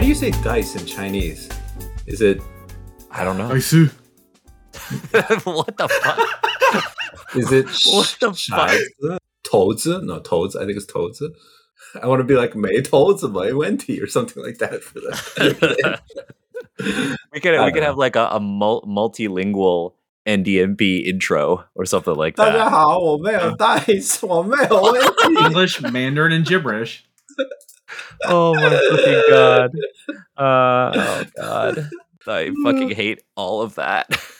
[0.00, 1.46] How do you say dice in Chinese?
[2.06, 2.40] Is it?
[3.10, 3.50] I don't know.
[3.50, 3.90] Daisu.
[5.44, 7.36] what the fuck?
[7.36, 7.66] Is it?
[7.84, 9.20] what the fuck?
[9.46, 10.02] Toadzi?
[10.02, 10.56] No, toads.
[10.56, 11.22] I think it's toads.
[12.00, 16.00] I want to be like May toads and May or something like that for that.
[17.34, 19.96] we could we could uh, have like a, a multilingual
[20.26, 22.46] NDNP intro or something like that.
[22.46, 24.96] 大家好，我没有 dice，我没有
[25.44, 27.00] English, Mandarin, and gibberish.
[28.24, 29.70] Oh my fucking god.
[30.36, 31.90] Uh, oh god.
[32.26, 34.08] I fucking hate all of that.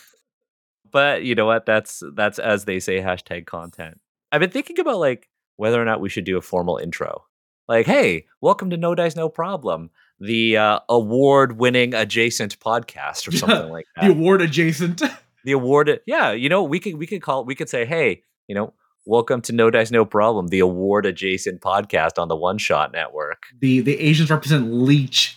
[0.92, 1.66] But you know what?
[1.66, 4.00] That's that's as they say hashtag content.
[4.32, 7.26] I've been thinking about like whether or not we should do a formal intro.
[7.68, 13.70] Like, hey, welcome to No Dice No Problem, the uh, award-winning adjacent podcast or something
[13.70, 14.06] like that.
[14.06, 15.00] The award adjacent.
[15.44, 18.54] the award yeah you know we could we could call we could say hey you
[18.54, 18.74] know
[19.10, 23.46] welcome to no dice no problem the award adjacent podcast on the one shot network
[23.60, 25.36] The the Asians represent leech.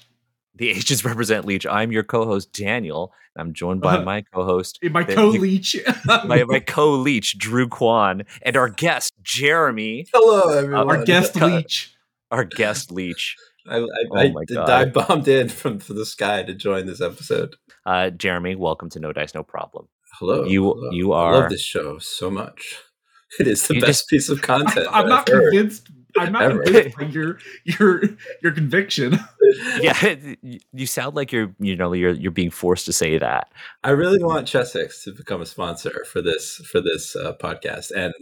[0.56, 4.04] the Asians represent leech i'm your co-host daniel and i'm joined by Uh-huh.
[4.06, 5.76] my co-host My co-leech,
[6.06, 10.90] my, my co-leech drew kwan and our guest jeremy Hello, everyone.
[10.92, 11.96] Our guest leech.
[12.30, 13.36] our guest leech
[13.68, 13.80] I, I,
[14.12, 14.66] Oh I my God.
[14.68, 17.56] dive bombed in from, from the sky to join this episode.
[17.88, 19.88] uh jeremy welcome to no dice no problem
[20.20, 20.44] Hello.
[20.46, 20.92] You- hello.
[20.92, 22.76] you I are- love this show so much.
[23.40, 24.88] It is the You best just- piece of content.
[24.92, 25.52] I'm that not I've heard.
[25.54, 25.90] convinced.
[26.16, 26.62] I'm not Ever.
[26.64, 28.04] convinced by your your
[28.44, 29.18] your conviction.
[29.82, 30.16] yeah
[30.72, 33.52] you sound like you're you know you're you're being forced to say that
[33.84, 38.14] I really want Chessex to become a sponsor for this for this uh, podcast, and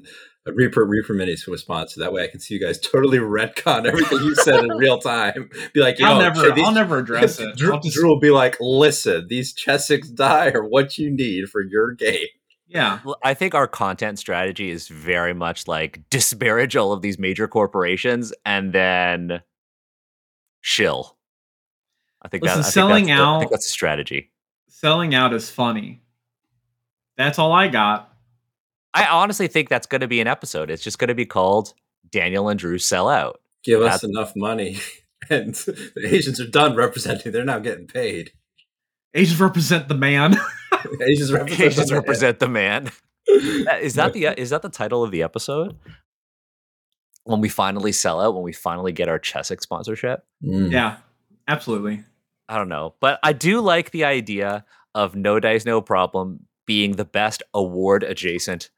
[0.47, 1.99] Reaper Reaper Minis to a sponsor.
[1.99, 5.49] That way, I can see you guys totally retcon everything you said in real time.
[5.73, 7.57] Be like, Yo, I'll never shit, these- I'll never address it.
[7.57, 11.49] Drew, I'll just- Drew will be like, listen, these Chessex die are what you need
[11.49, 12.25] for your game.
[12.71, 12.99] Yeah.
[13.23, 18.33] I think our content strategy is very much like disparage all of these major corporations
[18.45, 19.41] and then
[20.61, 21.17] shill.
[22.21, 24.31] I think Listen, that I think selling that's the- I think that's a strategy.
[24.69, 26.01] Selling out is funny.
[27.17, 28.11] That's all I got.
[28.93, 30.69] I honestly think that's going to be an episode.
[30.71, 31.73] It's just going to be called
[32.09, 33.41] Daniel and Drew sell out.
[33.63, 34.79] Give us enough money,
[35.29, 37.31] and the Asians are done representing.
[37.31, 38.31] They're now getting paid.
[39.13, 40.35] Asians represent the man.
[41.01, 41.61] Asians represent.
[41.61, 42.35] Asians the man.
[42.39, 42.91] the man.
[43.29, 45.77] Uh, Is that the is that the title of the episode?
[47.23, 50.25] When we finally sell out, when we finally get our Chessex sponsorship.
[50.43, 50.71] Mm.
[50.71, 50.97] yeah,
[51.47, 52.03] absolutely.
[52.49, 54.65] I don't know, but I do like the idea
[54.95, 58.71] of No Dice No Problem being the best award adjacent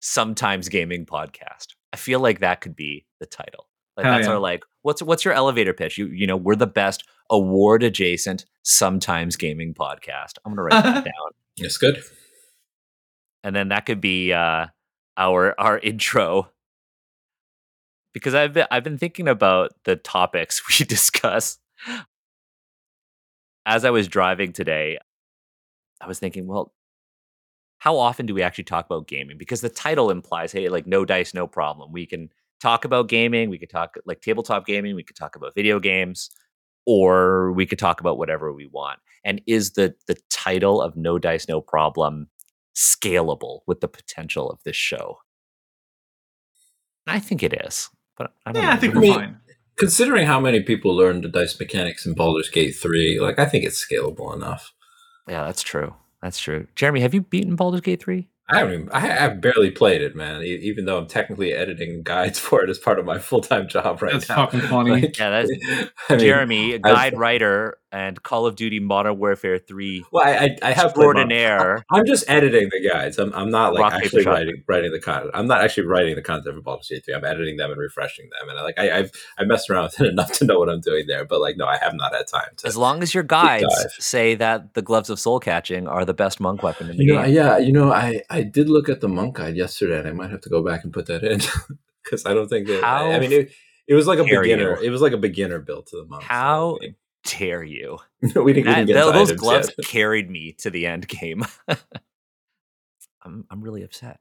[0.00, 1.68] sometimes gaming podcast.
[1.92, 3.68] I feel like that could be the title.
[3.96, 4.34] Like Hell that's yeah.
[4.34, 5.98] our like what's what's your elevator pitch?
[5.98, 10.38] You you know, we're the best award adjacent sometimes gaming podcast.
[10.44, 11.30] I'm going to write that down.
[11.56, 12.02] It's good.
[13.42, 14.66] And then that could be uh
[15.16, 16.50] our our intro
[18.12, 21.58] because I've been I've been thinking about the topics we discuss
[23.66, 24.98] as I was driving today,
[26.00, 26.72] I was thinking, well,
[27.78, 29.36] how often do we actually talk about gaming?
[29.36, 31.92] Because the title implies, hey, like no dice, no problem.
[31.92, 32.30] We can
[32.60, 36.30] talk about gaming, we could talk like tabletop gaming, we could talk about video games,
[36.86, 38.98] or we could talk about whatever we want.
[39.24, 42.28] And is the the title of No Dice, No Problem
[42.74, 45.18] scalable with the potential of this show?
[47.06, 47.88] I think it is.
[48.16, 48.74] But I don't Yeah, know.
[48.74, 49.40] I think I we're mean- fine.
[49.78, 53.62] Considering how many people learned the dice mechanics in Baldur's Gate 3, like I think
[53.62, 54.72] it's scalable enough.
[55.28, 55.94] Yeah, that's true.
[56.22, 56.66] That's true.
[56.76, 58.26] Jeremy, have you beaten Baldur's Gate 3?
[58.48, 60.42] I haven't even, I have barely played it, man.
[60.42, 63.68] e- Even though I'm technically editing guides for it as part of my full time
[63.68, 64.36] job right That's now.
[64.46, 64.90] fucking funny.
[65.02, 65.50] Like, Yeah, that's
[66.08, 70.22] I mean, Jeremy, a I've- guide writer and Call of Duty Modern Warfare 3 Well,
[70.26, 71.82] I, I, I have extraordinaire.
[71.90, 73.18] I'm just editing the guides.
[73.18, 75.30] I'm, I'm not like Rock, actually writing writing the content.
[75.34, 77.14] I'm not actually writing the content for Baldur's Gate 3.
[77.14, 78.50] I'm editing them and refreshing them.
[78.50, 80.80] And I, like I, I've I messed around with it enough to know what I'm
[80.80, 81.24] doing there.
[81.24, 82.66] But like, no, I have not had time to.
[82.66, 83.66] As long as your guides
[83.98, 87.14] say that the gloves of soul catching are the best monk weapon in the You
[87.14, 87.34] know, game.
[87.34, 90.30] yeah, you know, I I did look at the monk guide yesterday, and I might
[90.30, 91.40] have to go back and put that in
[92.04, 92.84] because I don't think that.
[92.84, 93.52] I, I mean, it,
[93.88, 94.76] it was like a beginner.
[94.80, 94.86] you.
[94.86, 96.24] It was like a beginner build to the monk.
[96.24, 96.78] How
[97.38, 97.98] dare you?
[98.22, 99.86] we didn't, we didn't get tho- to those gloves yet.
[99.88, 101.44] carried me to the end game.
[103.22, 104.20] I'm I'm really upset.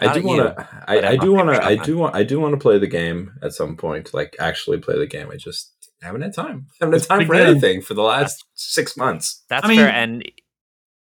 [0.00, 1.64] I do wanna, but I, I I'm do want to.
[1.64, 2.14] I do want.
[2.14, 4.12] I do want to play the game at some point.
[4.12, 5.30] Like actually play the game.
[5.32, 6.66] I just haven't had time.
[6.80, 7.48] haven't had time for good.
[7.48, 9.42] anything for the uh, last six months.
[9.48, 9.88] That's I mean- fair.
[9.88, 10.22] And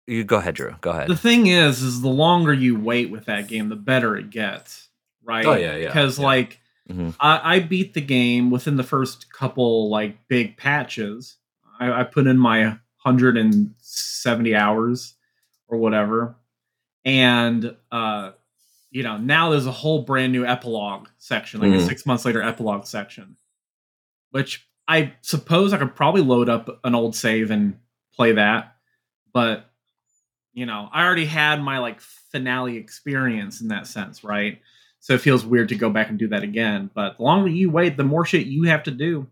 [0.07, 0.75] you go ahead, Drew.
[0.81, 1.09] Go ahead.
[1.09, 4.89] The thing is, is the longer you wait with that game, the better it gets,
[4.89, 5.47] oh, right?
[5.47, 6.25] Oh, yeah, yeah, Because yeah.
[6.25, 7.15] like, Mhm.
[7.21, 11.37] I, I beat the game within the first couple like big patches.
[11.81, 15.15] I, I put in my 170 hours
[15.69, 16.37] or whatever,
[17.05, 18.33] and uh,
[18.91, 21.87] you know now there's a whole brand new epilogue section, like a Mhm.
[21.87, 23.37] six months later epilogue section,
[24.31, 27.79] which I suppose I could probably load up an old save and
[28.15, 28.77] play that,
[29.33, 29.71] but
[30.53, 34.61] you know, I already had my like finale experience in that sense, right?
[35.07, 36.91] So it feels weird to go back and do that again.
[36.93, 39.29] But the longer you wait, the more shit you have to do.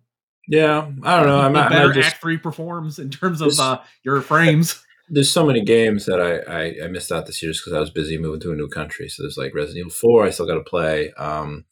[0.46, 1.40] Yeah, I don't know.
[1.40, 4.80] I'm not, better I'm just, Act Three performs in terms of uh, your frames.
[5.08, 7.80] there's so many games that I, I, I missed out this year just because I
[7.80, 9.08] was busy moving to a new country.
[9.08, 11.10] So there's like Resident Evil 4, I still got to play.
[11.14, 11.64] Um,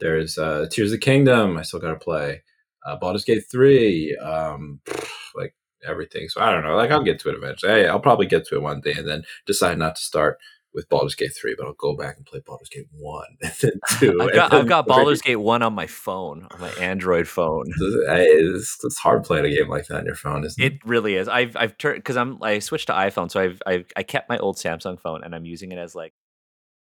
[0.00, 2.42] there's uh, Tears of the Kingdom, I still got to play.
[2.84, 4.80] Uh, Baldur's Gate 3, um,
[5.34, 5.54] like
[5.88, 6.28] everything.
[6.28, 6.76] So I don't know.
[6.76, 7.72] Like I'll get to it eventually.
[7.72, 10.36] I, I'll probably get to it one day and then decide not to start
[10.72, 13.72] with Baldur's Gate 3, but I'll go back and play Baldur's Gate 1 and then
[13.98, 14.22] 2.
[14.22, 17.64] I've got, I've got Baldur's Gate 1 on my phone, on my Android phone.
[17.68, 20.74] It's, it's hard playing a game like that on your phone, isn't it?
[20.74, 21.28] It really is.
[21.28, 24.38] I've I've turned because I'm I switched to iPhone, so I've I've I kept my
[24.38, 26.12] old Samsung phone and I'm using it as like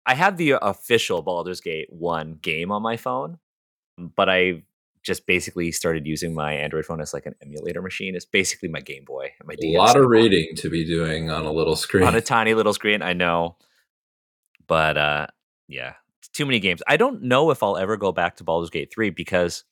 [0.06, 3.38] I have the official Baldur's Gate one game on my phone,
[3.98, 4.63] but I
[5.04, 8.16] just basically started using my Android phone as like an emulator machine.
[8.16, 11.45] It's basically my Game Boy and my a lot of reading to be doing on
[11.45, 12.04] a little screen.
[12.04, 13.01] on a tiny little screen.
[13.01, 13.57] I know,
[14.72, 15.28] but uh,
[15.68, 16.82] yeah, it's too many games.
[16.88, 19.66] I don't know if I'll ever go back to Baldur's Gate three because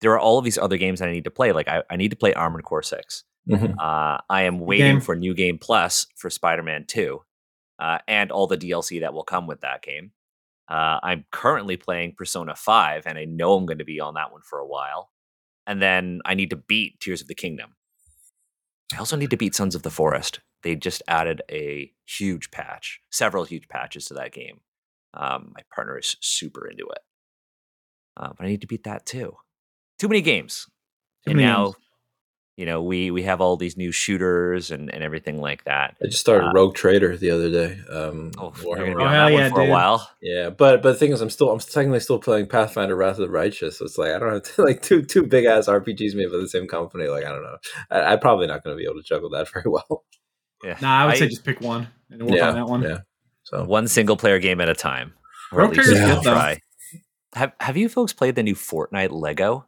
[0.00, 1.52] there are all of these other games that I need to play.
[1.52, 3.24] Like I, I need to play Armored Core six.
[3.46, 3.74] Mhm.
[3.78, 5.00] Uh, I am waiting game.
[5.02, 7.20] for New Game Plus for Spider Man two,
[7.78, 10.12] uh, and all the DLC that will come with that game.
[10.70, 14.32] Uh, I'm currently playing Persona five, and I know I'm going to be on that
[14.32, 15.10] one for a while.
[15.66, 17.74] And then I need to beat Tears of the Kingdom.
[18.94, 20.40] I also need to beat Sons of the Forest.
[20.64, 24.60] They just added a huge patch, several huge patches to that game.
[25.14, 26.98] Um, my partner is super into it,
[28.16, 29.36] uh, but I need to beat that too.
[30.00, 30.66] Too many games,
[31.24, 31.76] Too and many now games.
[32.56, 35.96] you know we we have all these new shooters and and everything like that.
[36.02, 37.78] I just started Uh, Rogue Trader the other day.
[37.88, 40.10] Um, Oh, Warhammer you're gonna be Oh, on hell that yeah, one for a while.
[40.20, 43.26] Yeah, but but the thing is, I'm still I'm technically still playing Pathfinder: Wrath of
[43.26, 43.78] the Righteous.
[43.78, 46.38] So it's like I don't have to, like two two big ass RPGs made by
[46.38, 47.06] the same company.
[47.06, 47.58] Like I don't know.
[47.90, 50.04] I, I'm probably not going to be able to juggle that very well.
[50.64, 52.82] Yeah, Nah, I would I- say just pick one and work yeah, on that one.
[52.82, 52.98] yeah.
[53.44, 55.12] So one single player game at a time.
[55.52, 56.32] Or Rogue at least good, though.
[56.32, 56.60] try.
[57.34, 59.66] Have Have you folks played the new Fortnite Lego?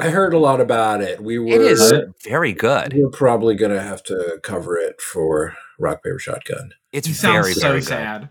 [0.00, 1.20] I heard a lot about it.
[1.22, 1.92] We were It is
[2.24, 2.92] very good.
[2.94, 6.72] we're probably going to have to cover it for Rock Paper Shotgun.
[6.92, 8.28] It's He sounds very so very sad.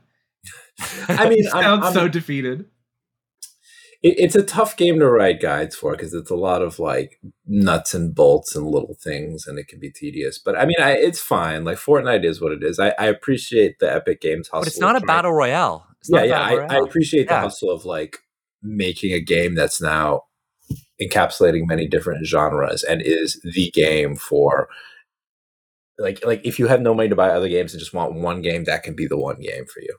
[1.10, 2.66] I mean, I'm- sounds I'm- so defeated.
[4.08, 7.20] It, it's a tough game to write guides for because it's a lot of like
[7.46, 10.38] nuts and bolts and little things, and it can be tedious.
[10.40, 11.64] But I mean, I, it's fine.
[11.66, 12.80] Like Fortnite is what it is.
[12.80, 14.62] I, I appreciate the Epic Games hustle.
[14.62, 15.88] but it's not a battle royale.
[16.00, 16.42] It's yeah, yeah.
[16.42, 16.84] I, I royale.
[16.86, 17.42] appreciate the Yeah.
[17.42, 18.20] hustle of like
[18.64, 20.24] making a game that's now
[21.02, 24.68] encapsulating many different genres and is the game for
[26.00, 28.42] like like if you have no money to buy other games and just want one
[28.42, 29.96] game, that can be the one game for you.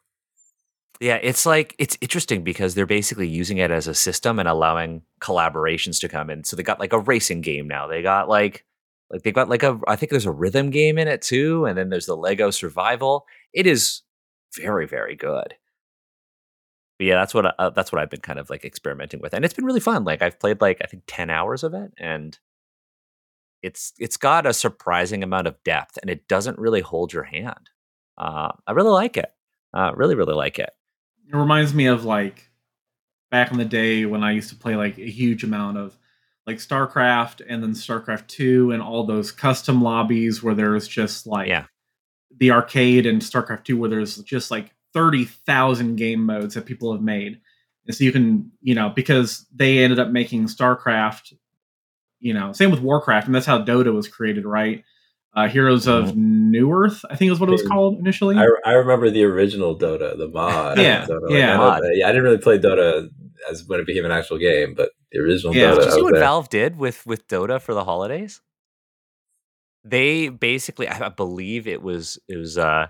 [1.00, 5.02] Yeah, it's like it's interesting because they're basically using it as a system and allowing
[5.20, 6.42] collaborations to come in.
[6.42, 7.86] So they got like a racing game now.
[7.86, 8.64] They got like
[9.10, 11.78] like they got like a I think there's a rhythm game in it too, and
[11.78, 13.26] then there's the Lego Survival.
[13.52, 14.02] It is
[14.56, 15.54] very very good.
[16.98, 19.44] But yeah, that's what uh, that's what I've been kind of like experimenting with, and
[19.44, 20.04] it's been really fun.
[20.04, 22.36] Like I've played like I think ten hours of it, and
[23.62, 27.70] it's it's got a surprising amount of depth, and it doesn't really hold your hand.
[28.16, 29.32] Uh, I really like it.
[29.74, 30.70] Uh, really really like it.
[31.30, 32.48] It reminds me of like
[33.30, 35.96] back in the day when I used to play like a huge amount of
[36.46, 41.48] like StarCraft and then StarCraft 2 and all those custom lobbies where there's just like
[41.48, 41.66] Yeah.
[42.38, 47.02] the arcade and StarCraft 2 where there's just like 30,000 game modes that people have
[47.02, 47.38] made.
[47.86, 51.34] And so you can, you know, because they ended up making StarCraft,
[52.20, 54.84] you know, same with Warcraft, and that's how Dota was created, right?
[55.34, 58.36] Uh, Heroes of Newerth, I think is what it was called initially.
[58.36, 60.78] I, I remember the original Dota, the mod.
[60.78, 61.30] Yeah, Dota.
[61.30, 61.54] yeah.
[61.54, 61.82] I, Mod.
[61.82, 62.06] that- yeah.
[62.08, 63.08] I didn't really play Dota
[63.48, 65.72] as when it became an actual game, but the original Yeah.
[65.72, 65.76] Dota.
[65.76, 66.20] Did you see what okay.
[66.20, 68.40] Valve did with with Dota for the holidays?
[69.84, 72.88] They basically, I I believe it was it was uh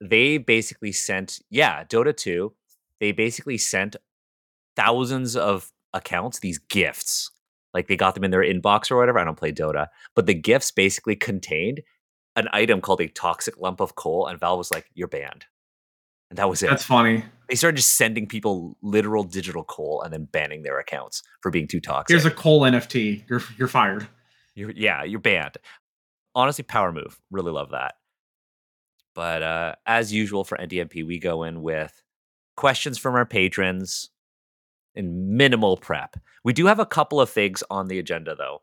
[0.00, 2.54] they basically sent yeah Dota two.
[3.00, 3.96] They basically sent
[4.76, 7.30] thousands of accounts these gifts.
[7.72, 9.18] Like they got them in their inbox or whatever.
[9.18, 11.80] I don't play Dota, but the gifts basically contained
[12.36, 15.46] an item called a toxic lump of coal, and Valve was like, "You're banned,"
[16.30, 16.70] and that was it.
[16.70, 17.24] That's funny.
[17.48, 21.68] they started just sending people literal digital coal and then banning their accounts for being
[21.68, 22.12] too toxic.
[22.14, 23.28] Here's a coal NFT.
[23.28, 24.08] You're you're fired.
[24.54, 25.56] You're, yeah, you're banned.
[26.34, 27.18] Honestly, power move.
[27.30, 27.94] Really love that.
[29.14, 32.02] But uh, as usual for NDNP, we go in with
[32.56, 34.10] questions from our patrons
[34.94, 36.16] and minimal prep.
[36.44, 38.62] We do have a couple of things on the agenda, though.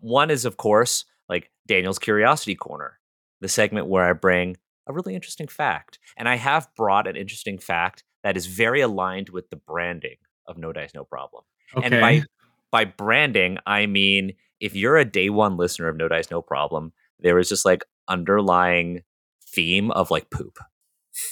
[0.00, 2.98] One is, of course, like Daniel's Curiosity Corner,
[3.40, 4.56] the segment where I bring
[4.86, 5.98] a really interesting fact.
[6.16, 10.16] And I have brought an interesting fact that is very aligned with the branding
[10.46, 11.44] of No Dice, No Problem.
[11.76, 11.86] Okay.
[11.86, 12.22] And by
[12.70, 16.92] by branding, I mean if you're a day one listener of No Dice No Problem,
[17.20, 19.02] there is just like underlying
[19.44, 20.58] theme of like poop.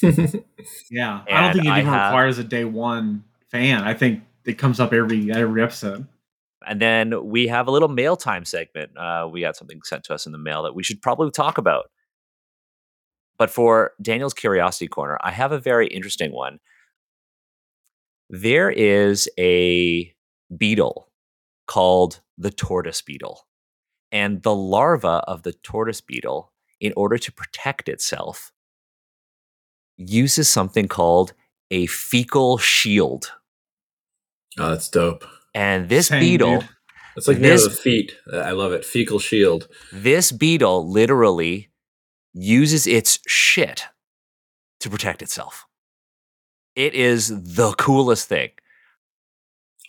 [0.91, 3.83] Yeah, I don't think it even have- requires a day one fan.
[3.83, 6.07] I think it comes up every every episode.
[6.67, 8.97] And then we have a little mail time segment.
[8.97, 11.59] Uh, we got something sent to us in the mail that we should probably talk
[11.59, 11.91] about.
[13.39, 16.59] But for Daniel's Curiosity Corner, I have a very interesting one.
[18.29, 20.15] There is a
[20.55, 21.09] beetle
[21.67, 23.47] called the tortoise beetle.
[24.13, 28.53] And the larva of the tortoise beetle, in order to protect itself,
[29.97, 31.33] uses something called
[31.71, 33.33] a fecal shield.
[34.59, 35.25] Oh, that's dope.
[35.55, 36.61] And this Same, beetle.
[36.61, 36.69] dude.
[37.17, 38.13] It's like This- the feet.
[38.33, 38.85] I love it.
[38.85, 39.69] Fecal shield.
[39.93, 41.71] This beetle literally
[42.33, 43.85] uses its shit
[44.81, 45.67] to protect itself.
[46.77, 48.51] It is the coolest thing.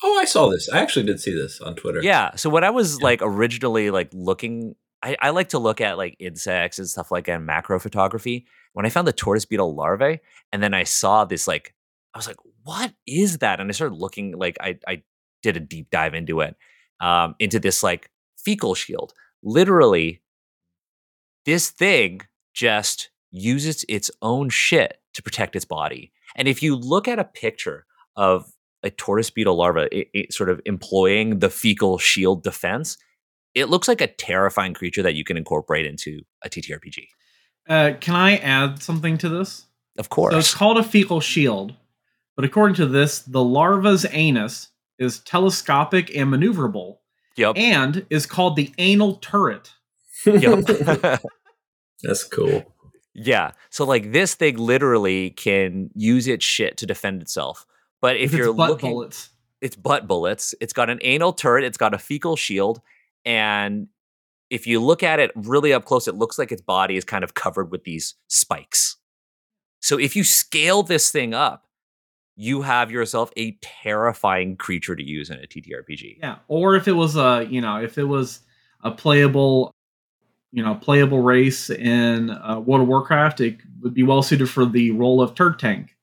[0.04, 0.68] Oh, I saw this.
[0.70, 2.02] I actually did see this on Twitter.
[2.02, 2.36] Yeah.
[2.36, 3.04] So when I was Yeah.
[3.06, 7.26] like originally like looking, I, I like to look at like insects and stuff like
[7.26, 8.48] that in macro photography.
[8.74, 10.20] When I found the tortoise beetle larvae,
[10.52, 11.76] and then I saw this like,
[12.14, 13.60] I was like, what is that?
[13.60, 15.04] And I started looking like I I
[15.42, 16.56] did a deep dive into it,
[17.00, 19.14] um, into this like fecal shield.
[19.44, 20.22] Literally,
[21.46, 22.22] this thing
[22.54, 26.12] just uses its own shit to protect its body.
[26.36, 28.52] And if you look at a picture of
[28.84, 32.98] a tortoise beetle larva i i- sort of employing the fecal shield defense,
[33.54, 37.08] it looks like a terrifying creature that you can incorporate into a TTRPG.
[37.70, 39.66] Uh, can I add something to this?
[39.98, 41.76] Of So it's called a fecal shield,
[42.42, 46.98] but according to this, the larva's anus is telescopic and maneuverable,
[47.38, 47.56] yep.
[47.56, 49.74] and is called the anal turret.
[50.26, 50.66] yep.
[52.02, 52.74] That's cool.
[53.14, 53.52] yeah.
[53.70, 57.68] So like this thing literally can use its shit to defend itself.
[58.02, 59.30] But if with you're its butt looking, bullets.
[59.62, 60.56] it's butt bullets.
[60.60, 61.64] It's got an anal turret.
[61.64, 62.82] It's got a fecal shield,
[63.24, 63.88] and
[64.50, 67.24] if you look at it really up close, it looks like its body is kind
[67.24, 68.98] of covered with these spikes.
[69.80, 71.68] So if you scale this thing up,
[72.36, 76.18] you have yourself a terrifying creature to use in a TTRPG.
[76.20, 78.40] Yeah, or if it was a you know if it was
[78.84, 79.72] a playable
[80.52, 84.66] you know playable race in uh, World of Warcraft, it would be well suited for
[84.66, 85.96] the role of turd tank.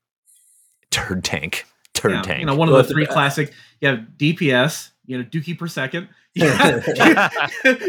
[0.91, 1.65] Turd tank.
[1.95, 2.41] Turd Yeah, tank.
[2.41, 3.53] You know, one of the three classic.
[3.81, 6.09] You have DPS, you know, Dookie per second.
[6.35, 6.87] You have,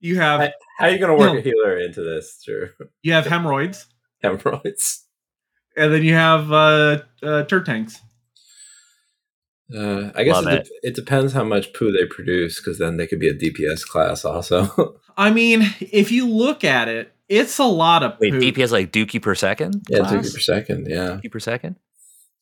[0.00, 1.38] you have, I- How are you going to work No.
[1.38, 2.42] a healer into this?
[2.42, 2.70] Sure.
[3.02, 3.86] you have hemorrhoids,
[4.22, 5.03] Hemorrhoids.
[5.76, 8.00] And then you have uh, uh, turd tanks.
[9.74, 10.88] Uh, I guess Love it, it.
[10.90, 14.24] it depends how much poo they produce, because then they could be a DPS class
[14.24, 15.00] also.
[15.16, 18.42] I mean, if you look at it, it's a lot of Wait, poop.
[18.42, 19.84] DPS like dookie per second?
[19.88, 20.10] yeah, class?
[20.26, 20.86] two per second.
[20.88, 21.76] Yeah, Dookie per second?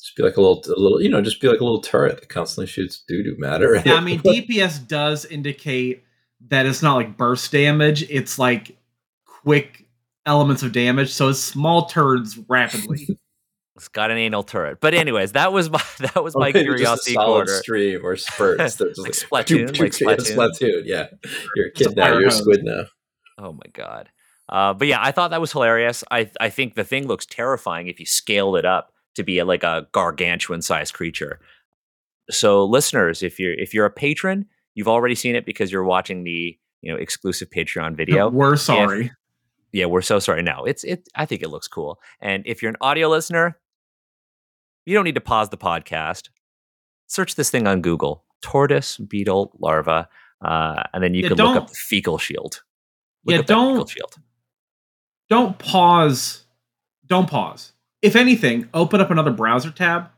[0.03, 2.19] just be like a little, a little, you know, just be like a little turret
[2.19, 3.81] that constantly shoots doo doo matter.
[3.85, 3.95] Yeah.
[3.95, 6.03] I mean, DPS does indicate
[6.49, 8.77] that it's not like burst damage; it's like
[9.25, 9.87] quick
[10.27, 11.13] elements of damage.
[11.13, 13.09] So it's small turds rapidly.
[13.83, 14.81] It's got an anal turret.
[14.81, 17.61] But anyways, that was my that was my maybe curiosity just a solid corner.
[17.63, 18.77] stream or spurts.
[18.77, 19.01] They're just
[19.33, 20.37] Like doop, Splatoon, doop, like doop, yeah, Splatoon.
[20.37, 20.83] Splatoon.
[20.85, 21.07] Yeah,
[21.57, 22.19] you're a It's a kid now.
[22.19, 22.85] You're a squid now.
[23.39, 24.09] Oh my god.
[24.49, 26.05] Uh, but yeah, I thought that was hilarious.
[26.13, 29.45] I I think the thing looks terrifying if you scaled it up to be a,
[29.45, 31.41] like a gargantuan sized creature.
[32.31, 36.23] So listeners, if you're if you're a patron, you've already seen it because you're watching
[36.23, 38.31] the you know exclusive Patreon video.
[38.31, 39.11] We're sorry.
[39.73, 40.43] yeah, we're so sorry.
[40.43, 41.09] No, it's it.
[41.17, 41.99] I think it looks cool.
[42.21, 43.59] And if you're an audio listener,
[44.87, 46.29] you don't need to pause the podcast.
[47.07, 50.09] Search this thing on Google: tortoise beetle larva,
[50.45, 52.63] uh, and then you Yeah, can look up the fecal shield.
[53.25, 54.15] Look Yeah, up that fecal don't- shield.
[55.29, 56.45] Don't pause.
[57.07, 57.73] Don't pause.
[58.03, 60.11] If anything, open up another browser tab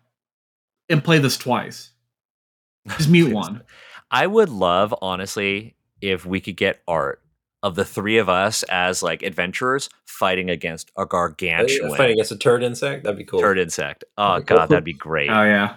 [0.88, 1.90] and play this twice.
[2.96, 3.62] Just mute one.
[4.10, 7.22] I would love, honestly, if we could get art
[7.64, 12.36] of the three of us as like adventurers fighting against a gargantuan Fighting against a
[12.36, 13.04] turd insect.
[13.04, 13.40] That'd be cool.
[13.40, 14.04] turd insect.
[14.18, 14.56] Oh That'd be cool.
[14.58, 15.30] god, that'd be great.
[15.30, 15.76] Oh yeah,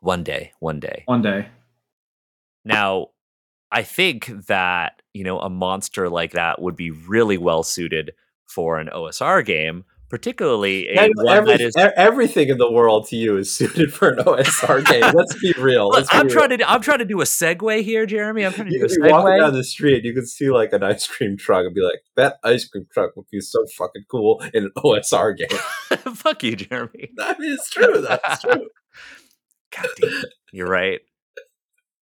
[0.00, 1.02] one day, one day.
[1.04, 1.48] one day.
[2.64, 3.08] Now,
[3.70, 8.12] I think that, you know, a monster like that would be really well suited
[8.46, 13.36] for an OSR game, particularly a every- that is everything in the world to you
[13.36, 15.02] is suited for an OSR game.
[15.14, 15.88] Let's be real.
[15.88, 16.34] Let's I'm real.
[16.34, 18.44] trying to do, I'm trying to do a segue here, Jeremy.
[18.46, 20.72] I'm trying to You do a be walking down the street, you could see like
[20.72, 24.04] an ice cream truck and be like, "That ice cream truck would be so fucking
[24.10, 25.48] cool in an OSR game."
[26.14, 27.10] Fuck you, Jeremy.
[27.20, 28.00] I mean, it's true.
[28.00, 28.68] That's true.
[29.76, 30.26] God damn it.
[30.52, 31.00] You're right.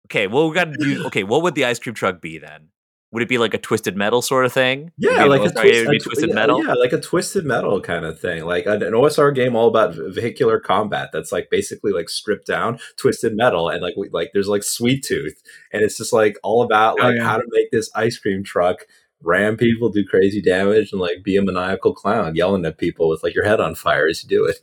[0.06, 1.04] Okay, well we got to do.
[1.06, 2.68] Okay, what would the ice cream truck be then?
[3.12, 4.92] Would it be like a twisted metal sort of thing?
[4.98, 6.64] Yeah, like a, it twist, it would be a twisted yeah, metal.
[6.64, 8.44] Yeah, like a twisted metal kind of thing.
[8.44, 11.10] Like an, an OSR game all about vehicular combat.
[11.12, 15.04] That's like basically like stripped down twisted metal, and like we, like there's like Sweet
[15.04, 15.40] Tooth,
[15.72, 17.24] and it's just like all about Oh, like yeah.
[17.24, 18.86] how to make this ice cream truck
[19.22, 23.22] ram people, do crazy damage, and like be a maniacal clown yelling at people with
[23.22, 24.56] like your head on fire as you do it.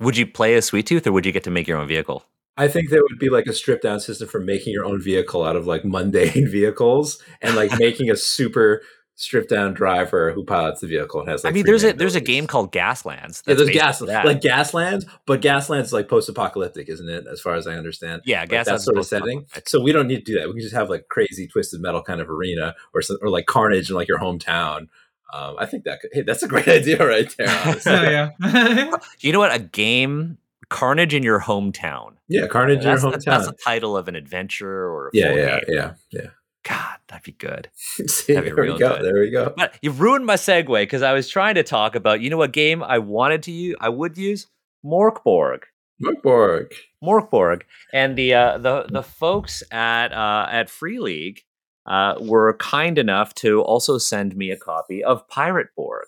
[0.00, 2.24] Would you play a sweet tooth or would you get to make your own vehicle?
[2.58, 5.44] I think there would be like a stripped down system for making your own vehicle
[5.44, 8.82] out of like mundane vehicles and like making a super
[9.14, 12.14] stripped down driver who pilots the vehicle and has like I mean, there's a there's
[12.14, 13.42] a game called Gaslands.
[13.46, 14.24] Yeah, there's basically gas that.
[14.24, 17.26] like Gaslands, but Gaslands is like post-apocalyptic, isn't it?
[17.30, 19.46] As far as I understand, yeah, like Gaslands that is sort of setting.
[19.66, 20.48] So we don't need to do that.
[20.48, 23.46] We can just have like crazy twisted metal kind of arena, or some, or like
[23.46, 24.88] Carnage in like your hometown.
[25.32, 26.10] Um, I think that could.
[26.12, 27.48] Hey, that's a great idea right there.
[27.64, 27.92] Honestly.
[27.92, 28.96] Oh, yeah.
[29.20, 29.54] You know what?
[29.54, 30.38] A game,
[30.70, 32.14] Carnage in your hometown.
[32.28, 33.24] yeah, Carnage in your hometown.
[33.24, 35.60] that's the title of an adventure or a yeah, yeah, game.
[35.68, 36.26] yeah, yeah.
[36.64, 37.70] God, that'd be good.
[37.76, 38.96] See, That'd be there we go.
[38.96, 39.04] good.
[39.04, 39.54] There we go.
[39.56, 42.52] But you've ruined my segue because I was trying to talk about, you know, what
[42.52, 44.46] game I wanted to use, I would use
[44.84, 45.60] Morkborg.
[46.02, 46.72] Morkborg.
[47.02, 47.62] Morkborg,
[47.92, 51.40] and the uh, the the folks at uh, at Free League
[51.86, 56.06] uh, were kind enough to also send me a copy of Pirate Borg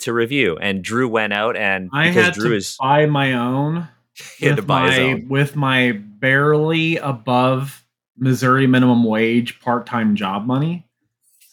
[0.00, 0.56] to review.
[0.58, 3.88] And Drew went out and I because had Drew to is buy my own
[4.38, 5.28] he had to with buy his my own.
[5.28, 7.84] with my barely above
[8.18, 10.86] Missouri minimum wage part time job money.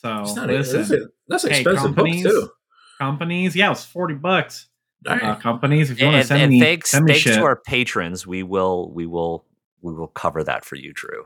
[0.02, 2.50] So It's not listen, listen, that's hey, expensive books companies, too.
[2.98, 4.68] companies, yeah, it's forty bucks.
[5.06, 7.36] Uh, companies, if you want to send and me, thanks, send me thanks shit.
[7.36, 9.46] to our patrons, we will we will
[9.82, 11.26] we will cover that for you, Drew.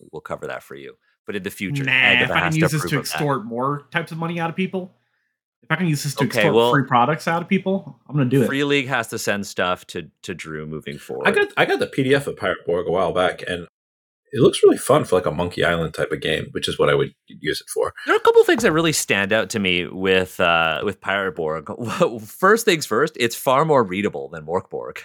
[0.00, 0.94] We will cover that for you.
[1.26, 2.98] But in the future, Nah, Agatha if I has can use this to of that.
[3.00, 4.94] extort more types of money out of people,
[5.68, 8.16] if I can use this to Okay, extort well- free products out of people, I'm
[8.16, 8.46] gonna do it.
[8.46, 11.28] Free League has to send stuff to to Drew moving forward.
[11.28, 13.66] I got I got the PDF of Pirate Borg a while back, and
[14.32, 16.88] it looks really fun for like a Monkey Island type of game, which is what
[16.90, 17.92] I would use it for.
[18.06, 21.36] There are a couple things that really stand out to me with uh, with Pirate
[21.36, 21.70] Borg.
[22.26, 24.98] First things first, it's far more readable than Morkborg.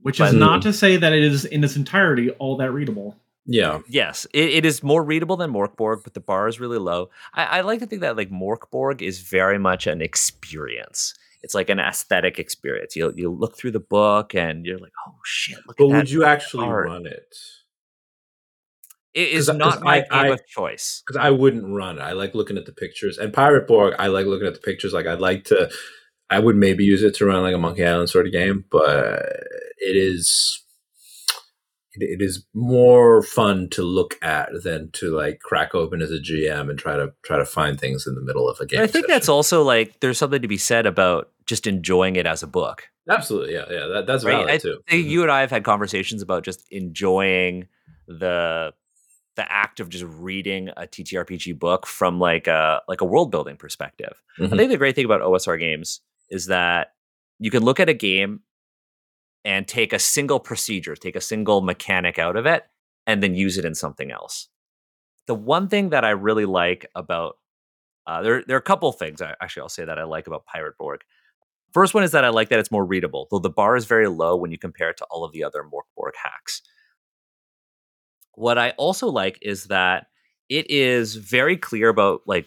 [0.00, 3.16] Which But- is not to say that it is in its entirety all that readable.
[3.50, 7.08] Yeah, Yes, it, it is more readable than Morkborg, but the bar is really low.
[7.32, 11.14] I, I like to think that like Morkborg is very much an experience.
[11.42, 12.94] It's like an aesthetic experience.
[12.94, 15.96] You you look through the book and you're like, oh shit, look but at that.
[15.96, 16.86] would you actually art.
[16.88, 17.34] run it?
[19.14, 21.02] It is not my I- game I- of choice.
[21.06, 22.02] Because I wouldn't run it.
[22.02, 23.18] I like looking at the pictures.
[23.18, 24.92] And Pirate Borg, I like looking at the pictures.
[24.92, 25.70] Like I'd like to,
[26.28, 29.22] I would maybe use it to run like a Monkey Island sort of game, but
[29.78, 30.62] it is.
[32.00, 36.18] It, it is more fun to look at than to like crack open as a
[36.18, 38.80] GM and try to try to find things in the middle of a game.
[38.80, 42.42] I think that's also like there's something to be said about just enjoying it as
[42.42, 42.88] a book.
[43.10, 44.32] absolutely yeah yeah that, that's Right?
[44.32, 44.80] valid I too.
[44.88, 45.10] think Mhm.
[45.10, 47.68] you and I have had conversations about just enjoying
[48.06, 48.72] the
[49.36, 53.56] the act of just reading a TTRPG book from like a like a world building
[53.56, 54.20] perspective.
[54.38, 54.56] I Mhm.
[54.56, 56.92] think the great thing about OSR games is that
[57.38, 58.40] you can look at a game
[59.44, 62.64] and take a single procedure, take a single mechanic out of it,
[63.06, 64.48] and then use it in something else.
[65.26, 67.36] The one thing that I really like about
[68.06, 70.46] uh, there, there are a couple things I, actually I'll say that I like about
[70.46, 71.02] Pirate Borg.
[71.74, 74.08] First one is that I like that it's more readable, though the bar is very
[74.08, 76.62] low when you compare it to all of the other Morkborg hacks.
[78.32, 80.06] What I also like is that
[80.48, 82.46] it is very clear about like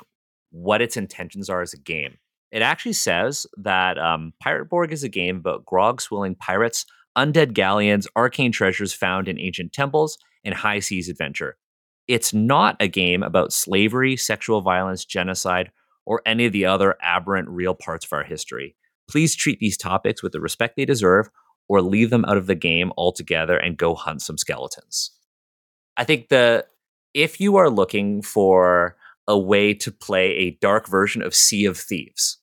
[0.49, 2.17] what its intentions are as a game.
[2.51, 6.85] It actually says that um, Pirate Borg is a game about grog swilling pirates,
[7.17, 11.57] undead galleons, arcane treasures found in ancient temples, and high seas adventure.
[12.07, 15.71] It's not a game about slavery, sexual violence, genocide,
[16.05, 18.75] or any of the other aberrant real parts of our history.
[19.09, 21.29] Please treat these topics with the respect they deserve,
[21.69, 25.11] or leave them out of the game altogether and go hunt some skeletons.
[25.95, 26.65] I think the
[27.13, 31.77] if you are looking for a way to play a dark version of Sea of
[31.77, 32.39] Thieves,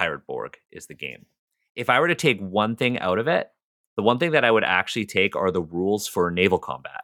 [0.00, 1.26] Pirate Borg is the game.
[1.76, 3.50] If I were to take one thing out of it,
[3.98, 7.02] the one thing that I would actually take are the rules for naval combat.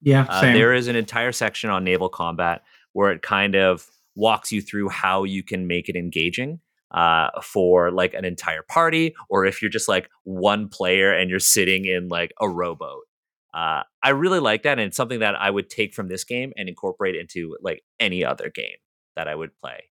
[0.00, 2.62] Yeah, Uh, there is an entire section on naval combat
[2.94, 7.90] where it kind of walks you through how you can make it engaging uh, for
[7.90, 12.08] like an entire party, or if you're just like one player and you're sitting in
[12.08, 13.04] like a rowboat.
[13.52, 16.54] Uh, I really like that, and it's something that I would take from this game
[16.56, 18.78] and incorporate into like any other game
[19.16, 19.90] that I would play.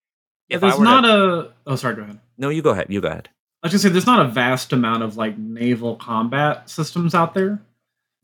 [0.48, 1.54] If there's not to, a.
[1.66, 1.96] Oh, sorry.
[1.96, 2.20] Go ahead.
[2.38, 2.86] no, you go ahead.
[2.88, 3.28] You go ahead.
[3.62, 7.34] I was gonna say there's not a vast amount of like naval combat systems out
[7.34, 7.60] there.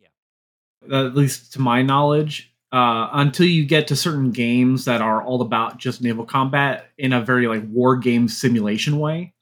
[0.00, 1.06] Yeah.
[1.06, 5.42] At least to my knowledge, uh, until you get to certain games that are all
[5.42, 9.34] about just naval combat in a very like war game simulation way.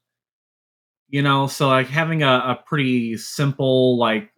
[1.08, 4.30] You know, so like having a, a pretty simple like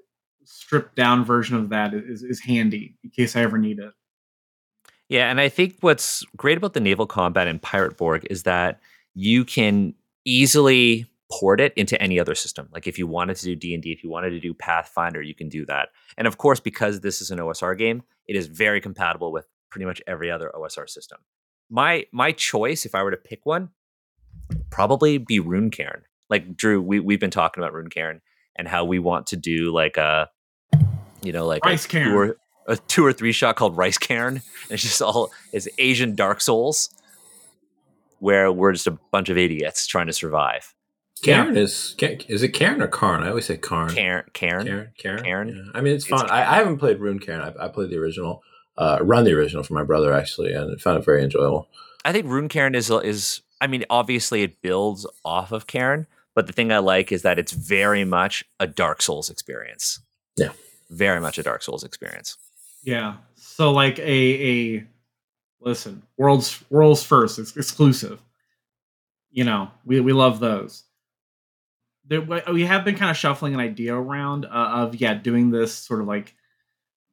[0.44, 3.92] stripped down version of that is is handy in case I ever need it.
[5.08, 8.80] Yeah, and I think what's great about the naval combat in Pirate Borg is that
[9.14, 12.68] you can easily port it into any other system.
[12.72, 15.48] Like if you wanted to do D&D, if you wanted to do Pathfinder, you can
[15.48, 15.88] do that.
[16.16, 19.84] And of course, because this is an OSR game, it is very compatible with pretty
[19.84, 21.18] much every other OSR system.
[21.70, 23.70] My my choice, if I were to pick one,
[24.70, 26.02] probably be Rune Cairn.
[26.30, 28.20] Like Drew, we we've been talking about Rune Cairn
[28.56, 30.28] and how we want to do like a,
[31.22, 32.34] you know, like Ice a Cairn.
[32.66, 34.36] Two or, a two or three shot called Rice Cairn.
[34.36, 36.90] And it's just all it's Asian Dark Souls,
[38.18, 40.74] where we're just a bunch of idiots trying to survive.
[41.22, 43.22] Karen is Ka- is it Karen or Karn?
[43.22, 43.94] I always say Karn.
[43.94, 44.66] Cairn, Cairn.
[44.66, 45.24] Karen, Karen.
[45.24, 45.48] Karen.
[45.48, 45.78] Yeah.
[45.78, 46.30] I mean, it's It's fun.
[46.30, 47.40] I, I haven't played Rune Karen.
[47.58, 48.42] I, I played the original,
[48.76, 51.68] uh, run the original for my brother actually, and found it very enjoyable.
[52.04, 53.40] I think Rune Cairn is is.
[53.60, 57.38] I mean, obviously it builds off of Cairn, but the thing I like is that
[57.38, 60.00] it's very much a Dark Souls experience.
[60.36, 60.50] Yeah.
[60.90, 62.36] very much a Dark Souls experience.
[62.84, 63.16] Yeah.
[63.34, 64.86] So like a a
[65.60, 68.22] listen, world's world's first, it's exclusive.
[69.30, 70.84] You know, we we love those.
[72.06, 75.74] There, we have been kind of shuffling an idea around uh, of yeah, doing this
[75.74, 76.34] sort of like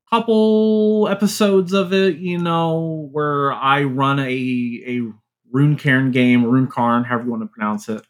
[0.09, 4.23] couple episodes of it, you know, where I run a
[4.87, 5.01] a
[5.51, 8.05] Rune Cairn game, Rune Karn, however you want to pronounce it,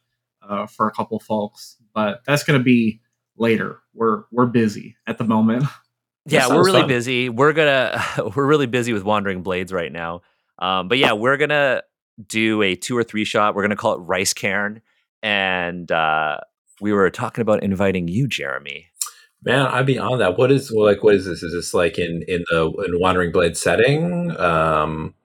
[0.47, 1.77] uh, for a couple folks.
[1.93, 3.01] But that's gonna be
[3.37, 3.79] later.
[3.93, 5.65] We're we're busy at the moment.
[6.25, 6.87] Yeah, we're really fun.
[6.87, 7.29] busy.
[7.29, 8.03] We're gonna
[8.35, 10.21] we're really busy with Wandering Blades right now.
[10.59, 11.83] Um, but yeah, we're gonna
[12.27, 13.55] do a two or three shot.
[13.55, 14.81] We're gonna call it Rice Cairn,
[15.23, 16.37] and uh,
[16.79, 18.87] we were talking about inviting you, Jeremy.
[19.43, 20.37] Man, I'd be on that.
[20.37, 21.03] What is well, like?
[21.03, 21.41] What is this?
[21.41, 25.15] Is this like in in the in Wandering Blade setting, um,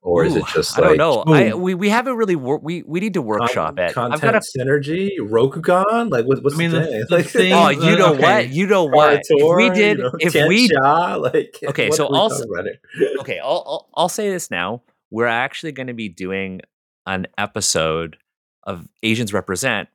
[0.00, 1.22] or is it Ooh, just I don't know.
[1.26, 3.94] I, we we haven't really wor- we we need to workshop con- it.
[3.94, 6.10] content I've got a synergy, Rokugan?
[6.10, 7.04] Like, what, what's I mean, the the- thing?
[7.08, 8.22] the like, thing- Oh, you know uh, okay.
[8.22, 8.48] what?
[8.50, 9.20] You know what?
[9.28, 12.50] If we did, you know, if we Tianxia, like, Okay, so are I'll talking s-
[12.50, 12.64] about
[12.98, 13.08] here?
[13.20, 14.82] okay, I'll, I'll I'll say this now.
[15.10, 16.60] We're actually going to be doing
[17.06, 18.18] an episode
[18.64, 19.88] of Asians Represent,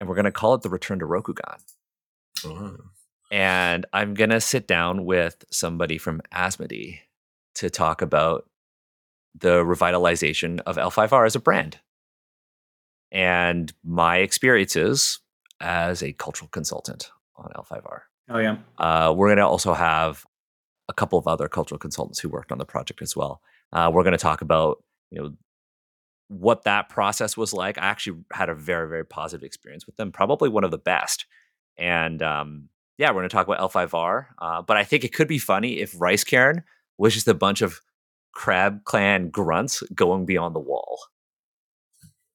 [0.00, 1.58] and we're going to call it the Return to Rokugan.
[2.44, 2.76] Oh.
[3.30, 6.98] And I'm going to sit down with somebody from Asmodee
[7.54, 8.46] to talk about
[9.38, 11.78] the revitalization of L5R as a brand
[13.10, 15.20] and my experiences
[15.60, 18.00] as a cultural consultant on L5R.
[18.30, 18.56] Oh yeah.
[18.78, 20.24] Uh, we're going to also have
[20.88, 23.40] a couple of other cultural consultants who worked on the project as well.
[23.72, 25.32] Uh, we're going to talk about you know
[26.28, 27.78] what that process was like.
[27.78, 31.26] I actually had a very very positive experience with them, probably one of the best.
[31.78, 32.68] And um,
[32.98, 34.26] yeah, we're going to talk about L5R.
[34.38, 36.62] Uh, but I think it could be funny if Rice Karen
[36.98, 37.80] was just a bunch of
[38.32, 40.98] Crab Clan grunts going beyond the wall.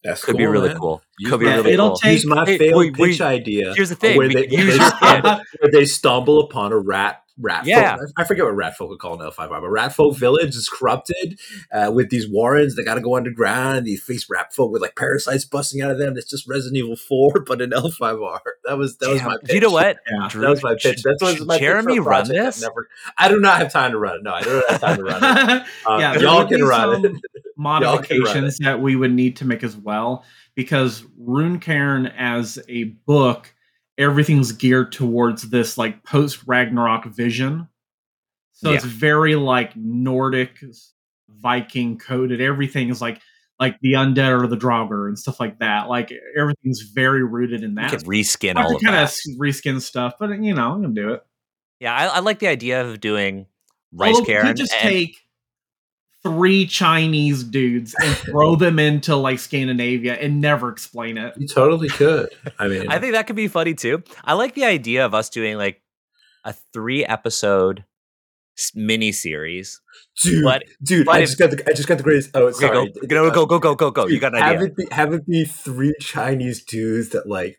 [0.03, 0.77] That's Could be really man.
[0.77, 1.01] cool.
[1.19, 1.97] Use Could be really it'll cool.
[1.97, 3.73] take- Use my Hey, failed we- we- pitch idea.
[3.75, 5.41] Here's the thing: where we they, could use where your they- kid.
[5.59, 7.97] where they stumble upon a rat rat Yeah.
[7.97, 8.07] folk.
[8.17, 11.39] I forget what rat folk would call an L5R, but rat folk village is corrupted
[11.71, 12.75] uh, with these warrens.
[12.75, 13.85] They got to go underground.
[13.87, 16.15] They face rat folk with like parasites busting out of them.
[16.17, 18.39] It's just Resident Evil 4, but an L5R.
[18.65, 19.53] That was that was Damn, my pitch.
[19.53, 19.97] you know what?
[20.11, 20.27] Yeah.
[20.29, 21.03] Drew, That was my pitch.
[21.03, 22.61] That was should my pitch Jeremy run project that this?
[22.61, 24.23] Never, I do not have time to run it.
[24.23, 25.63] No, I don't have time to run it.
[25.87, 27.11] Uh, yeah, y'all can run it.
[27.55, 30.23] modifications that we would need to make as well
[30.55, 33.53] because Rune Cairn as a book,
[33.97, 37.67] everything's geared towards this like post Ragnarok vision.
[38.53, 40.63] So it's very like Nordic
[41.29, 42.41] Viking coded.
[42.41, 43.21] Everything is like
[43.59, 45.89] like the undead or the Draugr and stuff like that.
[45.89, 47.91] Like everything's very rooted in that.
[47.91, 49.03] could reskin I all of kind that.
[49.11, 51.23] of reskin stuff, but you know, I'm gonna do it.
[51.79, 53.45] Yeah, I, I like the idea of doing
[53.91, 54.47] rice Although we Karen.
[54.47, 55.26] could just and- take
[56.27, 61.33] three Chinese dudes and throw them into like Scandinavia and never explain it.
[61.37, 62.29] You totally could.
[62.59, 64.03] I mean, I think that could be funny too.
[64.23, 65.81] I like the idea of us doing like
[66.43, 67.85] a three episode
[68.75, 69.79] mini series.
[70.23, 72.31] dude, but- dude, but I if- just got the, I just got the greatest.
[72.33, 72.91] Oh, Okay, sorry.
[73.07, 74.07] go, go, go, go, go, go, go.
[74.07, 74.65] You got an have idea.
[74.67, 77.57] It be, have it be three Chinese dudes that like.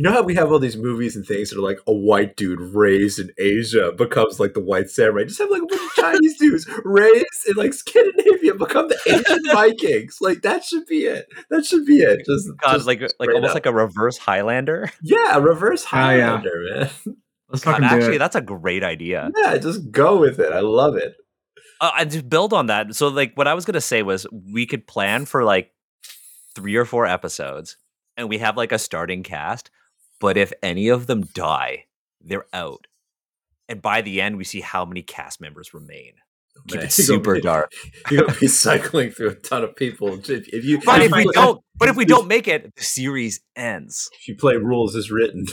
[0.00, 2.34] You know how we have all these movies and things that are like a white
[2.34, 5.24] dude raised in Asia becomes like the white samurai.
[5.24, 9.44] Just have like a bunch of Chinese dudes raised in like Scandinavia become the Asian
[9.52, 10.16] Vikings.
[10.22, 11.26] Like that should be it.
[11.50, 12.24] That should be it.
[12.24, 13.56] Just, God, just like like almost up.
[13.56, 14.90] like a reverse Highlander.
[15.02, 16.28] yeah, reverse Oh, yeah.
[16.38, 16.90] Highlander, man.
[17.50, 18.20] Let's God, fucking do actually, it.
[18.20, 19.30] that's a great idea.
[19.36, 20.50] Yeah, just go with it.
[20.50, 21.14] I love it.
[21.78, 24.64] Uh, and to build on that, so like what I was gonna say was we
[24.64, 25.72] could plan for like
[26.54, 27.76] three or four episodes,
[28.16, 29.70] and we have like a starting cast.
[30.20, 31.86] But if any of them die,
[32.20, 32.86] they're out.
[33.68, 36.12] And by the end, we see how many cast members remain.
[36.58, 37.72] Oh, Keep it super be- dark.
[38.10, 40.14] You're gonna be cycling through a ton of people.
[40.14, 42.74] If, if you But if you we play- don't, but if we don't make it,
[42.76, 44.10] the series ends.
[44.20, 45.46] if you play rules as written,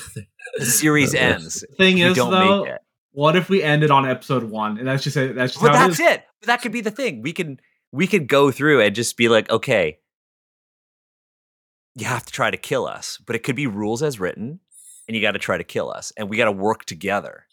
[0.57, 1.63] The series ends.
[1.77, 2.79] Thing is, though, it.
[3.13, 5.35] What if we ended on episode one, and that's just it.
[5.35, 6.05] That's just But how that's is.
[6.07, 6.23] it.
[6.43, 7.21] That could be the thing.
[7.21, 7.59] We can
[7.91, 9.99] we could go through and just be like, okay,
[11.97, 14.59] you have to try to kill us, but it could be rules as written,
[15.07, 17.45] and you got to try to kill us, and we got to work together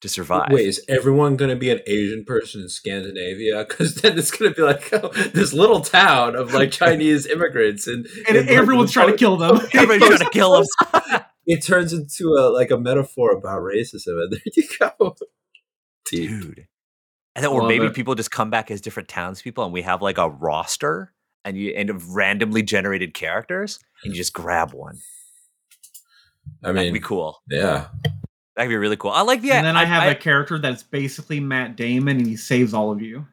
[0.00, 0.48] to survive.
[0.50, 3.64] Wait, is everyone going to be an Asian person in Scandinavia?
[3.68, 7.86] Because then it's going to be like oh, this little town of like Chinese immigrants,
[7.86, 9.60] and, And and, like, everyone's trying to kill them.
[9.74, 10.68] Everybody's trying to kill us.
[11.46, 15.14] It turns into a like a metaphor about racism, and there you go.
[16.10, 16.30] Deep.
[16.30, 16.66] dude.
[17.36, 17.94] And then, or Love maybe it.
[17.94, 21.12] people just come back as different townspeople, and we have like a roster,
[21.44, 24.98] and you and of randomly generated characters, and you just grab one.
[26.62, 27.40] I mean, That'd be cool.
[27.50, 27.86] yeah,
[28.56, 29.10] That'd be really cool.
[29.12, 29.52] I like the.
[29.52, 32.90] and then I, have I, a character that's basically Matt Damon, and he saves all
[32.92, 33.26] of you.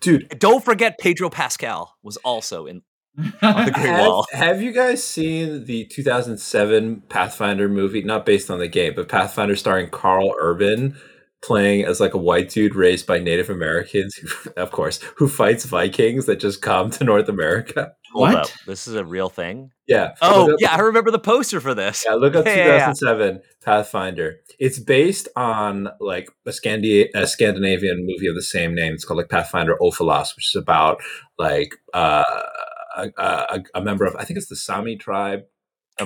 [0.00, 0.38] dude.
[0.38, 2.82] don't forget Pedro Pascal was also in.
[3.42, 4.26] On the Great Have, Wall.
[4.32, 8.02] have you guys seen the 2007 Pathfinder movie?
[8.02, 10.96] Not based on the game, but Pathfinder starring Karl Urban
[11.42, 15.64] playing as like a white dude raised by Native Americans, who, of course, who fights
[15.64, 17.92] Vikings that just come to North America.
[18.12, 18.36] Hold What?
[18.36, 19.70] up, this is a real thing.
[19.88, 20.14] Yeah.
[20.20, 22.04] Oh up- yeah, I remember the poster for this.
[22.06, 22.92] Yeah, look up Yeah, yeah, yeah.
[22.92, 24.36] 2007 Pathfinder.
[24.58, 28.92] It's based on like a, Scandi- a Scandinavian movie of the same name.
[28.92, 31.00] It's called like Pathfinder Ofelas, which is about
[31.38, 32.22] like uh,
[32.96, 35.46] a, a, a member of I think it's the Sami tribe, or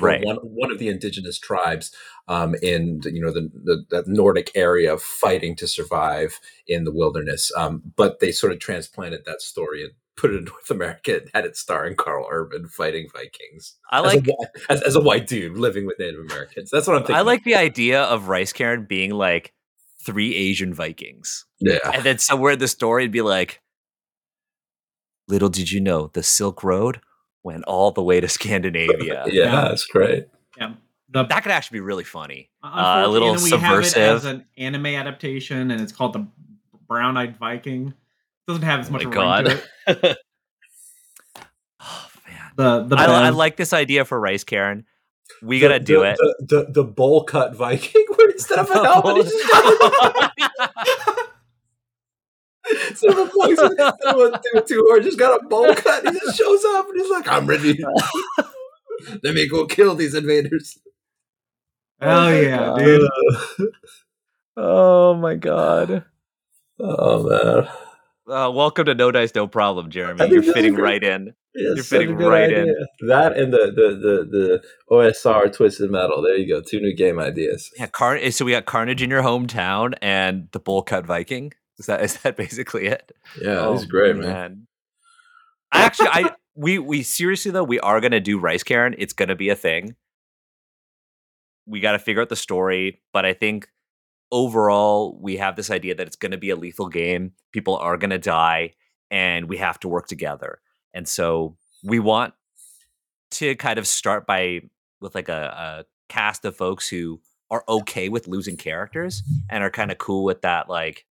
[0.02, 0.24] Right.
[0.24, 1.92] One one of the indigenous tribes
[2.28, 6.92] um, in the, you know the, the the Nordic area fighting to survive in the
[6.92, 7.52] wilderness.
[7.56, 11.30] Um, but they sort of transplanted that story and put it in North America and
[11.35, 13.76] had it starring Karl Urban fighting Vikings.
[13.90, 16.70] I as like a, as, as a white dude living with Native Americans.
[16.70, 17.16] That's what I'm thinking.
[17.16, 19.52] I like the idea of Rice Karen being like
[20.02, 21.44] three Asian Vikings.
[21.59, 21.78] yeah.
[21.92, 23.61] And then somewhere in the story it'd be like,
[25.28, 27.00] little did you know the Silk Road
[27.46, 29.24] went all the way to Scandinavia.
[29.26, 29.61] Yeah, Yeah.
[29.68, 30.26] that's great.
[30.59, 30.74] Yeah.
[31.11, 32.50] The, That could actually be really funny.
[32.62, 34.24] Uh, a little and we have it as subversive.
[34.26, 36.26] an anime adaptation, and it's called the
[36.88, 37.88] Brown Eyed Viking.
[37.88, 37.94] It
[38.48, 40.04] doesn't have as Oh much my of a ring to God.
[40.04, 40.18] it.
[41.80, 42.50] Oh man.
[42.56, 44.85] The the I, I like this idea for Rice Karen.
[45.42, 46.16] We gotta do the, it.
[46.18, 49.26] The, the, the bowl cut Viking, instead of an helmet,
[52.70, 55.46] he's just got instead of a box, instead of a two, two just got a
[55.46, 56.05] bowl cut.
[56.07, 57.79] He just shows up and he's like, "I'm ready.
[59.22, 60.79] Let me go kill these invaders."
[62.00, 63.09] Hell yeah, dude.
[64.57, 66.05] oh my god.
[66.79, 67.68] Oh man,
[68.29, 70.29] Uh, welcome to No Dice No Problem, Jeremy.
[70.29, 71.02] You're fitting great.
[71.02, 71.35] right in.
[71.55, 72.74] Yeah, You're fitting right idea.
[73.09, 76.20] That and the the the the OSR Twisted Metal.
[76.20, 76.61] There you go.
[76.61, 77.70] Two new game ideas.
[77.79, 81.52] Yeah, Car- so we got Carnage in your hometown and the Bull Cut Viking.
[81.79, 83.12] Is that is that basically it?
[83.41, 84.67] Yeah, Oh, he's great, man.
[85.73, 88.95] I actually, I we we seriously though we are gonna do Rice Karen.
[88.99, 89.97] It's gonna be a thing.
[91.67, 93.69] We got to figure out the story, but I think
[94.31, 97.33] overall we have this idea that it's gonna be a lethal game.
[97.53, 98.75] People are gonna die,
[99.11, 100.61] and we have to work together.
[100.95, 102.35] And so we want
[103.33, 104.61] to kind of start by
[105.01, 109.71] with like a, a cast of folks who are okay with losing characters and are
[109.71, 111.05] kind of cool with that, like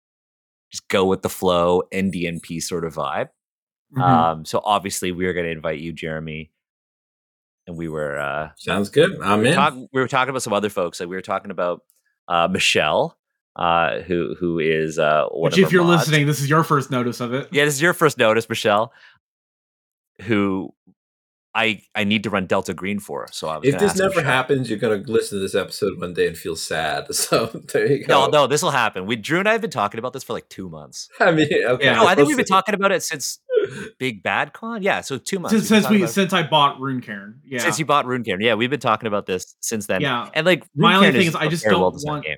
[0.75, 3.29] just go with the flow NDNP sort of vibe.
[3.95, 4.01] Mhm.
[4.01, 6.51] Um, so obviously we are going to invite you, Jeremy,
[7.67, 9.19] and we were uh, Sounds good.
[9.21, 9.55] I'm we, were in.
[9.55, 10.99] talk- we were talking about some other folks.
[10.99, 11.81] Like we were talking about
[12.27, 13.17] uh, Michelle,
[13.55, 16.07] uh, who who is uh, Which, if you're mods.
[16.07, 17.47] listening, this is your first notice of it.
[17.51, 18.91] yeah, this is your first notice, Michelle.
[20.23, 20.73] Who
[21.55, 23.27] I I need to run Delta Green for.
[23.31, 24.23] So I was If this never Michelle.
[24.25, 27.07] happens, you're gonna listen to this episode one day and feel sad.
[27.15, 28.31] So there you No, go.
[28.31, 29.05] no, no, this will happen.
[29.05, 31.09] We Drew and I have been talking about this for like two months.
[31.19, 31.85] I mean, okay.
[31.85, 31.95] Yeah.
[31.95, 32.53] No, I think we've been proceed.
[32.53, 33.39] talking about it since
[33.97, 34.83] Big Bad Con.
[34.83, 35.53] Yeah, so two months.
[35.55, 38.23] Since, We've since we about since I bought Rune Cairn, yeah, since you bought Rune
[38.23, 38.41] Cairn.
[38.41, 40.01] Yeah, we've been talking about this since then.
[40.01, 42.37] yeah, And like My Rune only Cairn thing is I just don't want- game.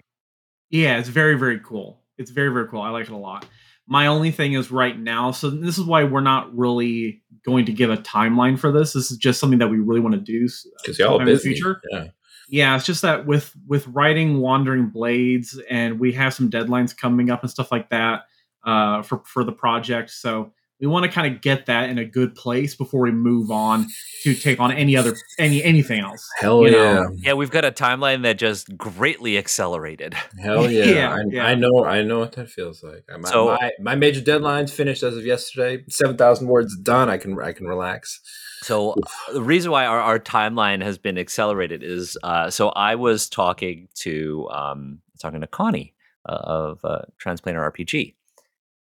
[0.69, 2.01] yeah, it's very very cool.
[2.19, 2.81] It's very very cool.
[2.81, 3.45] I like it a lot.
[3.87, 7.71] My only thing is right now, so this is why we're not really going to
[7.71, 8.93] give a timeline for this.
[8.93, 10.49] This is just something that we really want to do
[10.81, 11.53] because y'all the busy.
[11.53, 11.81] future.
[11.91, 12.07] Yeah.
[12.49, 17.29] Yeah, it's just that with with writing Wandering Blades, and we have some deadlines coming
[17.29, 18.23] up and stuff like that
[18.65, 20.11] uh, for for the project.
[20.11, 23.49] So we want to kind of get that in a good place before we move
[23.51, 23.87] on
[24.23, 26.27] to take on any other any anything else.
[26.39, 26.93] Hell You yeah.
[26.93, 27.09] know.
[27.15, 30.13] Yeah, we've got a timeline that just greatly accelerated.
[30.39, 30.85] Hell yeah.
[30.85, 31.45] Yeah, I, yeah.
[31.47, 33.05] I know I know what that feels like.
[33.19, 35.83] My, So- my, my major deadline's finished as of yesterday.
[35.89, 37.09] Seven thousand words done.
[37.09, 38.19] I can I can relax.
[38.63, 38.95] So
[39.31, 43.87] the reason why our, our timeline has been accelerated is uh, so I was talking
[44.01, 45.93] to um, talking to Connie
[46.27, 48.15] uh, of uh, Transplanter RPG,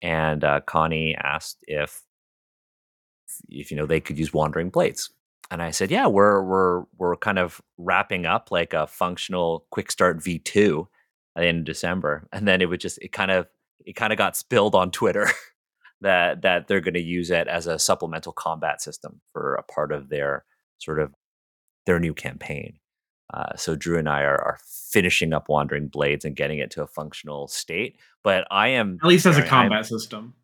[0.04, 2.02] and uh, Connie asked if
[3.48, 5.10] if you know they could use Wandering Blades,
[5.50, 9.90] and I said, yeah, we're we're we're kind of wrapping up like a functional quick
[9.90, 10.88] start V two
[11.34, 13.48] at the end of December, and then it would just it kind of
[13.84, 15.26] it kind of got spilled on Twitter
[16.02, 19.90] that that they're going to use it as a supplemental combat system for a part
[19.90, 20.44] of their
[20.78, 21.14] sort of
[21.86, 22.78] their new campaign.
[23.32, 24.58] Uh, so Drew and I are, are
[24.92, 27.96] finishing up Wandering Blades and getting it to a functional state.
[28.22, 30.34] But I am At least as a I'm- combat system.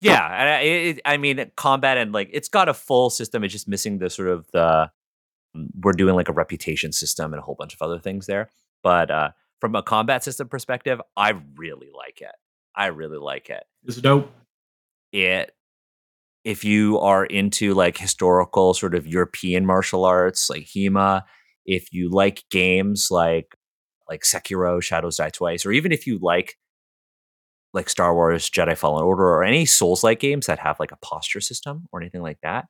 [0.00, 3.44] yeah, and I, it, I mean combat and like it's got a full system.
[3.44, 4.90] It's just missing the sort of the
[5.80, 8.50] we're doing like a reputation system and a whole bunch of other things there.
[8.82, 12.34] But uh, from a combat system perspective, I really like it.
[12.74, 13.64] I really like it.
[13.84, 14.32] It's dope.
[15.12, 15.54] It
[16.44, 21.22] if you are into like historical sort of European martial arts like HEMA,
[21.68, 23.54] if you like games like
[24.08, 26.56] like Sekiro, Shadows Die Twice, or even if you like
[27.74, 30.96] like Star Wars Jedi Fallen Order or any Souls like games that have like a
[30.96, 32.64] posture system or anything like that,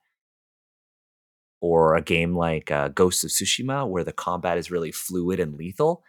[1.61, 5.55] or a game like uh, Ghost of Tsushima where the combat is really fluid and
[5.55, 6.03] lethal,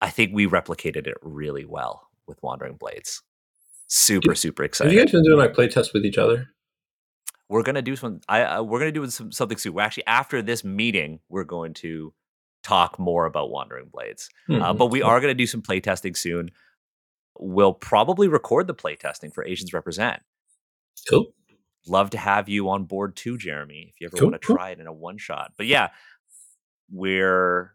[0.00, 3.22] I think we replicated it really well with Wandering Blades.
[3.88, 4.90] Super, super excited.
[4.90, 6.48] Have you guys been doing like play tests with each other?
[7.54, 8.20] We're gonna do some.
[8.28, 9.74] I uh, we're gonna do some, something soon.
[9.74, 12.12] We're actually after this meeting, we're going to
[12.64, 14.28] talk more about Wandering Blades.
[14.50, 14.78] Uh, Mhm.
[14.78, 16.50] but we are gonna do some playtesting soon.
[17.38, 20.20] We'll probably record the playtesting for Asians Represent.
[21.08, 21.32] cool.
[21.86, 24.70] Love to have you on board too, Jeremy, if you ever Cool, want to try
[24.70, 25.52] it in a one shot.
[25.56, 25.90] But yeah,
[26.90, 27.74] we're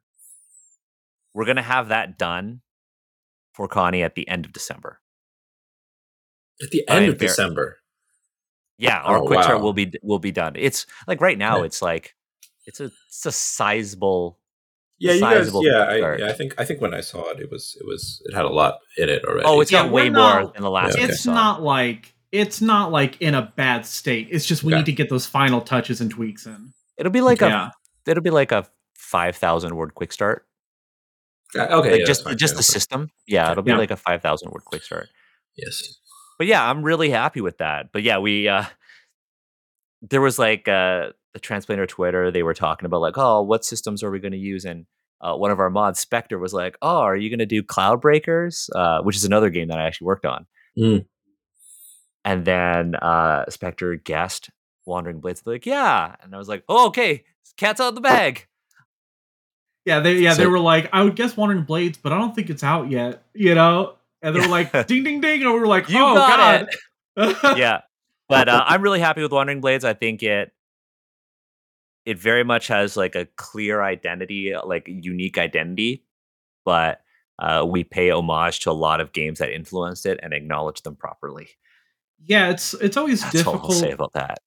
[1.34, 2.62] we're gonna have that done
[3.54, 5.00] for Connie at the end of December.
[6.62, 7.79] At the end of December.
[8.80, 10.54] Yeah, our Oh, quick start will be will be done.
[10.56, 11.66] It's like right now, Yeah.
[11.66, 12.16] it's like
[12.66, 14.40] it's a it's a sizable
[14.98, 15.34] Yeah, you guys.
[15.38, 17.86] sizable Yeah, I, yeah, I think I think when I saw it, it was it
[17.86, 19.46] was it had a lot in it already.
[19.46, 21.34] Oh, it's Yeah, got way not- more than the last Yeah, one It's saw.
[21.34, 24.28] not like it's not like in a bad state.
[24.32, 24.80] It's just we Okay.
[24.80, 26.74] need to get those final touches and tweaks in.
[26.98, 27.72] It'll be like yeah.
[28.08, 28.66] a it'll be like a
[28.96, 30.46] five thousand word quick start.
[31.58, 31.92] Uh, okay.
[31.92, 32.38] like yeah, just that's fine.
[32.38, 33.10] just the that's system.
[33.28, 33.52] Yeah, Okay.
[33.54, 33.78] it'll be Yeah.
[33.78, 35.10] like a five thousand word quick start.
[35.58, 35.82] Yes.
[36.40, 37.92] But yeah, I'm really happy with that.
[37.92, 38.64] But yeah, we uh
[40.02, 44.02] there was like uh the transplanter Twitter, they were talking about like, oh, what systems
[44.02, 44.66] are we going to use?
[44.66, 44.88] And
[45.22, 48.02] uh, one of our mods, Spectre, was like, oh, are you going to do Cloud
[48.02, 48.68] Breakers?
[48.74, 50.48] Uh, which is another game that I actually worked on.
[50.76, 51.06] Mm.
[52.26, 54.50] And then uh Spectre guessed
[54.86, 55.42] Wandering Blades.
[55.42, 56.16] They're like, yeah.
[56.22, 57.26] And I was like, oh, okay,
[57.58, 58.48] cat's out of the bag.
[59.86, 62.50] Yeah, they yeah, they were like, I would guess Wandering Blades, but I don't think
[62.50, 63.96] it's out yet, you know?
[64.22, 66.68] And they were like, ding ding ding, and we were like, You oh got
[67.16, 67.58] god.
[67.58, 67.82] yeah.
[68.28, 69.84] But uh, i'm really happy with wandering blades.
[69.84, 70.54] I think it
[72.06, 76.06] it very much has like a clear identity like unique identity.
[76.66, 77.02] But
[77.40, 80.96] uh, we pay homage to a lot of games that influenced it and acknowledge them
[80.96, 81.50] properly.
[82.26, 83.62] Yeah, it's it's always difficult.
[83.62, 84.40] that's all i'll say about that.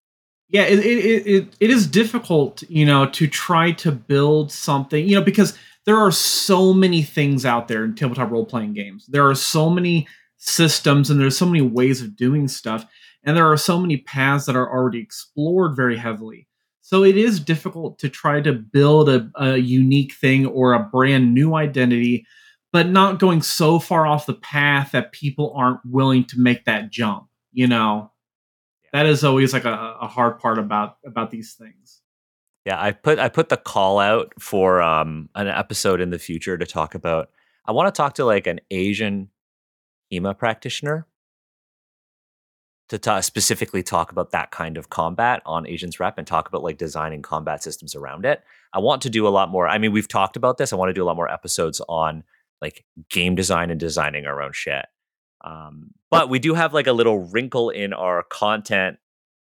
[0.48, 5.16] Yeah it, it, it, it is difficult you know to try to build something you
[5.16, 9.06] know because there are so many things out there in tabletop role-playing games.
[9.06, 12.84] There are so many systems and there's so many ways of doing stuff
[13.24, 16.48] and there are so many paths that are already explored very heavily.
[16.80, 21.34] So it is difficult to try to build a, a unique thing or a brand
[21.34, 22.26] new identity
[22.72, 26.90] but not going so far off the path that people aren't willing to make that
[26.90, 28.10] jump you know?
[28.92, 32.01] That is always like a, a hard part about about these things
[32.64, 36.56] yeah i put i put the call out for um an episode in the future
[36.56, 37.30] to talk about
[37.66, 39.28] i want to talk to like an asian
[40.12, 41.06] HEMA practitioner
[42.92, 46.62] to ta- specifically talk about that kind of combat on Asians Rep and talk about
[46.62, 48.42] like designing combat systems around it.
[48.74, 49.66] I want to do a lot more.
[49.66, 50.74] I mean, we've talked about this.
[50.74, 52.22] I want to do a lot more episodes on
[52.60, 54.84] like game design and designing our own shit.
[55.42, 58.98] Um, but we do have like a little wrinkle in our content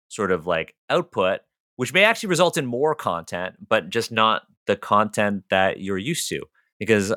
[0.10, 1.40] sort of like output,
[1.80, 6.28] which may actually result in more content, but just not the content that you're used
[6.28, 6.42] to.
[6.78, 7.14] Because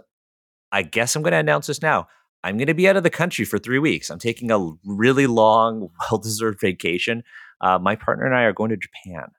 [0.70, 2.07] I guess I'm going to announce this now.
[2.44, 4.09] I'm going to be out of the country for three weeks.
[4.09, 7.25] I'm taking a really long, well deserved vacation.
[7.61, 9.33] Uh, my partner and I are going to Japan.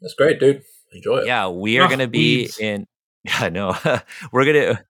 [0.00, 0.64] That's great, dude.
[0.92, 1.26] Enjoy it.
[1.28, 2.88] Yeah, we are Ugh, going to be in.
[3.24, 3.76] Yeah, no,
[4.32, 4.82] we're gonna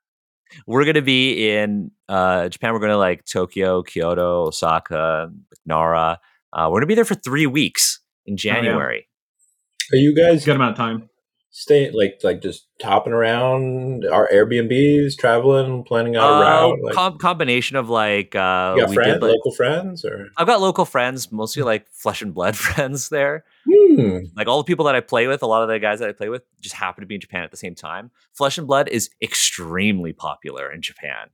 [0.67, 2.73] we're gonna be in uh, Japan.
[2.73, 5.33] We're gonna like Tokyo, Kyoto, Osaka,
[5.67, 6.21] Nara.
[6.53, 9.09] Uh, we're gonna be there for three weeks in January.
[9.93, 11.09] Are you guys good amount of time
[11.51, 16.79] staying like like just topping around our Airbnbs, traveling, planning out a Uh, route?
[16.83, 20.29] Like, com- combination of like uh, you got we friends, did like local friends, or
[20.37, 23.45] I've got local friends, mostly like flesh and blood friends there.
[23.71, 24.19] Hmm.
[24.37, 26.13] Like all the people that I play with, a lot of the guys that I
[26.13, 28.11] play with just happen to be in Japan at the same time.
[28.35, 31.29] Flesh and Blood is extremely popular in Japan.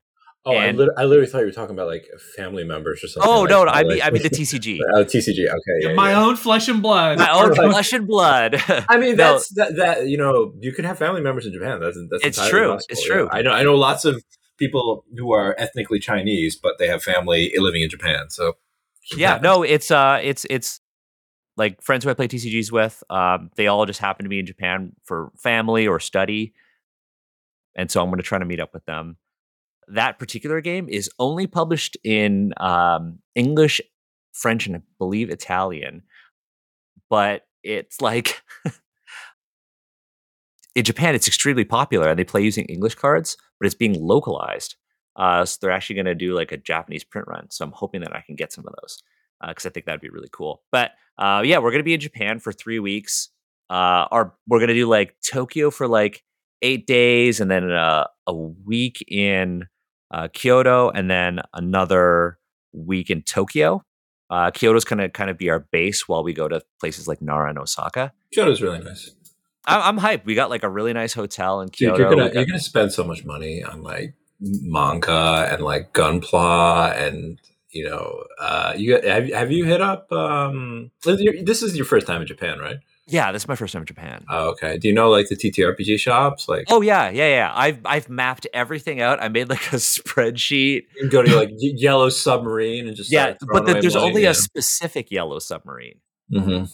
[0.47, 3.09] Oh, I, And- lit- I literally thought you were talking about like family members or
[3.09, 3.31] something.
[3.33, 4.79] Oh like no, no, I mean like- I mean the TCG.
[4.95, 5.49] Oh, TCG.
[5.49, 6.23] Okay, yeah, my yeah.
[6.23, 8.63] own flesh and blood My own flesh and blood.
[8.89, 9.33] I mean, No.
[9.33, 10.07] that's that, that.
[10.09, 11.81] You know, you can have family members in Japan.
[11.81, 12.69] That's that's It's true.
[12.75, 13.15] possible, It's yeah.
[13.15, 13.29] true.
[13.33, 13.53] I know.
[13.53, 14.23] I know lots of
[14.59, 18.29] people who are ethnically Chinese, but they have family living in Japan.
[18.29, 18.53] So
[19.17, 20.81] yeah, no, it's uh, it's it's
[21.57, 23.03] like friends who I play TCGs with.
[23.09, 26.53] Um, they all just happen to be in Japan for family or study,
[27.75, 29.17] and so I'm going to try to meet up with them.
[29.89, 33.81] That particular game is only published in um, English,
[34.33, 36.03] French, and I believe Italian,
[37.11, 38.43] but it's like
[40.75, 44.77] in Japan, it's extremely popular, and they play using English cards, but it's being localized.
[45.17, 47.51] Uh, so they're actually going to do like a Japanese print run.
[47.51, 49.03] So I'm hoping that I can get some of those
[49.49, 50.63] because uh, I think that'd be really cool.
[50.73, 53.29] But uh, yeah, we're going to be in Japan for three weeks.
[53.71, 56.23] Uh, our we're going to do like Tokyo for like
[56.63, 59.67] eight days, and then uh, a week in
[60.15, 62.39] uh, Kyoto, and then another
[62.73, 63.83] week in Tokyo.
[64.31, 67.21] Uh, Kyoto's going to kind of be our base while we go to places like
[67.21, 68.13] Nara and Osaka.
[68.33, 69.11] Kyoto's really nice.
[69.67, 70.25] I'm, I'm hyped.
[70.25, 71.97] We got like a really nice hotel in Kyoto.
[71.97, 75.93] Dude, you're gonna you're got- gonna spend so much money on like manga and like
[75.93, 77.41] gunpla and
[77.71, 81.77] you know uh you have, have you hit up um this is your- this is
[81.77, 84.25] your first time in Japan right yeah, this is my first time in Japan.
[84.31, 87.53] oh, okay do you know like the TTRPG shops like Oh yeah, yeah, yeah.
[87.55, 89.23] I've I've mapped everything out.
[89.23, 90.85] I made like a spreadsheet.
[90.97, 94.07] you go to like Yellow Submarine and just Yeah, start but the, away there's money,
[94.09, 94.31] only yeah.
[94.31, 96.01] a specific yellow submarine.
[96.33, 96.71] Mhm.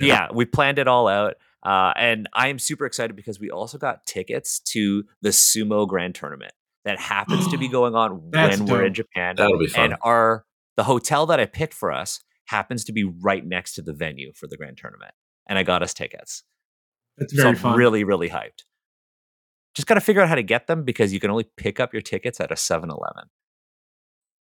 [0.00, 0.06] Yeah.
[0.06, 0.28] Yeah.
[0.32, 1.34] we planned it all out.
[1.64, 6.14] Uh, and I am super excited because we also got tickets to the sumo grand
[6.14, 6.52] tournament
[6.84, 8.94] that happens to be going on That's when we're in.
[8.94, 9.34] Japan.
[9.36, 10.44] that'll be fun And our
[10.76, 14.32] the hotel that I picked for us happens to be right next to the venue
[14.32, 15.10] for the grand tournament.
[15.46, 16.42] And I got us tickets.
[17.20, 17.76] So very I'm fun.
[17.78, 18.64] really, really hyped.
[19.74, 21.92] Just got to figure out how to get them because you can only pick up
[21.92, 23.24] your tickets at a 7 Eleven.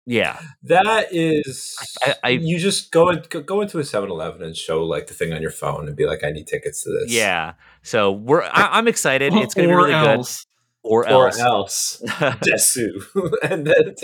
[0.05, 0.39] Yeah.
[0.63, 5.07] That is, I- I- you just go and go- into a 7-Eleven and show like
[5.07, 7.11] the thing on your phone and be like, I need tickets to this.
[7.11, 7.53] Yeah.
[7.81, 9.33] So we're, I, I'm excited.
[9.33, 10.45] It's going to be really else.
[10.45, 10.49] good.
[10.87, 11.39] Or else.
[11.39, 12.01] Or else.
[12.05, 13.03] Desu,
[13.43, 13.95] and then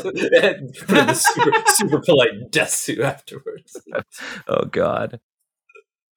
[0.42, 3.80] and the super, super polite Desu afterwards.
[4.48, 5.20] oh, God.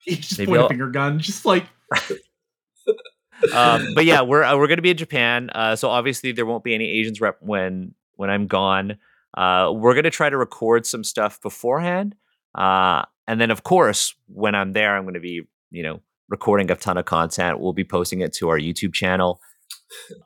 [0.06, 1.64] You just Maybe point a I'll- finger gun, just like
[3.54, 5.50] um, but yeah, we're uh, we're going to be in Japan.
[5.54, 8.98] Uh, so obviously there won't be any Asians rep when when I'm gone.
[9.36, 12.14] Uh, we're going to try to record some stuff beforehand,
[12.54, 16.70] uh, and then of course when I'm there, I'm going to be you know recording
[16.70, 17.60] a ton of content.
[17.60, 19.40] We'll be posting it to our YouTube channel.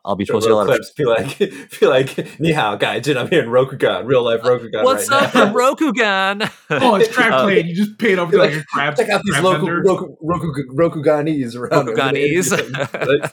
[0.05, 0.87] I'll be Show posting a little lot of.
[0.87, 0.93] clips.
[0.93, 1.39] Be like,
[1.81, 3.16] be like, ni hao, gaijin.
[3.16, 4.85] I'm here in Rokugan, real life Rokugan.
[4.85, 5.47] What's right up, now.
[5.47, 6.51] from Rokugan?
[6.71, 7.66] oh, it's crab Uh, plate.
[7.66, 8.97] You just paid over to like a crab.
[8.97, 9.69] Check out these crab local.
[9.71, 11.87] Roku, Roku, Rokuganese around.
[11.89, 13.33] Rokuganese.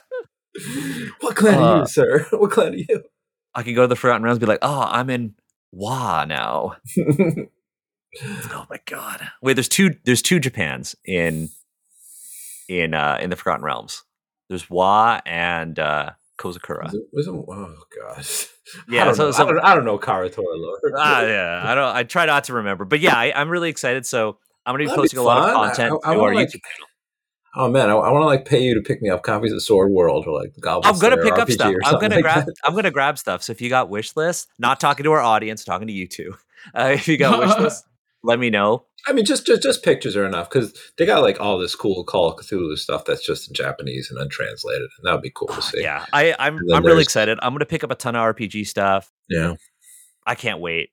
[1.20, 2.26] What clan are Uh, you, sir?
[2.30, 3.02] What clan are you?
[3.54, 5.34] I can go to the Forgotten Realms and be like, oh, I'm in
[5.72, 6.76] Wa now.
[8.50, 9.28] Oh my god!
[9.42, 9.96] Wait, there's two.
[10.04, 11.50] There's two Japans in
[12.68, 14.04] in uh in the Forgotten Realms.
[14.48, 16.92] There's Wa and uh Kozakura.
[17.12, 18.26] Was it, oh god.
[18.88, 20.78] Yeah, I don't, so- know, so- I don't, I don't know Kara-Tur lore.
[20.98, 21.62] Ah, yeah.
[21.64, 21.94] I don't.
[21.96, 24.04] I try not to remember, but yeah, I, I'm really excited.
[24.06, 26.34] So I'm gonna be That'd be posting a lot of content I- I to our
[26.34, 26.88] like, YouTube channel.
[27.58, 29.62] Oh man, I, I want to like pay you to pick me up copies of
[29.62, 31.74] Sword World or like the Goblin I'm gonna Slayer pick up RPG stuff.
[31.84, 32.44] I'm gonna like grab.
[32.46, 32.54] that.
[32.64, 33.42] I'm gonna grab stuff.
[33.44, 36.34] So if you got wish lists, not talking to our audience, talking to you two.
[36.74, 37.84] Uh, if you got wish lists,
[38.26, 38.84] let me know.
[39.06, 42.04] I mean, just just just pictures are enough because they got like all this cool
[42.04, 45.48] Call of Cthulhu stuff that's just in Japanese and untranslated, and that would be cool
[45.48, 45.82] to see.
[45.82, 46.58] Yeah, I, I'm.
[46.74, 47.38] I'm really excited.
[47.40, 49.12] I'm gonna pick up a ton of RPG stuff.
[49.28, 49.54] yeah.
[50.26, 50.90] I can't wait.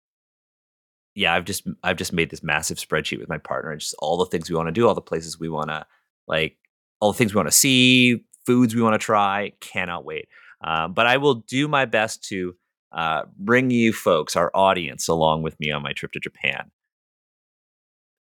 [1.15, 4.25] Yeah, I've just I've just made this massive spreadsheet with my partner, just all the
[4.25, 5.85] things we want to do, all the places we want to
[6.27, 6.57] like,
[6.99, 9.53] all the things we want to see, foods we want to try.
[9.59, 10.27] Cannot wait.
[10.63, 12.55] Um, but I will do my best to
[12.91, 16.71] uh, bring you folks, our audience, along with me on my trip to Japan.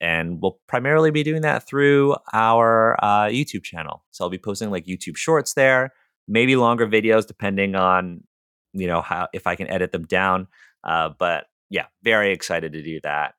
[0.03, 4.05] And we'll primarily be doing that through our uh, YouTube channel.
[4.11, 5.93] So I'll be posting like YouTube shorts there,
[6.27, 8.25] maybe longer videos, depending on
[8.75, 10.49] you know how if I can edit them down.
[10.85, 13.35] Uh, but yeah, very excited to do that.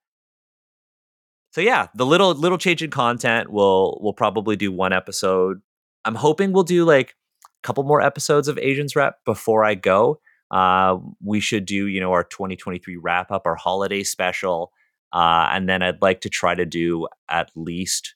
[1.51, 5.61] So yeah, the little little change in content will we'll probably do one episode.
[6.05, 10.19] I'm hoping we'll do like a couple more episodes of Asians Rep before I go.
[10.49, 14.71] Uh, we should do you know our 2023 wrap up, our holiday special,
[15.13, 18.15] uh, and then I'd like to try to do at least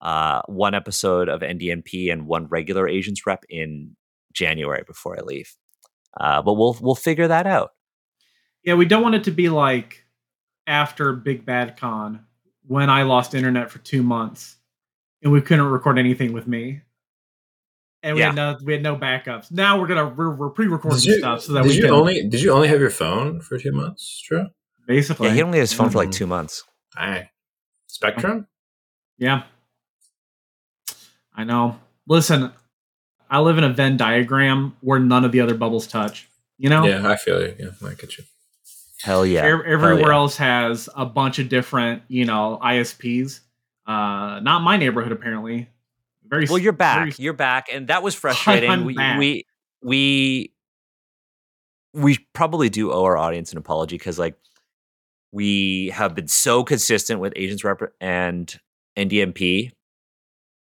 [0.00, 3.94] uh, one episode of NDNP and one regular Asians Rep in
[4.32, 5.54] January before I leave.
[6.18, 7.72] Uh, but we'll we'll figure that out.
[8.64, 10.06] Yeah, we don't want it to be like
[10.66, 12.24] after Big Bad Con
[12.66, 14.56] when I lost internet for two months
[15.22, 16.80] and we couldn't record anything with me.
[18.02, 19.52] And we had no we had no backups.
[19.52, 21.90] Now we're gonna we're, we're pre-recording Did you, stuff so that did we you can
[21.90, 24.22] only did you only have your phone for two months?
[24.26, 24.46] True.
[24.90, 26.14] Basically Yeah, he only had his phone for like Mhm.
[26.14, 26.64] two months.
[26.96, 27.28] Dang.
[27.86, 28.46] Spectrum.
[29.18, 29.44] Yeah.
[31.34, 31.78] I know.
[32.08, 32.52] Listen,
[33.30, 36.28] I live in a Venn diagram where none of the other bubbles touch.
[36.58, 37.54] You know, Yeah, I feel you.
[37.58, 38.24] Yeah, I get you.
[39.02, 39.42] Hell yeah.
[39.42, 40.14] Ev- Hell everywhere yeah.
[40.16, 43.40] else has a bunch of different, you know, ISPs.
[43.86, 45.68] Uh, not my neighborhood apparently.
[46.24, 47.18] Very Well, you're very back.
[47.18, 48.70] You're back, and that was frustrating.
[48.70, 49.18] I'm we, back.
[49.18, 49.46] we
[49.82, 50.52] we
[51.92, 54.36] we probably do owe our audience an apology because like
[55.32, 58.58] we have been so consistent with Asians Rep and
[58.96, 59.70] NDNP,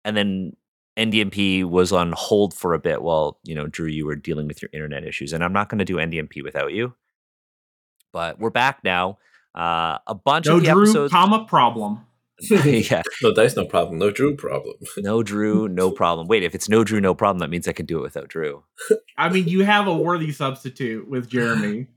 [0.04, 0.56] and then
[0.98, 4.62] NDNP was on hold for a bit while you know Drew, you were dealing with
[4.62, 6.94] your internet issues, and I'm not going to do NDNP without you.
[8.14, 9.18] But we're back now.
[9.56, 11.14] Uh, a bunch no of the Drew, episodes.
[11.14, 12.06] comma problem.
[12.50, 14.00] yeah, No dice, no problem.
[14.00, 14.76] No Drew problem.
[14.98, 16.28] no Drew, no problem.
[16.28, 18.64] Wait, if it's no Drew, no problem, that means I can do it without Drew.
[19.18, 21.88] I mean, you have a worthy substitute with Jeremy.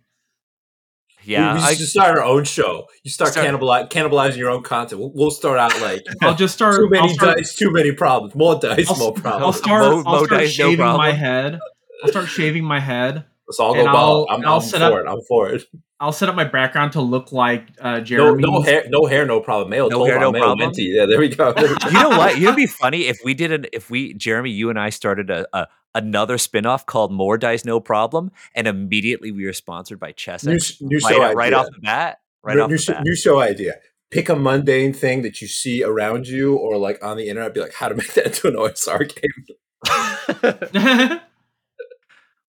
[1.27, 2.87] Yeah, we, we I, should start our own show.
[3.03, 5.01] You start, Start- cannibali- cannibalizing your own content.
[5.01, 6.77] We'll, we'll start out like I'll just start.
[6.77, 8.35] too many start, dice, too many problems.
[8.35, 9.57] More dice, I'll, more I'll problems.
[9.57, 9.83] start.
[9.83, 11.59] Mo- I'll start dice, no shaving my head.
[12.03, 13.25] I'll start shaving my head.
[13.47, 14.28] Let's all go and bald.
[14.30, 15.11] I'll- I'm, I'll I'm set for up- it.
[15.11, 15.64] I'm for it.
[16.01, 18.42] I'll set up my background to look like uh, Jeremy.
[18.42, 19.70] no hair, no hair, no problem.
[19.70, 20.68] Male, No hair, no male problem?
[20.68, 20.82] Minty.
[20.95, 21.53] Yeah, there we go.
[21.57, 21.88] There we go.
[21.88, 22.36] you know what?
[22.36, 25.47] It'd be funny if we did an if we Jeremy, you and I started a,
[25.57, 30.45] a another spin-off called More Dice No Problem, and immediately we were sponsored by Chess.
[30.45, 31.59] new, sh- new right, show right idea.
[31.59, 32.18] off the bat.
[32.42, 33.03] Right new, off new, the bat.
[33.05, 33.74] new show idea.
[34.11, 37.55] Pick a mundane thing that you see around you or like on the internet.
[37.55, 41.18] Be like, how to make that into an OSR game.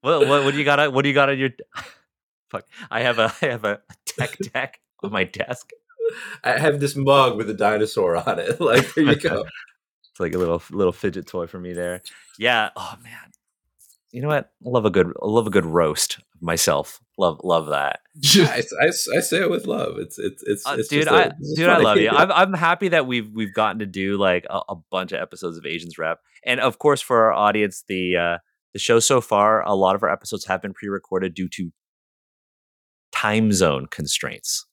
[0.06, 0.80] what, what what do you got?
[0.80, 1.50] on- What do you got on your?
[2.52, 2.66] Fuck!
[2.90, 5.72] I have a I have a tech deck on my desk.
[6.44, 8.62] I have this mug with a dinosaur on it.
[8.62, 9.46] Like, there you go.
[10.12, 12.02] It's like a little little fidget toy for me there.
[12.40, 12.70] Yeah.
[12.76, 13.32] Oh man.
[14.12, 14.52] You know what?
[14.66, 17.02] I love a good I love a good roast myself.
[17.18, 18.00] Love love that.
[18.36, 19.98] I, I, I say it with love.
[19.98, 22.10] It's it's it's, Uh, it's dude, just a- I it's dude, I love you.
[22.12, 25.58] I'm I'm happy that we've we've gotten to do like a, a bunch of episodes
[25.58, 28.38] of Asians Rep, and of course for our audience, the uh,
[28.76, 31.72] the show so far, a lot of our episodes have been pre-recorded due to
[33.14, 34.66] time zone constraints.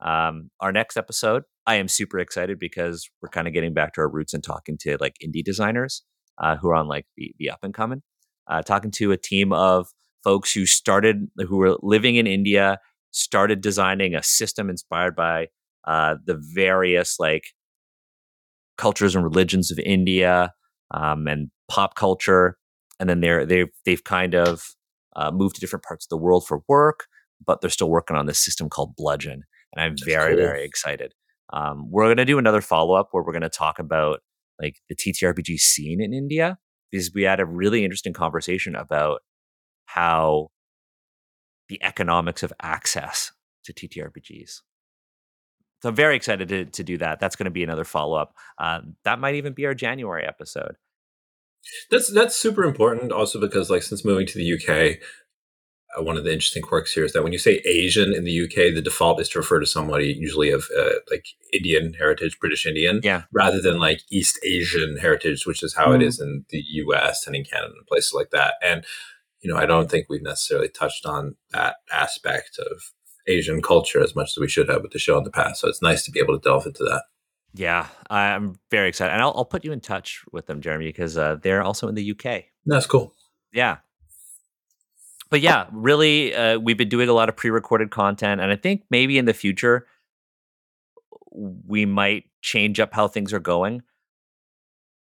[0.00, 4.00] Um, our next episode, I am super excited because we're kind of getting back to
[4.00, 6.04] our roots and talking to like indie designers
[6.40, 8.02] uh, who are on like the the up and coming.
[8.46, 9.88] Uh, talking to a team of
[10.22, 12.78] folks who started who were living in India,
[13.10, 15.48] started designing a system inspired by
[15.84, 17.46] uh, the various like
[18.76, 20.52] cultures and religions of India
[20.92, 22.56] um, and pop culture,
[22.98, 24.74] and then they're they've they've kind of
[25.16, 27.06] uh, moved to different parts of the world for work,
[27.44, 29.44] but they're still working on this system called Bludgeon,
[29.74, 30.44] and I'm very cool.
[30.44, 31.14] very excited.
[31.52, 34.20] Um, we're gonna do another follow up where we're gonna talk about
[34.60, 36.58] like the TTRPG scene in India
[36.90, 39.20] because we had a really interesting conversation about
[39.86, 40.48] how
[41.68, 43.32] the economics of access
[43.64, 44.60] to TTRPGs.
[45.82, 47.20] So I'm very excited to, to do that.
[47.20, 48.34] That's going to be another follow up.
[48.58, 50.76] Um, that might even be our January episode.
[51.90, 53.12] That's that's super important.
[53.12, 54.98] Also, because like since moving to the UK,
[55.98, 58.44] uh, one of the interesting quirks here is that when you say Asian in the
[58.44, 62.66] UK, the default is to refer to somebody usually of uh, like Indian heritage, British
[62.66, 63.22] Indian, Yeah.
[63.32, 66.04] rather than like East Asian heritage, which is how it Mm.
[66.06, 68.54] is in the US and in Canada and places like that.
[68.62, 68.84] And
[69.40, 72.92] you know, I don't think we've necessarily touched on that aspect of
[73.28, 75.60] Asian culture as much as we should have with the show in the past.
[75.60, 77.04] So it's nice to be able to delve into that.
[77.54, 79.12] Yeah, I'm very excited.
[79.12, 81.94] And I'll, I'll put you in touch with them, Jeremy, because uh, they're also in
[81.94, 82.44] the UK.
[82.66, 83.14] That's cool.
[83.52, 83.78] Yeah.
[85.30, 88.40] But yeah, really, uh, we've been doing a lot of pre recorded content.
[88.40, 89.86] And I think maybe in the future,
[91.30, 93.82] we might change up how things are going.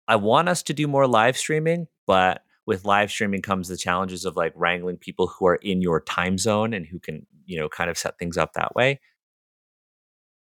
[0.06, 4.24] I want us to do more live streaming, but with live streaming comes the challenges
[4.24, 7.68] of like wrangling people who are in your time zone and who can, you know,
[7.68, 9.00] kind of set things up that way.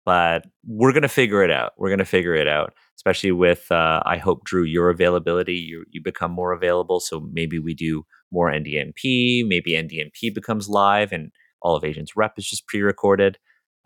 [0.04, 1.72] But we're gonna figure it out.
[1.78, 5.54] We're gonna figure it out, especially with uh, I hope Drew your availability.
[5.54, 9.46] You you become more available, so maybe we do more NDNP.
[9.46, 11.30] Maybe NDNP becomes live, and
[11.60, 13.38] all of Asians Rep is just pre-recorded.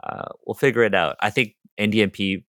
[0.02, 1.16] Uh, we'll figure it out.
[1.20, 2.44] I think NDNP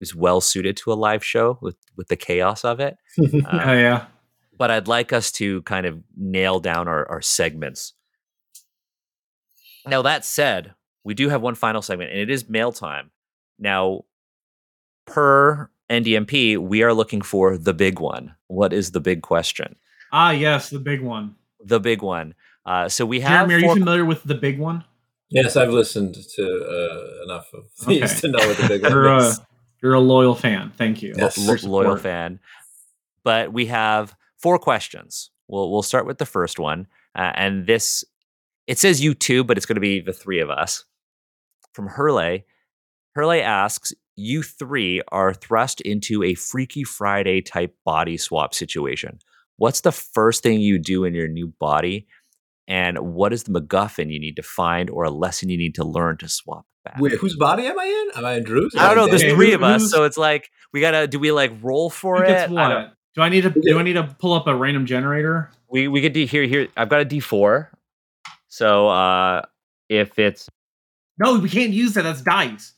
[0.00, 2.96] is well suited to a live show with with the chaos of it.
[3.52, 4.06] Oh yeah.
[4.58, 7.92] but I'd like us to kind of nail down our, our segments.
[9.86, 10.74] Now, that said,
[11.04, 13.10] we do have one final segment, and it is mail time.
[13.58, 14.04] Now,
[15.06, 18.34] per NDNP, we are looking for the big one.
[18.48, 19.76] What is the big question?
[20.12, 21.34] Ah yes, the big one.
[21.64, 22.34] The big one.
[22.66, 24.84] Uh, so we have Jeremy, are you four- familiar with the big one?
[25.30, 28.20] Yes, I've listened to uh, enough of these Okay.
[28.20, 29.32] to know what the big You're one a
[29.82, 30.72] you're a loyal fan.
[30.78, 31.14] Thank you.
[31.16, 31.36] Yes.
[31.38, 32.40] lo- loyal fan.
[33.22, 35.30] But we have four questions.
[35.48, 38.04] We'll we'll start with the first one, uh, and this
[38.66, 40.84] it says you two, but it's going to be the three of us.
[41.74, 42.44] From Hurley,
[43.14, 49.18] Hurley asks, "You three are thrust into a Freaky Friday type body swap situation.
[49.56, 52.06] What's the first thing you do in your new body,
[52.66, 55.84] and what is the MacGuffin you need to find or a lesson you need to
[55.84, 57.00] learn to swap back.
[57.00, 58.18] Wait, whose body am I in?
[58.18, 58.74] Am I in Drew's?
[58.76, 59.06] I don't know.
[59.06, 61.06] There's Okay, three who- of us, so it's like we gotta.
[61.08, 62.30] Do we like roll for it?
[62.30, 65.50] I don't- Do I need to do I need to pull up a random generator?
[65.68, 66.68] we we could do here here.
[66.76, 67.70] I've got a D four.
[68.48, 69.42] So uh
[69.88, 70.48] if it's
[71.18, 72.02] No, we can't use that.
[72.02, 72.72] That's dice.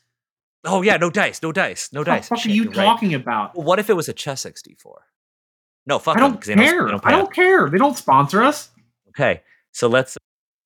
[0.65, 2.29] oh yeah, no dice, no dice, no dice.
[2.29, 2.43] What dice.
[2.43, 2.83] fuck are you you're right.
[2.85, 3.55] talking about?
[3.55, 5.03] Well, what if it was a Chessex D four?
[5.85, 6.85] No, fuck I them, don't 'cause they don't- care.
[6.85, 7.69] they don't I don't care.
[7.69, 8.69] They don't sponsor us.
[9.09, 10.17] Okay, so let's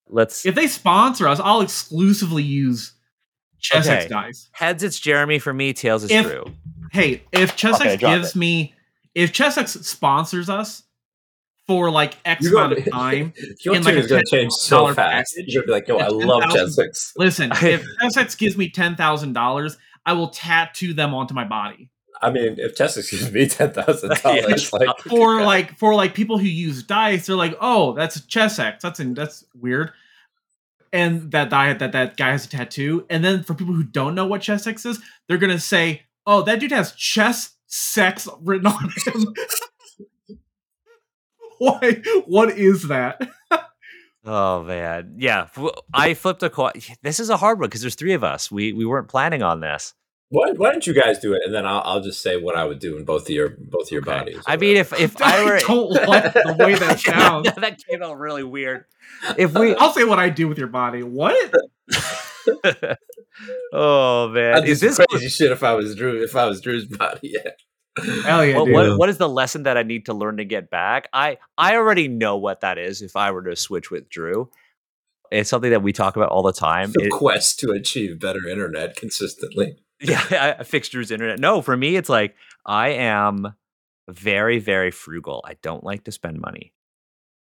[0.10, 2.94] let's If they sponsor us, I'll exclusively use
[3.60, 4.08] Chessex Okay.
[4.10, 4.50] dice.
[4.54, 4.84] heads.
[4.84, 5.74] It's Jeremy for me.
[5.74, 6.46] Tails is If- Drew.
[6.92, 8.74] Hey, if Chessex Okay, drop gives me,
[9.16, 10.84] if Chessex sponsors us
[11.68, 13.34] for like X You're amount gonna- of time,
[13.64, 15.34] Your in like is going to change so fast.
[15.36, 17.14] package, You're going to be like, yo, I love 10,000 Chessex.
[17.18, 21.90] listen, if Chessex gives me ten thousand dollars, I will tattoo them onto my body.
[22.24, 25.96] I mean, if Chessex gives me ten thousand Yeah, dollars, like uh, For like for
[25.96, 28.82] like people who use dice, they're like, oh, that's Chessex.
[28.84, 29.92] That's in, that's weird.
[30.94, 33.06] And that guy that that guy has a tattoo.
[33.10, 36.60] And then for people who don't know what Chessex is, they're gonna say, oh, that
[36.60, 39.34] dude has chess sex written on him.
[41.62, 42.02] Why?
[42.26, 43.22] What is that?
[44.26, 45.48] Oh man, yeah.
[45.94, 46.72] I flipped a coin.
[47.04, 48.50] This is a hard one because there's three of us.
[48.50, 49.94] We we weren't planning on this.
[50.30, 52.64] why, why don't you guys do it, and then I'll, I'll just say what I
[52.66, 54.12] would do in both of your both of your Okay.
[54.12, 54.40] bodies.
[54.48, 57.52] I mean, if if I were don't like the way that sounds.
[57.56, 58.86] that came out really weird.
[59.38, 61.04] If we, I'll say what I do with your body.
[61.04, 61.54] What?
[63.74, 66.46] oh man, I'd do is some this crazy shit if I was Drew if I
[66.46, 67.20] was Drew's body?
[67.34, 67.52] Yeah.
[68.24, 68.74] Hell yeah, what, dude.
[68.74, 71.10] what, what is the lesson that I need to learn to get back?
[71.12, 73.02] I I already know what that is.
[73.02, 74.50] If I were to switch with Drew,
[75.32, 76.92] it's something that we talk about all the time.
[76.94, 79.76] The It- quest to achieve better internet consistently.
[80.02, 81.40] yeah, I, I fixed Drew's internet.
[81.40, 82.36] No, for me, it's like
[82.66, 83.54] I am
[84.10, 85.44] very, very frugal.
[85.46, 86.74] I don't like to spend money,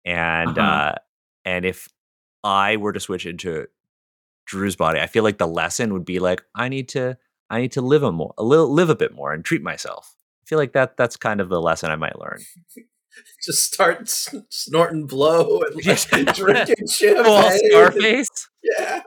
[0.05, 0.61] and Uh-huh.
[0.91, 0.95] uh,
[1.45, 1.87] and if
[2.43, 3.67] I were to switch into
[4.45, 7.17] Drew's body, I feel like the lesson would be like I need to
[7.49, 10.15] I need to live a more a little live a bit more and treat myself.
[10.51, 12.39] I feel like that that's kind of the lesson I might learn.
[13.45, 14.09] Just start
[14.49, 15.97] snorting blow and Yeah.
[16.11, 17.23] like, drinking champagne.
[17.23, 18.27] Full Scarface.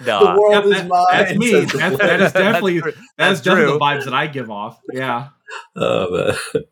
[0.00, 1.06] Yeah, the world Yep, is that- mine.
[1.10, 1.50] that's me.
[1.50, 2.08] says That's- player.
[2.08, 4.80] that is definitely- That's That's definitely the vibes that I give off.
[4.92, 5.28] Yeah.
[5.76, 6.10] Oh,
[6.54, 6.64] man.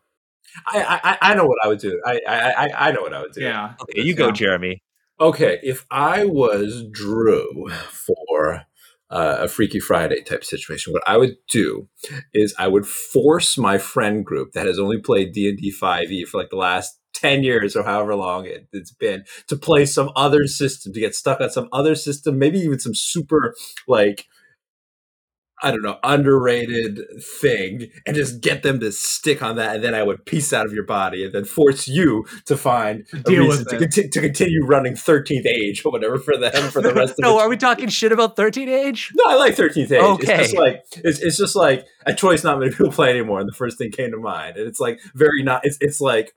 [0.67, 2.01] I, I I know what I would do.
[2.05, 3.41] I I I- I know what I would do.
[3.41, 3.75] Yeah.
[3.81, 4.31] Okay, you go, Yeah.
[4.33, 4.83] Jeremy.
[5.19, 8.63] Okay, if I was Drew for
[9.11, 11.87] uh, a Freaky Friday type situation, what I would do
[12.33, 16.11] is I would force my friend group that has only played D and D Five
[16.11, 19.85] E for like the last ten years or however long it, it's been to play
[19.85, 23.53] some other system to get stuck on some other system, maybe even some super
[23.87, 24.25] like.
[25.63, 26.99] I don't know, underrated
[27.39, 30.65] thing, and just get them to stick on that, and then I would piece out
[30.65, 34.65] of your body, and then force you to find a reason to, conti- to continue
[34.65, 37.89] running 13th age or whatever for them for the rest of no, are we talking
[37.89, 39.11] shit about 13th age?
[39.15, 39.91] no, I like 13th age.
[39.91, 40.57] It's just Okay.
[40.59, 43.77] like it's, it's just like a choice not many people play anymore, and the first
[43.77, 45.61] thing came to mind, and it's like very not.
[45.65, 46.33] It's it's like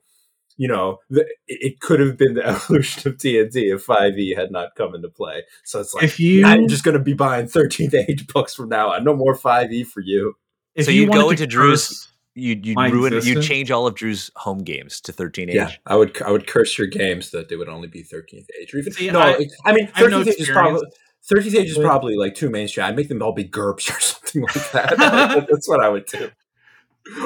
[0.57, 3.85] you know the, it it could have been the evolution of D and D if
[3.85, 5.43] 5e had not come into play.
[5.63, 8.69] So it's like If you I'm just going to be buying 13th age books from
[8.69, 9.03] now on.
[9.03, 10.35] No more 5e for you.
[10.81, 13.95] So you you'd go to into Drew's- You you My ruin you change all of
[13.95, 15.55] Drew's home games to 13th age.
[15.55, 18.73] Yeah, I would I would curse your games that they would only be 13th age
[18.73, 19.19] or even See, no.
[19.21, 20.81] I- I, mean, I have no 13th age is probably.
[20.81, 21.55] experience.
[21.55, 22.85] 13th age is probably like too mainstream.
[22.85, 25.47] I'd make them all be GURPS or something like that.
[25.49, 26.29] That's what I would do.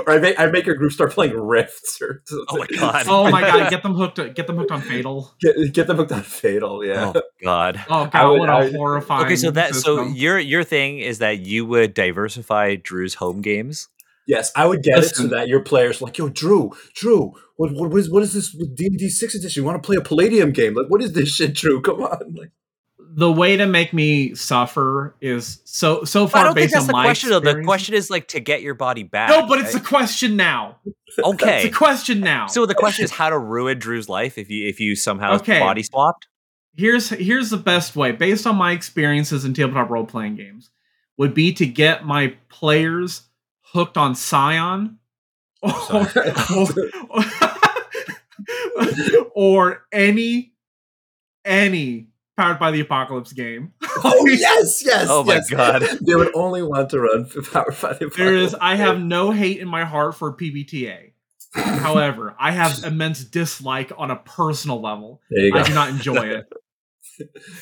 [0.06, 2.46] Or I'd make, I'd make your group start playing Rifts or something.
[2.50, 3.06] Oh my God.
[3.08, 5.34] Oh my god, get them hooked get them hooked on Fatal.
[5.40, 7.14] Get, get them hooked on Fatal, yeah.
[7.16, 7.82] Oh god.
[7.90, 11.00] Oh I god, would- what a I horrifying Okay, so that so your your thing
[11.00, 13.88] is that you would diversify Drew's home games.
[14.28, 17.72] Yes, I would get it so that your players are like, yo, Drew, Drew, what
[17.74, 19.62] what is what is this with D and D six edition?
[19.62, 20.76] You want to play a Palladium game?
[20.76, 21.82] Like, what is this shit, Drew?
[21.82, 22.52] Come on, like,
[23.12, 26.84] the way to make me suffer is so so I far don't think based that's
[26.84, 27.40] on the my question though.
[27.40, 29.30] The question is like to get your body back.
[29.30, 30.78] No, but it's a question now.
[31.24, 31.66] okay.
[31.66, 32.48] It's a question now.
[32.48, 35.60] So the question is how to ruin Drew's life if you if you somehow Okay.
[35.60, 36.28] body swapped.
[36.76, 40.70] here's here's the best way based on my experiences in tabletop role playing games
[41.18, 43.24] would be to get my players
[43.74, 44.98] hooked on Scion
[45.62, 46.08] or,
[49.36, 50.54] or any
[51.44, 52.08] any
[52.40, 53.74] powered by the apocalypse game.
[54.04, 55.08] oh yes, yes.
[55.10, 55.50] Oh my yes.
[55.50, 55.82] God.
[56.02, 58.10] they would only want to run Power Fighting.
[58.16, 61.12] There is I have no hate in my heart for PBTA.
[61.54, 65.22] However, I have immense dislike on a personal level.
[65.30, 65.60] There you go.
[65.60, 66.54] I do not enjoy it.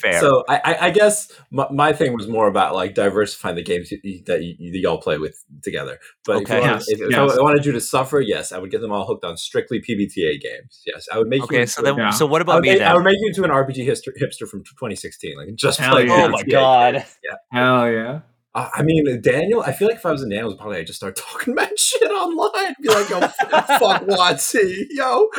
[0.01, 0.19] Fair.
[0.19, 3.89] So I, I, I guess my, my thing was more about like diversifying the games
[3.91, 5.99] y- y- that, y- y'all play with together.
[6.25, 6.43] But Okay.
[6.43, 7.37] if, you wanted, Yes, if, if yes.
[7.37, 10.39] I wanted you to suffer, yes, I would get them all hooked on strictly PBTA
[10.41, 10.81] games.
[10.85, 11.45] Yes, I would make you.
[11.45, 12.09] okay, into so then Yeah.
[12.11, 14.47] so what about would, me make, I would make you into an RPG hipster, hipster
[14.47, 16.05] from 2016, like just Hell play.
[16.07, 16.25] yeah.
[16.25, 16.93] Oh my god.
[16.93, 17.17] games.
[17.51, 18.19] Hell yeah.
[18.57, 19.61] Uh, I mean, Daniel.
[19.61, 22.09] I feel like if I was in Daniel's party, I'd just start talking mad shit
[22.11, 22.73] online.
[22.81, 23.19] Be like, "Yo,
[23.79, 25.29] fuck WotC, yo,"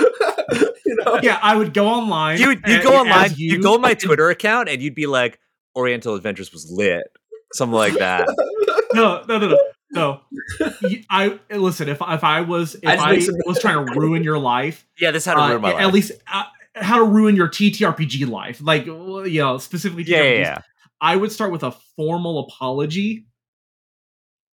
[0.86, 1.18] you know.
[1.22, 2.38] Yeah, I would go online.
[2.38, 4.94] You would you and- go online, you you go on my Twitter account and you'd
[4.94, 5.38] be like
[5.76, 7.04] Oriental Adventures was lit.
[7.54, 8.28] Something like that.
[8.94, 9.58] No, no, no, no.
[9.90, 10.20] No,
[10.82, 11.88] Y- I listen.
[11.88, 15.22] If if I was if I I, was trying to ruin your life, Yeah, this
[15.22, 15.82] is how to uh, ruin my life.
[15.82, 16.44] at least uh,
[16.74, 20.04] how to ruin your TTRPG life, like well, you know specifically.
[20.04, 20.58] yeah, yeah, yeah.
[21.00, 23.26] I would start with a formal apology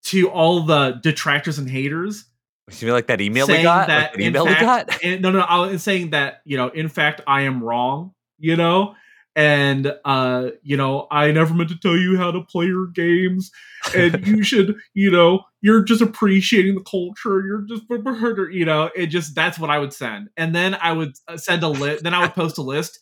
[0.05, 2.25] to all the detractors and haters.
[2.69, 3.87] You feel like that email we got?
[3.87, 5.03] that, Like email we got?
[5.03, 8.13] And, no, no, I was saying that you know, in fact, I am wrong.
[8.37, 8.95] You know,
[9.35, 13.51] and uh, you know, I never meant to tell you how to play your games,
[13.95, 17.45] and you should, you know, you're just appreciating the culture.
[17.45, 17.83] You're just,
[18.51, 21.63] you know, it just that's what I would send, and then I would uh, send
[21.63, 22.03] a list.
[22.03, 22.99] Then I would post a list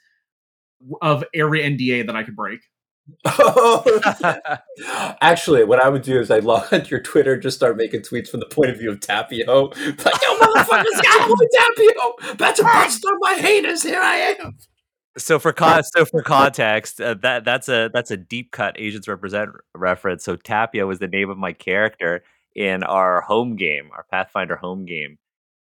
[1.01, 2.61] of every NDA that I could break.
[5.21, 8.29] Actually, what I would do is I'd log onto your Twitter, just start making tweets
[8.29, 9.73] from the point of view of Tapio.
[10.03, 12.31] Like, yo, motherfuckers, with Tapio.
[12.33, 13.83] About to bust on my haters.
[13.83, 14.57] Here I am.
[15.17, 19.07] so for con- so for context, uh, that that's a that's a deep cut Asians
[19.07, 20.23] represent reference.
[20.23, 22.23] So Tapio was the name of my character
[22.55, 25.17] in our home game, our Pathfinder home game.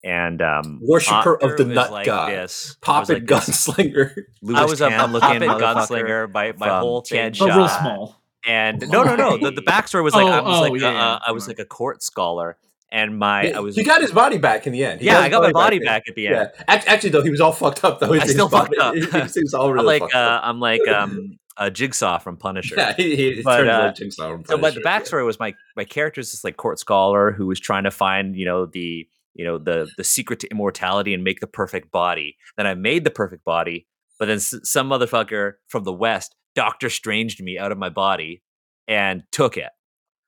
[0.05, 2.31] And um Worshipper of the nut like god.
[2.31, 2.77] This.
[2.83, 4.15] I Pop it, like this- gunslinger.
[4.55, 6.31] I was a, a looking gunslinger.
[6.33, 7.33] My my whole thing.
[7.33, 7.39] Tianjin.
[7.39, 8.21] But real small.
[8.47, 9.39] And no, no, no.
[9.39, 11.33] The, the backstory was like I Oh, was oh, like yeah, a, yeah, uh, I
[11.33, 12.59] was like a court scholar,
[12.93, 15.01] and my I was he got his body back in the end.
[15.01, 16.51] He yeah, his I got my body back at the end.
[16.55, 16.65] Yeah.
[16.69, 18.01] Actually, though, he was all fucked up.
[18.01, 19.13] Though I His- his still fucked body- up.
[19.15, 20.43] He, he was all I'm really like fucked uh, up.
[20.45, 22.75] I'm like um a jigsaw from Punisher.
[22.77, 24.49] Yeah, he, he But, turned uh, into Jigsaw from Punisher.
[24.53, 25.01] so my the Punisher, yeah.
[25.21, 28.37] backstory was my my character is this like court scholar who was trying to find
[28.37, 32.37] you know the you know the the secret to immortality and make the perfect body.
[32.57, 33.87] Then I made the perfect body,
[34.19, 38.43] but then s- some motherfucker from the west Doctor Stranged me out of my body
[38.87, 39.71] and took it.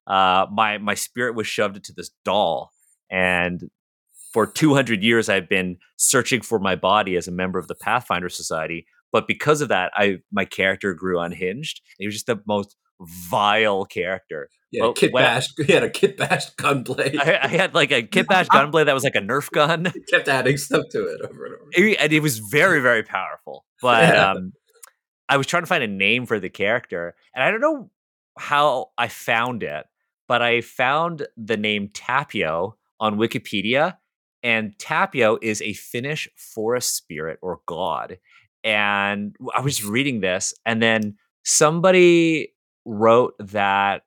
[0.06, 2.70] Uh, my my spirit was shoved into this doll,
[3.10, 3.62] and
[4.32, 8.28] for 200 years I've been searching for my body as a member of the Pathfinder
[8.28, 8.86] Society.
[9.12, 11.80] But because of that, I my character grew unhinged.
[11.98, 12.76] He was just the most
[13.30, 14.48] vile character.
[14.74, 15.52] A well, kit bashed.
[15.66, 17.18] He had a kit bashed gunblade.
[17.20, 20.00] I, I had like a kit bash gunblade that was like a Nerf gun, he
[20.02, 21.70] kept adding stuff to it over and over.
[21.72, 23.64] It- and it was very very powerful.
[23.80, 24.32] But Yeah.
[24.32, 24.52] um,
[25.28, 27.90] I was trying to find a name for the character, and I don't know
[28.38, 29.86] how I found it,
[30.28, 33.96] but I found the name Tapio on Wikipedia,
[34.42, 38.18] and Tapio is a Finnish forest spirit or god.
[38.64, 42.52] And I was reading this, and then somebody
[42.84, 44.02] wrote that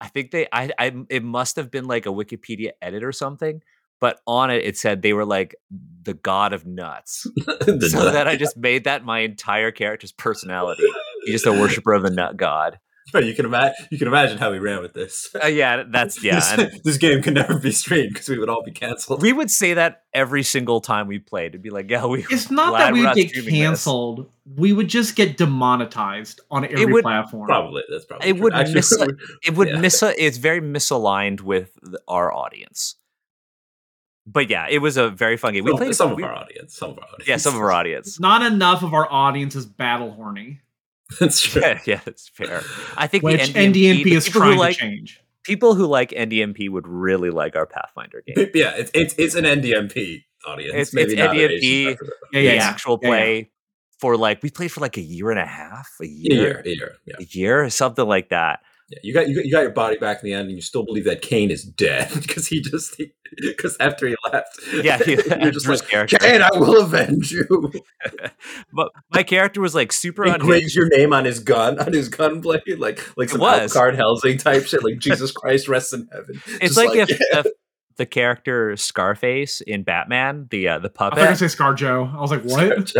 [0.00, 3.62] I think they I, I it must have been like a Wikipedia edit or something,
[4.00, 5.54] but on it it said they were like
[6.02, 7.26] the god of nuts.
[7.60, 8.12] So nut.
[8.14, 10.84] that I just made that my entire character's personality.
[11.24, 12.78] He's just a worshiper of the nut god.
[13.12, 13.74] But you can imagine.
[13.90, 15.28] You can imagine how we ran with this.
[15.42, 16.56] Uh, yeah, that's yeah.
[16.56, 19.22] this, this game could never be streamed because we would all be canceled.
[19.22, 21.48] we would say that every single time we played.
[21.48, 22.24] It'd be like, yeah, we.
[22.30, 23.60] It's not that we're we would get streaming this.
[23.60, 24.30] canceled.
[24.56, 27.46] We would just get demonetized on every would- platform.
[27.46, 28.28] Probably that's probably.
[28.28, 28.42] It true.
[28.42, 29.02] would Actually, miss-
[29.44, 29.80] It would Yeah.
[29.80, 30.02] miss.
[30.02, 31.70] It's very misaligned with
[32.08, 32.96] our audience.
[34.26, 35.64] But yeah, it was a very fun game.
[35.64, 36.76] We some, played some we- of our audience.
[36.76, 37.28] Some of our audience.
[37.28, 38.20] Yeah, some of our audience.
[38.20, 40.60] Not enough of our audience is battle horny,
[41.18, 41.60] That's true.
[41.62, 42.62] Yeah, yeah, that's fair.
[42.96, 45.20] I think which the NDMP, NDNP the is people trying like to change.
[45.44, 48.48] people who like NDNP would really like our Pathfinder game.
[48.54, 50.70] Yeah, it's it's it's an NDNP audience.
[50.72, 51.40] It's- maybe it's an NDNP.
[51.56, 52.08] Asian representative.
[52.32, 52.62] Yeah, the yeah, yeah.
[52.62, 53.16] actual Yeah, yeah.
[53.16, 53.50] play
[53.98, 56.62] for like we played for like a year and a half, a A year, year,
[56.64, 56.92] a year.
[57.06, 57.16] Yeah.
[57.18, 58.60] a year, something like that.
[58.90, 58.98] Yeah.
[59.02, 60.84] You got you got, you got your body back in the end, and you still
[60.84, 63.00] believe that Kane is dead because he just
[63.40, 66.18] because after he left, Yeah, he- you're just like character.
[66.18, 67.72] Kane, I will avenge you.
[68.72, 70.46] But my character was like super He unhinged.
[70.46, 73.72] graves your name on his gun, on his gun blade, like like some was.
[73.72, 76.40] card Helsing type shit, like Jesus Christ rests in heaven.
[76.60, 77.46] It's Just like, if, if
[77.96, 81.84] the character Scarface in Batman, the uh, the I thought you were puppet, gonna say
[81.86, 82.14] ScarJo.
[82.14, 82.92] I was like, what?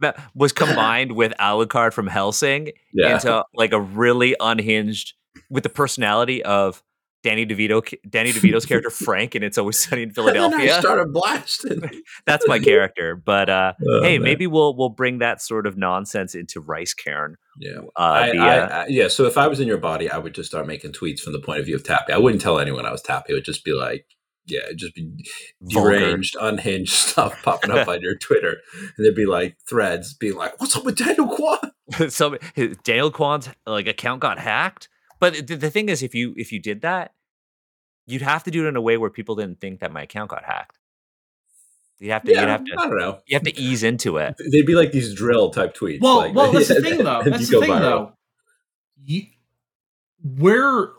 [0.00, 5.14] That was combined with Alucard from Hellsing yeah, into like a really unhinged
[5.50, 6.82] with the personality of
[7.22, 10.78] Danny DeVito, Danny DeVito's character Frank, and it's always sunny in And then I Philadelphia.
[10.80, 11.80] started blasting.
[12.26, 13.16] That's my character.
[13.16, 14.24] But uh, Oh, hey, man.
[14.24, 17.36] maybe we'll we'll bring that sort of nonsense into Rice Cairn.
[17.58, 17.78] yeah.
[17.96, 20.18] Uh, I, the, I, uh, I, yeah, so if I was in your body, I
[20.18, 22.12] would just start making tweets from the point of view of Tappy.
[22.12, 23.32] I wouldn't tell anyone I was Tappy.
[23.32, 24.04] It would just be like,
[24.46, 25.10] yeah, it'd just be
[25.60, 25.98] Vulgar.
[25.98, 30.60] deranged, unhinged stuff popping up on your Twitter, and there'd be like threads being like,
[30.60, 31.72] "What's up with Daniel Kwan?"
[32.10, 34.88] so his- Daniel Kwan's like account got hacked.
[35.20, 37.12] But the, the thing is, if you if you did that,
[38.06, 40.30] you'd have to do it in a way where people didn't think that my account
[40.30, 40.78] got hacked.
[42.00, 43.20] You'd have to Yeah, you'd have to I don't know.
[43.26, 44.34] you have to ease into it.
[44.52, 46.00] They'd be like these drill type tweets.
[46.00, 47.22] Well, like, well, that's the thing, though.
[47.24, 47.80] That's the thing, viral.
[47.80, 48.12] though.
[49.02, 49.22] You,
[50.22, 50.90] we're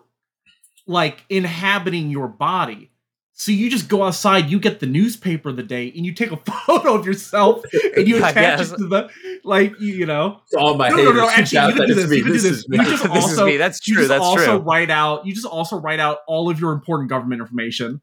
[0.88, 2.92] like inhabiting your body.
[3.38, 6.32] So you just go outside, you get the newspaper of the day, and you take
[6.32, 7.66] a photo of yourself,
[7.96, 8.72] and you attach guess.
[8.72, 9.10] it to the
[9.44, 10.40] like, you, you know.
[10.52, 12.24] To all my No, no, haters, no, who actually, you can do it's this, you
[12.24, 12.66] can do this.
[12.70, 13.58] You just this also- is me.
[13.58, 14.04] That's You true.
[14.04, 14.58] just That's also true.
[14.60, 15.26] write out.
[15.26, 18.02] You just also write out all of your important government information.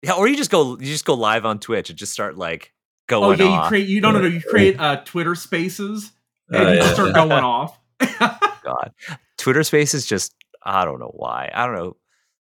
[0.00, 2.72] Yeah, or you just go you just go live on Twitch and just start like
[3.08, 3.34] going.
[3.34, 3.88] Oh going yeah, you create.
[3.88, 4.26] You no, no, no.
[4.26, 6.10] You create uh, Twitter Spaces,
[6.48, 7.14] and Oh, you yeah, just start yeah.
[7.26, 7.78] going off.
[8.18, 8.92] God,
[9.36, 11.50] Twitter Spaces just I don't know why.
[11.54, 11.96] I don't know.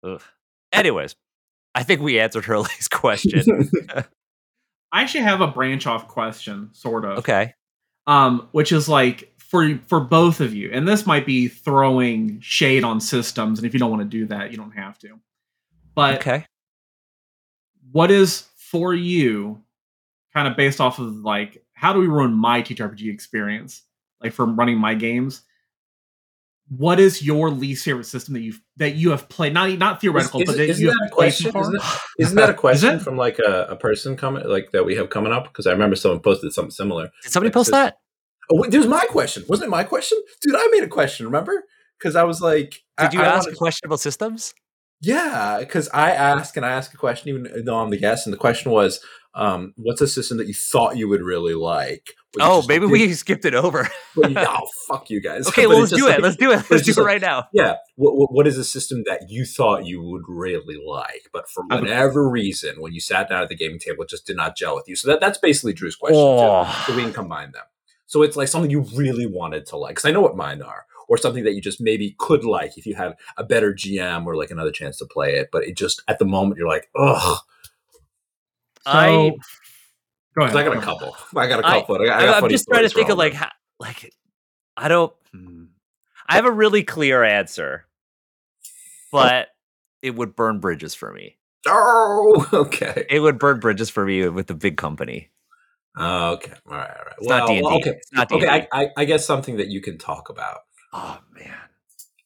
[0.04, 0.22] Ugh.
[0.72, 1.16] Anyways,
[1.74, 3.70] I think we answered Hurley's question.
[4.92, 7.18] I actually have a branch off question, sort of.
[7.18, 7.54] okay.
[8.06, 12.82] um, which is like for for both of you, and this might be throwing shade
[12.84, 15.18] on systems, and if you don't want to do that, you don't have to.
[15.94, 16.44] But Okay.
[17.92, 19.62] what is for you,
[20.34, 23.82] kind of based off of like how do we ruin my TTRPG experience,
[24.22, 25.42] like from running my games?
[26.76, 29.52] What is your least favorite system that you've that you have played?
[29.54, 31.52] Not not theoretical, Is- but that isn't you that have a played so question?
[31.52, 31.62] far.
[31.62, 34.94] Isn't that- Isn't that a question from like a, a person coming like that we
[34.96, 35.44] have coming up?
[35.44, 37.10] Because I remember someone posted something similar.
[37.22, 37.96] Did somebody It post says- that?
[38.52, 39.44] Oh, wait, it was my question.
[39.48, 40.54] Wasn't it my question, dude?
[40.56, 41.26] I made a question.
[41.26, 41.64] Remember?
[41.98, 44.54] Because I was like, I- Did you I ask wanted- a question about systems?
[45.02, 48.32] Yeah, because I asked and I asked a question even though I'm the guest, and
[48.32, 49.00] the question was,
[49.34, 53.44] um, "What's a system that you thought you would really like?" Oh, maybe we skipped
[53.44, 53.88] it over.
[54.16, 55.48] but oh, fuck you guys.
[55.48, 56.22] Okay, well, let's do it.
[56.22, 56.70] Let's do it.
[56.70, 57.48] Let's do it like- right now.
[57.52, 57.74] Yeah.
[57.96, 61.64] What, what, what is a system that you thought you would really like, but for
[61.66, 64.74] whatever reason, when you sat down at the gaming table, it just did not gel
[64.74, 64.96] with you?
[64.96, 66.16] So that, that's basically Drew's question.
[66.16, 66.22] too.
[66.22, 66.84] Oh.
[66.86, 67.64] So we can combine them.
[68.06, 70.86] So it's like something you really wanted to like, because I know what mine are,
[71.08, 74.36] or something that you just maybe could like if you had a better GM or
[74.36, 75.50] like another chance to play it.
[75.52, 77.40] But it just at the moment you're like, ugh.
[78.86, 79.36] I So- go
[80.46, 80.56] 'Cause ahead.
[80.56, 81.16] I got a couple.
[81.36, 81.96] I got a couple.
[82.02, 83.50] I, got, I I, got am just trying to stories for think of like how,
[83.78, 84.12] like
[84.76, 85.12] I don't.
[85.32, 85.64] hmm.
[86.28, 87.86] I have a really clear answer,
[89.10, 89.48] but
[90.02, 91.36] it would burn bridges for me.
[91.66, 93.06] Oh, okay.
[93.10, 95.30] It would burn bridges for me with the big company.
[95.98, 96.52] Oh, okay.
[96.70, 96.88] All right.
[96.88, 97.14] All right.
[97.18, 97.66] It's not D&D.
[97.66, 97.90] okay.
[97.90, 98.46] It's not D&D.
[98.46, 98.66] Okay.
[98.72, 100.60] I, I, I guess something that you can talk about.
[100.92, 101.54] Oh man,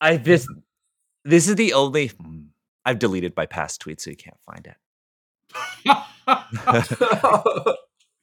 [0.00, 0.46] I this
[1.24, 2.08] this is the only.
[2.08, 2.42] hmm,
[2.84, 4.76] I've deleted my past tweet, so you can't find it.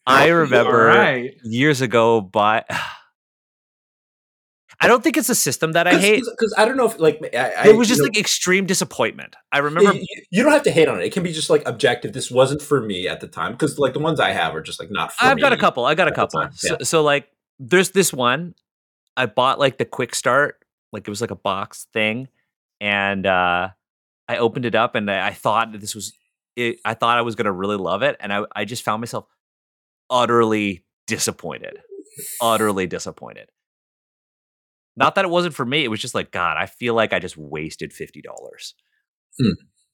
[0.05, 1.31] I remember All right.
[1.43, 2.63] years ago, by
[4.83, 6.23] I don't think it's a system that I hate.
[6.25, 8.65] because I don't know if like I, I, It was just you know, like extreme
[8.65, 9.35] disappointment.
[9.51, 11.05] I remember you, you don't have to hate on it.
[11.05, 12.13] It can be just like objective.
[12.13, 14.79] This wasn't for me at the time because like the ones I have are just
[14.79, 15.41] like not for I've me.
[15.41, 15.85] got a couple.
[15.85, 16.41] I got a couple.
[16.41, 17.27] time, So, so like,
[17.59, 18.55] there's this one.
[19.15, 20.55] I bought like the quick start,
[20.91, 22.27] like it was like a box thing,
[22.79, 23.69] and uh
[24.27, 26.13] I opened it up and I, I thought that this was.
[26.55, 29.25] It, I thought I was gonna really love it, and I I just found myself
[30.09, 31.79] utterly disappointed,
[32.41, 33.49] utterly disappointed.
[34.97, 35.83] Not that it wasn't for me.
[35.83, 36.57] It was just like God.
[36.57, 38.75] I feel like I just wasted fifty dollars,
[39.39, 39.51] Hmm.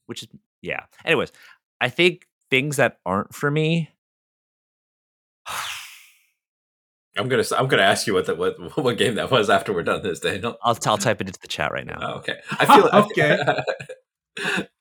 [0.08, 0.30] which is
[0.62, 0.86] yeah.
[1.06, 1.32] Anyways,
[1.80, 3.90] I think things that aren't for me.
[7.18, 9.84] I'm gonna I'm gonna ask you what the, what what game that was after we're
[9.84, 10.58] done this, Daniel.
[10.64, 12.00] I'll, I'll type it into the chat right now.
[12.02, 12.40] Oh, okay.
[12.52, 14.68] I feel Okay.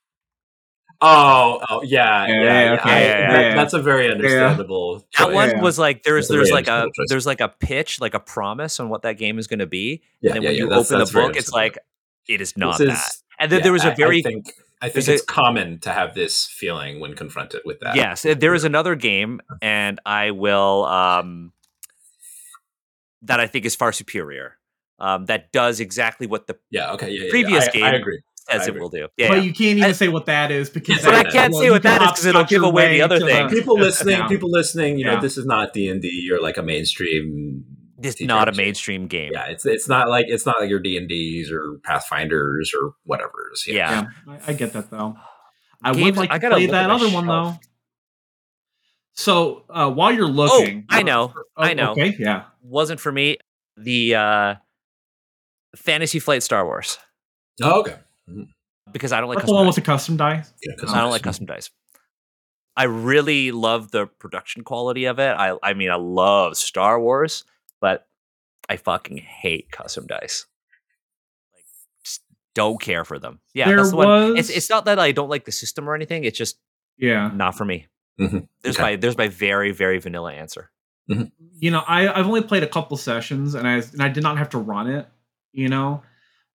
[1.01, 3.55] oh, oh yeah, Yeah, yeah, yeah, yeah, okay, I- yeah, that- yeah.
[3.55, 5.05] That's a very understandable.
[5.17, 5.61] That one Yeah.
[5.61, 7.07] was like there's there's like a choice.
[7.09, 10.01] there's like a pitch, like a promise on what that game is going to be,
[10.21, 11.77] Yeah, and then yeah, when yeah, you that's- open that's the book, it's like
[12.27, 12.93] it is not This that.
[13.09, 14.47] is- And then yeah, there was a very I think
[14.81, 17.95] I think there's a- it's common to have this feeling when confronted with that.
[17.95, 18.23] yes.
[18.23, 21.51] There is another game, and I will um
[23.23, 24.57] that I think is far superior.
[24.99, 26.91] Um, that does exactly what the Yeah.
[26.93, 27.09] Okay.
[27.09, 27.17] Yeah.
[27.19, 27.29] yeah, yeah.
[27.29, 28.21] Previous I, game- I agree.
[28.49, 29.07] Says I it will do.
[29.17, 29.43] Yeah, but yeah.
[29.43, 31.83] you can't even I- say what that is because But I can't well, say what
[31.83, 33.49] that is because is 'cause it'll give away the other to thing.
[33.49, 34.27] People listening, Yeah.
[34.27, 34.97] people listening.
[34.99, 35.19] You know, Yeah.
[35.19, 37.63] this is not D and D You're like a mainstream.
[38.01, 38.27] it's TTRPG.
[38.27, 39.31] not a mainstream game.
[39.33, 42.93] Yeah, it's it's not like it's not like your D and D's or Pathfinders or
[43.03, 43.65] whatever's.
[43.67, 44.07] Yeah.
[44.27, 45.15] Yeah, I, I get that though.
[45.83, 47.55] I would like I to gotta play that my other one though.
[49.13, 51.91] So uh, while you're looking, I know, Oh, I know.
[51.93, 52.45] Okay, yeah.
[52.61, 53.37] Wasn't for me.
[53.75, 54.55] The uh
[55.75, 56.97] Fantasy Flight Star Wars
[57.61, 57.95] Oh, okay.
[58.91, 60.53] Because I don't like That's the one custom with the custom dice.
[60.63, 61.69] Yeah, I don't like custom dice.
[62.75, 65.31] I really love the production quality of it.
[65.37, 67.43] I I mean I love Star Wars,
[67.81, 68.07] but
[68.69, 70.45] I fucking hate custom dice.
[71.53, 71.63] Like
[72.05, 72.21] just
[72.53, 73.39] don't care for them.
[73.53, 74.37] Yeah, There that's the one.
[74.37, 76.23] It's it's not that I don't like the system or anything.
[76.23, 76.59] It's just
[76.97, 77.31] Yeah.
[77.33, 77.87] Not for me.
[78.19, 78.47] Mhm.
[78.61, 78.83] There's Okay.
[78.83, 80.71] my there's my very very vanilla answer.
[81.07, 84.37] you know, I, I've only played a couple sessions and I and I did not
[84.37, 85.07] have to run it,
[85.53, 86.03] you know.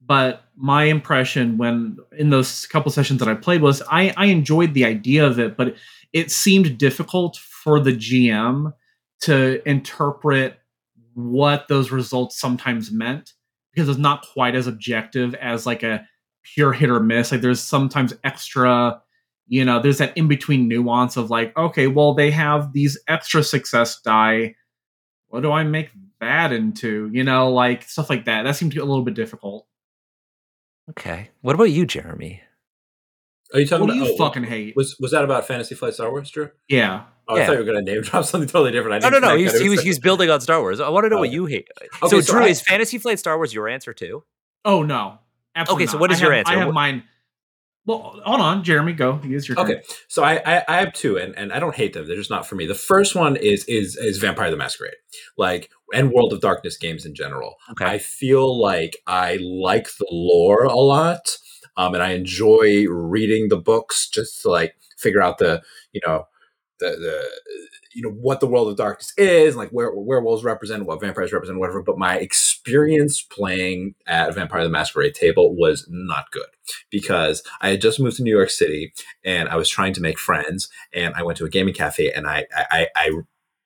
[0.04, 4.74] But my impression when in those couple sessions that I played was I, I enjoyed
[4.74, 5.76] the idea of it, but
[6.12, 8.72] it seemed difficult for the GM
[9.22, 10.58] to interpret
[11.14, 13.32] what those results sometimes meant
[13.72, 16.06] because it's not quite as objective as like a
[16.42, 17.32] pure hit or miss.
[17.32, 19.00] Like there's sometimes extra
[19.48, 23.42] you know there's that in between nuance of like okay well they have these extra
[23.42, 24.54] success die.
[25.28, 25.90] What do i make
[26.20, 27.08] that into?
[27.12, 28.42] You know like stuff like that.
[28.42, 29.66] That seemed a little bit difficult
[30.90, 31.30] Okay.
[31.40, 32.42] What about you, Jeremy?
[33.54, 34.08] Are you talking about what do about?
[34.08, 36.50] you oh, fucking hate Was was that about Fantasy Flight Star Wars, Drew?
[36.68, 37.46] yeah Oh, I Yeah.
[37.46, 39.04] thought you were going to name drop something totally different.
[39.04, 39.36] I No, no, didn't no.
[39.36, 40.80] connect He's, he was was- he's building on Star Wars.
[40.80, 41.34] I want to know what Okay.
[41.34, 41.68] you hate.
[41.78, 44.24] Okay, so, so Drew, I- is Fantasy Flight Star Wars your answer too?
[44.64, 45.18] oh no
[45.56, 46.52] absolutely Okay, so what is I your have- answer?
[46.52, 47.02] i have What- mine
[47.84, 49.64] well hold on jeremy go use your turn.
[49.64, 52.06] Okay, so I, I I have two, and, and I don't hate them.
[52.06, 52.66] They're just not for me.
[52.66, 54.94] The first one is is is Vampire the Masquerade,
[55.36, 57.56] like and World of Darkness games in general.
[57.72, 57.84] Okay.
[57.84, 61.36] I feel like I like the lore a lot,
[61.76, 65.62] um, and I enjoy reading the books just to like figure out the
[65.92, 66.24] you know
[66.80, 67.28] the the
[67.94, 71.58] you know what the world of darkness is, like where werewolves represent, what vampires represent,
[71.58, 71.82] whatever.
[71.82, 76.46] But my experience playing at Vampire the Masquerade table was not good
[76.90, 78.92] because I had just moved to New York City
[79.24, 82.26] and I was trying to make friends, and I went to a gaming cafe and
[82.26, 83.10] I I, I, I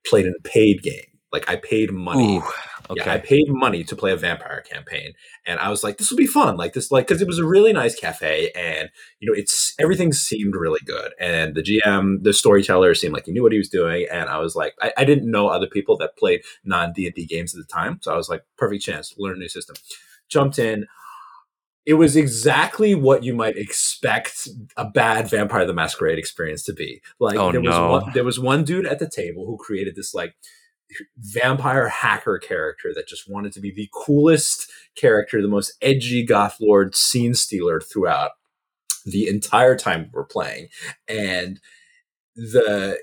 [0.07, 1.05] played in a paid game.
[1.33, 2.45] Like I paid money Ooh,
[2.91, 3.03] okay.
[3.05, 5.13] yeah, I paid money to play a vampire campaign,
[5.47, 7.45] and I was like, "This will be fun." Like this, like because it was a
[7.45, 12.33] really nice cafe, and you know, it's everything seemed really good, and the GM, the
[12.33, 15.05] storyteller, seemed like he knew what he was doing, and I was like, I, I
[15.05, 18.13] didn't know other people that played non D and D games at the time, so
[18.13, 19.77] I was like, perfect chance to learn a new system.
[20.29, 20.87] Jumped in.
[21.85, 27.01] It was exactly what you might expect a bad Vampire the Masquerade experience to be.
[27.21, 27.91] Like Oh, there was no.
[27.91, 30.35] one, there was one dude at the table who created this like
[31.19, 36.57] vampire hacker character that just wanted to be the coolest character, the most edgy goth
[36.61, 38.33] lord scene stealer throughout
[39.07, 40.69] the entire time we're playing.
[41.09, 41.61] And
[42.35, 42.99] the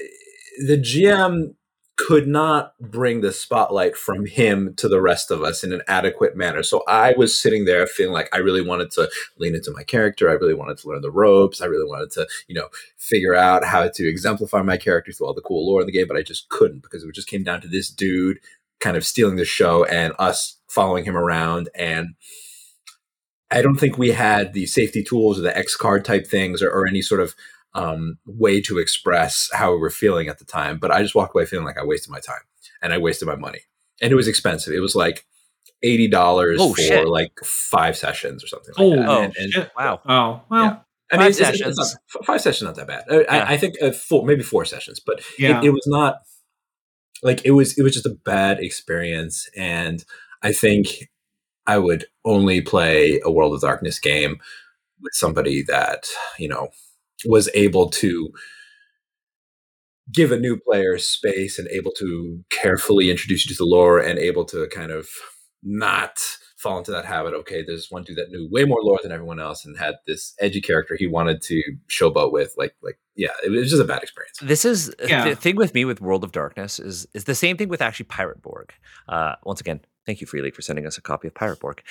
[0.60, 1.56] the GM
[1.96, 6.36] could not bring the spotlight from him to the rest of us in an adequate
[6.36, 6.64] manner.
[6.64, 10.30] So I was sitting there feeling like I really wanted to lean into my character.
[10.30, 11.62] I really wanted to learn the ropes.
[11.62, 15.36] I really wanted to, you know, figure out how to exemplify my character through all
[15.36, 17.62] the cool lore in the game, but I just couldn't because it just came down
[17.62, 18.40] to this dude
[18.80, 21.70] kind of stealing the show and us following him around.
[21.76, 22.16] And
[23.54, 26.70] I don't think we had the safety tools or the X card type things or,
[26.72, 27.36] or any sort of
[27.76, 30.78] um, way to express how we were feeling at the time.
[30.80, 32.42] But I just walked away feeling like I wasted my time
[32.82, 33.60] and I wasted my money.
[34.02, 34.74] And it was expensive.
[34.74, 35.26] It was like
[35.84, 37.08] eighty dollars Oh, for shit.
[37.08, 39.08] like five sessions or something like Oh, that.
[39.10, 39.72] Oh, And- and- shit.
[39.78, 40.02] wow.
[40.06, 40.76] oh well Yeah.
[41.12, 41.98] I Five mean, it's, it's- it's sessions.
[42.16, 43.04] not, five sessions not that bad.
[43.10, 43.26] I, Yeah.
[43.46, 46.22] I, I think uh, four, maybe four sessions, but yeah it, it was not
[47.22, 47.78] like it was.
[47.78, 50.04] It was just a bad experience, and
[50.42, 51.10] I think
[51.66, 54.38] I would only play a World of Darkness game
[55.02, 56.08] with somebody that
[56.40, 56.70] you know
[57.26, 58.30] was able to
[60.12, 64.20] give a new player space and able to carefully introduce you to the lore and
[64.20, 65.08] able to kind of
[65.64, 66.18] not
[66.58, 67.34] fall into that habit.
[67.34, 70.34] Okay, there's one dude that knew way more lore than everyone else and had this
[70.40, 72.54] edgy character he wanted to showboat with.
[72.58, 74.38] Like, like yeah, it was just a bad experience.
[74.42, 75.30] This is Yeah.
[75.30, 78.06] the thing with me with World of Darkness is is the same thing with actually
[78.06, 78.74] Pirate Borg.
[79.08, 81.82] Uh, once again, thank you, Free League, for sending us a copy of Pirate Borg.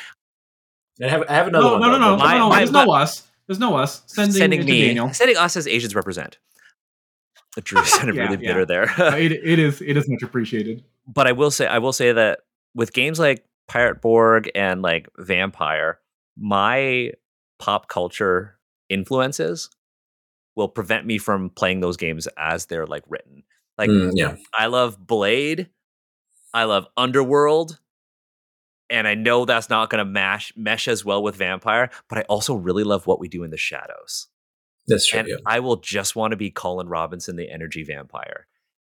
[1.03, 1.81] I have, I have another no one.
[1.81, 4.33] no no though, no, but- My- no, my- there's no us there's no us sending,
[4.35, 6.39] sending me, daniel sending us as Asians represent.
[7.65, 8.53] Drew sounded Yeah, really yeah.
[8.53, 9.19] bitter there.
[9.19, 12.41] It, it is it is much appreciated but I will say I will say that
[12.75, 15.99] with games like Pirate Borg and like Vampire,
[16.39, 17.13] my
[17.59, 18.59] pop culture
[18.89, 19.69] influences
[20.57, 23.43] will prevent me from playing those games as they're like written.
[23.79, 25.69] Like Mm, yeah, I love Blade,
[26.55, 27.79] I love Underworld,
[28.93, 32.23] and I know that's not going to mash mesh as well with Vampire, but I
[32.23, 34.29] also really love what we do in the shadows.
[34.87, 35.21] that's true.
[35.21, 35.37] And yeah.
[35.47, 38.47] I will just want to be Colin Robinson, the energy vampire.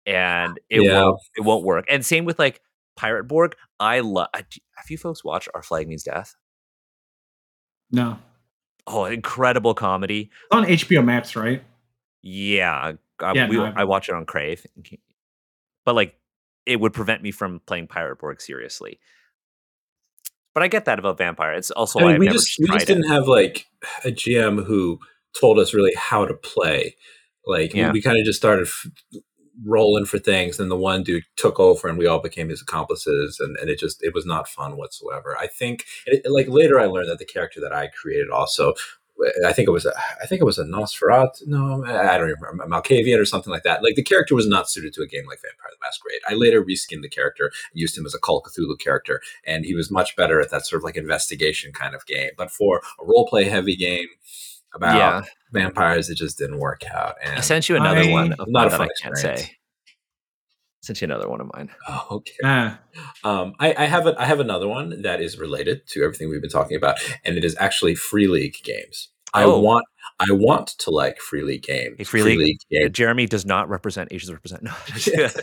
[0.07, 1.05] And it Yeah.
[1.05, 1.85] won't it won't work.
[1.89, 2.61] And same with like
[2.97, 3.55] Pirate Borg.
[3.81, 6.37] I love have you folks watched Our Flag Means Death?
[7.91, 8.19] no
[8.87, 10.31] Oh, incredible comedy.
[10.43, 11.63] it's on hbo max right
[12.23, 12.95] Yeah.
[13.21, 14.67] I, Yeah, we, no, I watch it on Crave.
[15.85, 16.17] But like
[16.67, 18.99] it would prevent me from playing Pirate Borg seriously.
[20.55, 21.53] But I get that about Vampire.
[21.53, 22.95] It's also I why mean, we just we just it.
[22.95, 23.67] didn't have like
[24.05, 24.99] a GM who
[25.41, 26.97] told us really how to play.
[27.47, 27.93] Like we- Yeah.
[27.93, 28.87] we, kind of just started f-
[29.65, 33.39] rolling for things, and the one dude took over, and we all became his accomplices,
[33.41, 35.37] and, and it just it was not fun whatsoever.
[35.39, 38.75] I think, it, like later, I learned that the character that I created also
[39.47, 41.47] I think it was a, I think it was a Nosferatu.
[41.47, 43.83] No, I don't remember Malkavian or something like that.
[43.83, 46.21] Like the character was not suited to a game like Vampire the Masquerade.
[46.29, 49.65] I later reskinned the character and used him as a Call of Cthulhu character, and
[49.65, 52.31] he was much better at that sort of like investigation kind of game.
[52.37, 54.09] But for a role play heavy game
[54.75, 55.23] about Yeah.
[55.53, 57.15] vampires, it just didn't work out.
[57.23, 59.43] And I sent you another I- one of Not a fun I can't experience.
[59.43, 59.57] say.
[60.85, 61.71] Sent you another one of mine.
[61.89, 62.33] oh, okay.
[62.45, 62.79] Ah,
[63.25, 66.43] Um, I, I have a, I have another one that is related to everything we've
[66.43, 69.09] been talking about, and it is actually free league games.
[69.33, 69.57] Oh.
[69.57, 69.85] I want
[70.21, 71.97] I want to like free league games.
[71.99, 72.91] Hey, Free League- Uh, games.
[72.93, 74.63] Jeremy does not represent Asians represent.
[74.65, 75.39] No, I, Just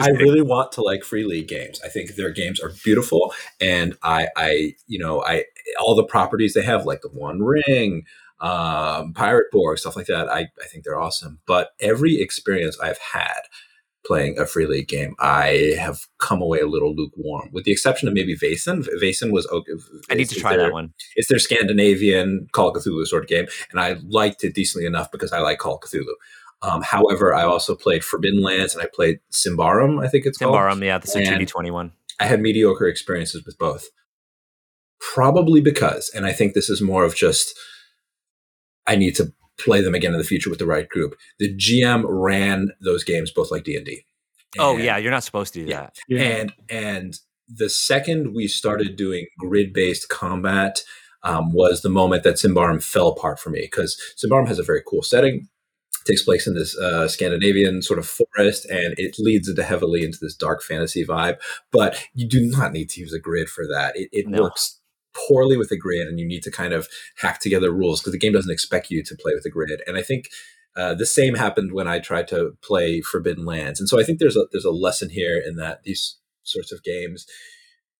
[0.00, 0.16] I kidding.
[0.16, 1.80] really want to like free league games.
[1.84, 5.44] I think their games are beautiful, and I, I, you know, I
[5.80, 8.02] all the properties they have, like the One Ring,
[8.40, 10.28] um, Pirate Borg, stuff like that.
[10.28, 11.38] I, I think they're awesome.
[11.46, 13.42] But every experience I've had
[14.04, 18.08] playing a free league game, I have come away a little lukewarm, with the exception
[18.08, 18.86] of maybe Vaesen.
[19.02, 19.72] Vaesen was okay.
[20.10, 20.92] I need to try their- that one.
[21.16, 25.10] It's their Scandinavian Call of Cthulhu sort of game, and I liked it decently enough
[25.12, 26.14] because I like Call of Cthulhu.
[26.62, 30.54] Um, however, I also played Forbidden Lands and I played Symbaroum, I think it's called.
[30.54, 31.90] Timbarum, yeah, the a And- 2D21.
[32.20, 33.88] I had mediocre experiences with both.
[35.00, 37.58] Probably because, and I think this is more of just,
[38.86, 39.32] I need to
[39.64, 41.16] play them again in the future with the right group.
[41.38, 44.04] The GM ran those games both like D and D.
[44.58, 45.80] Oh yeah, you're not supposed to do Yeah.
[45.82, 45.96] that.
[46.08, 46.20] yeah.
[46.22, 47.14] and and
[47.48, 50.82] the second we started doing grid based combat
[51.22, 54.82] um, was the moment that Symbaroum fell apart for me because Symbaroum has a very
[54.86, 55.48] cool setting.
[56.04, 60.02] It takes place in this uh, Scandinavian sort of forest, and it leads into heavily
[60.04, 61.38] into this dark fantasy vibe.
[61.70, 63.96] But you do not need to use a grid for that.
[63.96, 64.42] It, it No.
[64.42, 64.80] works
[65.14, 68.18] poorly with a grid, and you need to kind of hack together rules because the
[68.18, 69.82] game doesn't expect you to play with a grid.
[69.86, 70.28] And I think
[70.76, 74.18] uh, the same happened when I tried to play Forbidden Lands, and so I think
[74.18, 77.26] there's a there's a lesson here in that these sorts of games.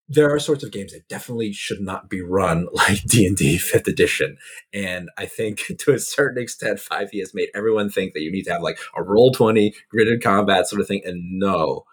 [0.09, 3.57] There are sorts of games that definitely should not be run like D and D
[3.57, 4.37] Fifth Edition,
[4.73, 8.31] and I think to a certain extent, Five E has made everyone think that you
[8.31, 11.83] need to have like a roll twenty gridded combat sort of thing, and no,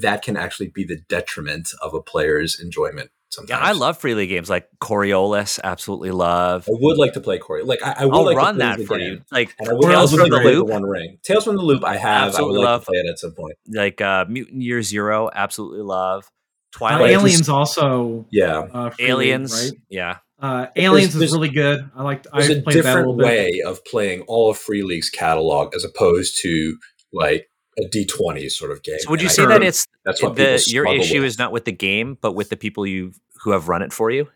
[0.00, 3.10] that can actually be the detriment of a player's enjoyment.
[3.30, 5.60] Sometimes Yeah, I love free league games like Coriolis.
[5.62, 6.66] Absolutely love.
[6.68, 7.62] I would like to play Corey.
[7.62, 9.08] Like I, I would I'll like run play that for again.
[9.12, 9.22] you.
[9.30, 10.68] Like And I would Tales also from the play Loop.
[10.68, 11.18] One Ring.
[11.22, 11.84] Tales from the Loop.
[11.84, 12.28] I have.
[12.28, 12.80] Absolutely I would like love.
[12.80, 13.54] to play it at some point.
[13.68, 15.30] like uh, Mutant Year Zero.
[15.32, 16.24] Absolutely love.
[16.24, 16.28] Uh,
[16.72, 16.96] Twilight.
[16.98, 19.52] Twilight Aliens just- also Yeah, uh, free league, Aliens.
[19.70, 19.80] right?
[19.88, 20.16] Yeah.
[20.40, 21.88] Uh, Aliens there's- is really good.
[21.94, 22.26] I like.
[22.32, 23.26] I there's a played that a different bit.
[23.26, 26.76] way of playing all of Free League's catalog as opposed to
[27.12, 27.48] like
[27.84, 28.98] a D twenty sort of game.
[29.00, 31.26] So would you And say that it's that's what the your issue with.
[31.26, 33.12] is not with the game, but with the people you
[33.42, 34.28] who have run it for you?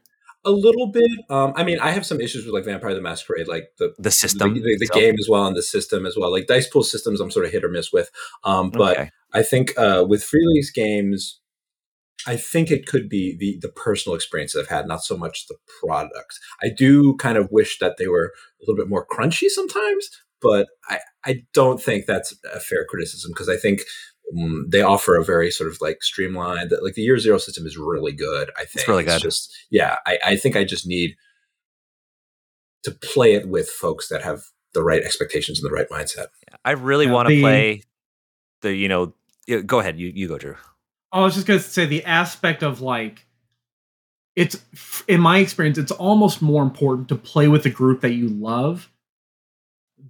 [0.44, 1.10] a little bit.
[1.30, 4.10] Um, I mean, I have some issues with like Vampire the Masquerade, like the The
[4.10, 4.54] system.
[4.54, 6.30] the, the, the game as well, and the system as well.
[6.30, 8.10] Like dice pool systems, I'm sort of hit or miss with.
[8.44, 9.10] Um, but Okay.
[9.32, 11.40] I think uh, with Free games,
[12.26, 15.46] I think it could be the the personal experience that I've had, not so much
[15.48, 16.38] the product.
[16.62, 20.08] I do kind of wish that they were a little bit more crunchy sometimes,
[20.44, 23.80] but I I don't think that's a fair criticism because I think.
[24.34, 27.66] Um, they offer a very sort of like streamlined, that like the year zero system
[27.66, 28.50] is really good.
[28.56, 29.20] I think really good.
[29.20, 31.14] just yeah, I, I think I just need
[32.84, 34.40] to play it with folks that have
[34.72, 36.28] the right expectations and the right mindset.
[36.64, 37.82] I really Yeah, want to play
[38.62, 39.12] the you know.
[39.66, 39.98] Go ahead.
[39.98, 40.56] You you go, Drew.
[41.12, 43.26] I was just gonna say the aspect of like
[44.34, 44.56] it's
[45.06, 48.90] in my experience, it's almost more important to play with a group that you love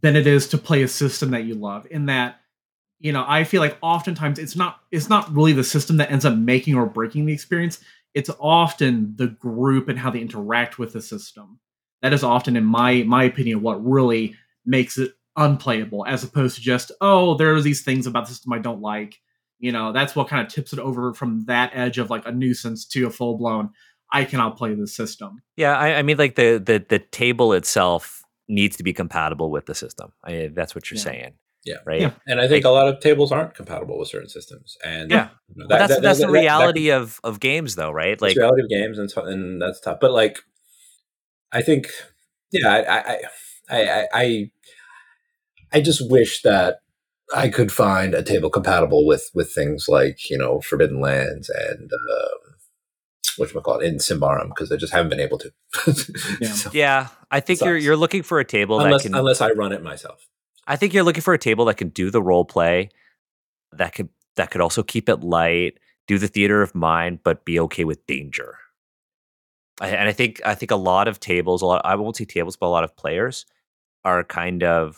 [0.01, 1.87] than it is to play a system that you love.
[1.91, 2.41] In that,
[3.01, 6.25] you know, I feel like oftentimes it's not it's not really the system that ends
[6.25, 7.81] up making or breaking the experience.
[8.15, 11.59] It's often the group and how they interact with the system.
[12.03, 16.61] That is often, in my my opinion, what really makes it unplayable, as opposed to
[16.61, 19.19] just, oh, there are these things about the system I don't like
[19.59, 22.33] you know that's what kind of tips it over from that edge of like a
[22.33, 23.71] nuisance to a full blown
[24.13, 28.24] i cannot play this system Yeah, I, I mean, like the the the table itself
[28.49, 30.13] needs to be compatible with the system.
[30.25, 31.05] I, that's what you're Yeah.
[31.05, 31.33] saying.
[31.65, 31.77] Yeah.
[31.87, 32.01] Right.
[32.03, 32.11] Yeah.
[32.27, 34.77] And I think a lot of tables aren't compatible with certain systems.
[34.85, 35.31] And Yeah.
[35.49, 37.91] you know, But that's that- that's that- the that- that- reality of of games, though,
[37.91, 38.21] right?
[38.21, 39.99] Like, reality of games, and, t- and that's tough.
[40.01, 40.41] But like,
[41.53, 41.89] I think,
[42.53, 43.19] yeah, I, I,
[43.71, 44.51] I, I, I,
[45.73, 46.81] I just wish that
[47.35, 51.91] I could find a table compatible with with things like you know Forbidden Lands and
[51.91, 52.44] um,
[53.39, 55.53] um, what call it in Symbaroum because I just haven't been able to.
[56.41, 56.53] Yeah.
[56.53, 59.19] So, yeah, I think you're you're looking for a table unless that can.
[59.19, 60.27] unless I run it myself.
[60.67, 62.91] I think you're looking for a table that can do the role play,
[63.73, 67.61] that could that could also keep it light, do the theater of mind, but be
[67.61, 68.57] okay with danger.
[69.81, 72.25] I, and I think I think a lot of tables, a lot I won't say
[72.25, 73.47] tables, but a lot of players
[74.05, 74.97] are kind of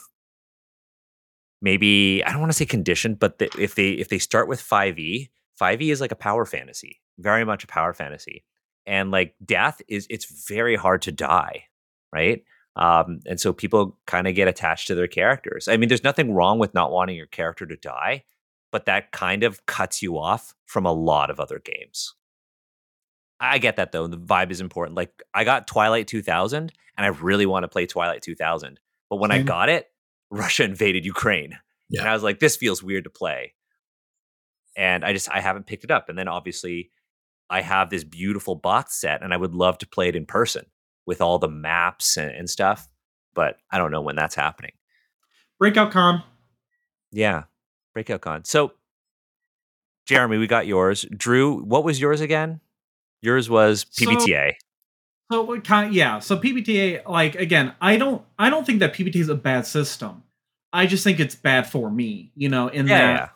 [1.62, 4.60] maybe I don't want to say conditioned, but the, if they if they start with
[4.60, 8.44] five E, five E is like a power fantasy, very much a power fantasy,
[8.86, 11.64] and like death is it's very hard to die,
[12.12, 12.42] right?
[12.76, 15.66] Um, and so people kind of get attached to their characters.
[15.66, 18.24] I mean, there's nothing wrong with not wanting your character to die,
[18.70, 22.14] but that kind of cuts you off from a lot of other games.
[23.40, 24.06] I get that though.
[24.06, 24.96] The vibe is important.
[24.96, 28.80] Like I got Twilight 2000 and I really want to play Twilight 2000.
[29.10, 29.88] But when I got it,
[30.30, 31.58] Russia invaded Ukraine.
[31.88, 32.00] Yeah.
[32.00, 33.54] And I was like, this feels weird to play.
[34.76, 36.08] And I just I haven't picked it up.
[36.08, 36.90] And then obviously
[37.48, 40.66] I have this beautiful box set and I would love to play it in person
[41.06, 42.88] with all the maps and, and stuff.
[43.34, 44.72] But I don't know when that's happening.
[45.58, 46.22] Breakout Con.
[47.12, 47.44] Yeah.
[47.94, 48.44] Breakout Con.
[48.44, 48.72] So
[50.06, 51.04] Jeremy, we got yours.
[51.16, 52.60] Drew, what was yours again?
[53.22, 54.54] Yours was PBTA.
[55.32, 55.92] So what kind?
[55.92, 56.20] Yeah.
[56.20, 60.22] So PBTA, like again, I don't, I don't think that PBTA is a bad system.
[60.72, 62.32] I just think it's bad for me.
[62.36, 63.28] You know, in yeah, that yeah.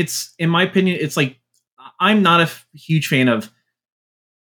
[0.00, 1.38] it's, in my opinion, it's like
[2.02, 3.50] I'm not a f- huge fan of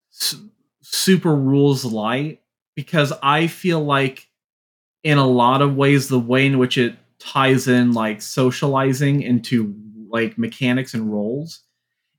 [0.10, 0.50] su-
[0.82, 2.42] super rules light
[2.76, 4.28] because I feel like
[5.04, 9.76] in a lot of ways the way in which it ties in like socializing into
[10.10, 11.62] like mechanics and roles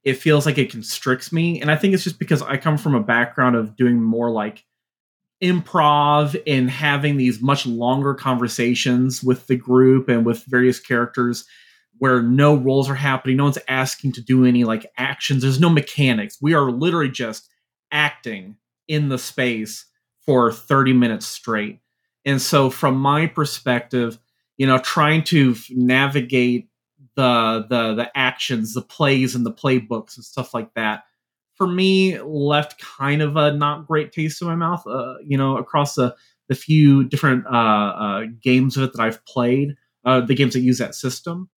[0.05, 1.61] it feels like it constricts me.
[1.61, 4.65] And i think it's just because i come from a background of doing more like
[5.43, 11.44] improv and having these much longer conversations with the group and with various characters
[11.99, 15.71] where no roles are happening no one's asking to do any like actions there's no
[15.71, 16.39] mechanics.
[16.41, 17.49] We are literally just
[17.93, 18.57] acting
[18.89, 19.87] in the space
[20.27, 21.81] for 30 minutes straight.
[22.25, 24.19] And so from my perspective
[24.57, 26.69] you know trying to navigate
[27.16, 31.05] the the the actions the plays and the playbooks and stuff like that
[31.55, 35.57] for me left kind of a not great taste in my mouth uh, you know
[35.57, 36.15] across the
[36.49, 40.61] the few different uh, uh, games of it that i've played uh, the games that
[40.61, 41.49] use that system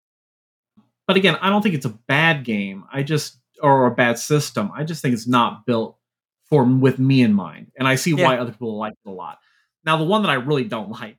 [1.07, 4.71] but again i don't think it's a bad game i just or a bad system
[4.75, 5.97] i just think it's not built
[6.45, 8.25] for with me in mind and i see Yeah.
[8.25, 9.39] why other people like it a lot
[9.85, 11.19] now the one that i really don't like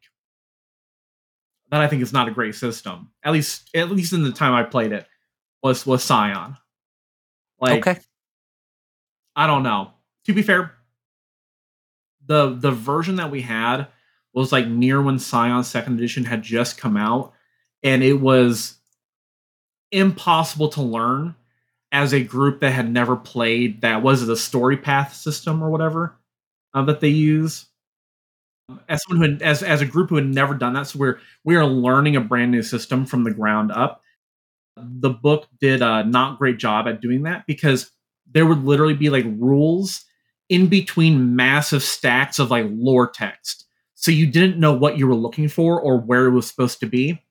[1.70, 3.10] that I think is not a great system.
[3.26, 5.06] At least, at least in the time I played it,
[5.62, 6.56] was was Scion.
[7.60, 8.00] Like, okay.
[9.36, 9.92] I don't know.
[10.28, 10.72] To be fair,
[12.26, 13.88] the the version that we had
[14.34, 17.34] was like near when Scion Second Edition had just come out,
[17.84, 18.77] and it was
[19.92, 21.36] impossible to learn
[21.92, 26.16] as a group that had never played that was a story path system or whatever
[26.74, 27.66] uh, that they use.
[28.90, 31.20] As someone who had, as as a group who had never done that so we're
[31.46, 34.02] we are learning a brand new system from the ground up.
[34.76, 37.92] The book did a not great job at doing that because
[38.30, 40.04] there would literally be like rules
[40.50, 43.66] in between massive stacks of like lore text.
[43.96, 46.86] So you didn't know what you were looking for or where it was supposed to
[46.86, 47.24] be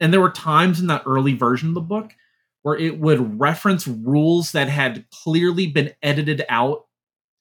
[0.00, 2.14] and there were times in that early version of the book
[2.62, 6.86] where it would reference rules that had clearly been edited out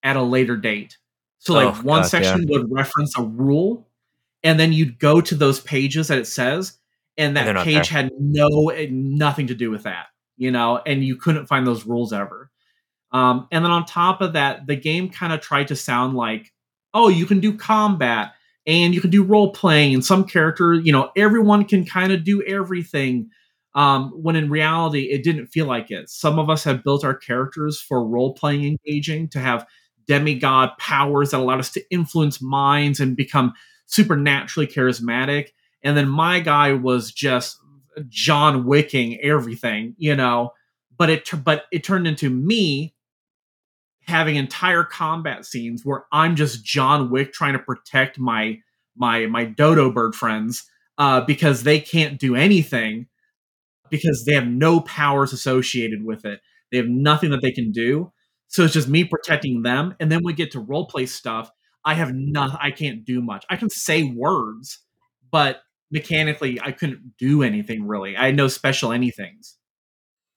[0.03, 0.97] at a later date.
[1.39, 3.87] So like Oh, one God, section would reference a rule
[4.43, 6.77] and then you'd go to those pages that it says
[7.17, 10.07] and that not page had no nothing to do with that
[10.37, 12.49] you know and you couldn't find those rules ever.
[13.11, 16.53] Um, and then on top of that the game kind of tried to sound like
[16.93, 18.33] oh you can do combat
[18.67, 22.23] and you can do role playing and some character you know everyone can kind of
[22.23, 23.29] do everything.
[23.75, 26.09] Um, when in reality it didn't feel like it.
[26.09, 29.67] Some of us have built our characters for role playing engaging to have
[30.07, 33.53] demigod powers that allowed us to influence minds and become
[33.85, 35.49] supernaturally charismatic.
[35.83, 37.57] And then my guy was just
[38.09, 40.51] john wicking everything you know?
[40.97, 42.95] But it but it turned into me
[44.07, 48.57] having entire combat scenes where i'm just john wick trying to protect my
[48.95, 53.07] my my dodo bird friends uh, because they can't do anything
[53.89, 56.41] because they have no powers associated with it.
[56.71, 58.11] They have nothing that they can do.
[58.47, 59.95] So it's just me protecting them.
[59.99, 61.49] And then we get to role play stuff.
[61.85, 63.45] I have nothing i can't do much.
[63.49, 64.79] I can say words
[65.29, 65.61] but
[65.91, 68.17] mechanically i couldn't do anything really.
[68.17, 69.53] I had no special anythings.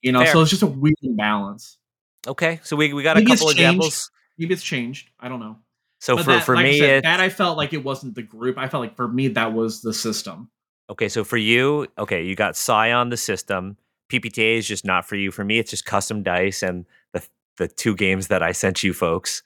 [0.02, 0.32] You know Fair.
[0.32, 1.78] so it's just a weird balance
[2.26, 2.60] Okay.
[2.62, 4.10] So we, we got a Maybe it's couple examples.
[4.38, 5.56] maybe it's changed i don't know
[5.98, 8.14] So But for, that, for like I me, said, that i felt like it wasn't
[8.14, 10.50] the group i felt like for me that was the system
[10.90, 11.08] okay.
[11.08, 13.76] So for you, okay, you got Scion the system.
[14.10, 15.30] PBTA is just not for you.
[15.30, 17.22] For me, it's just custom dice and the
[17.58, 19.42] the two games that I sent you folks.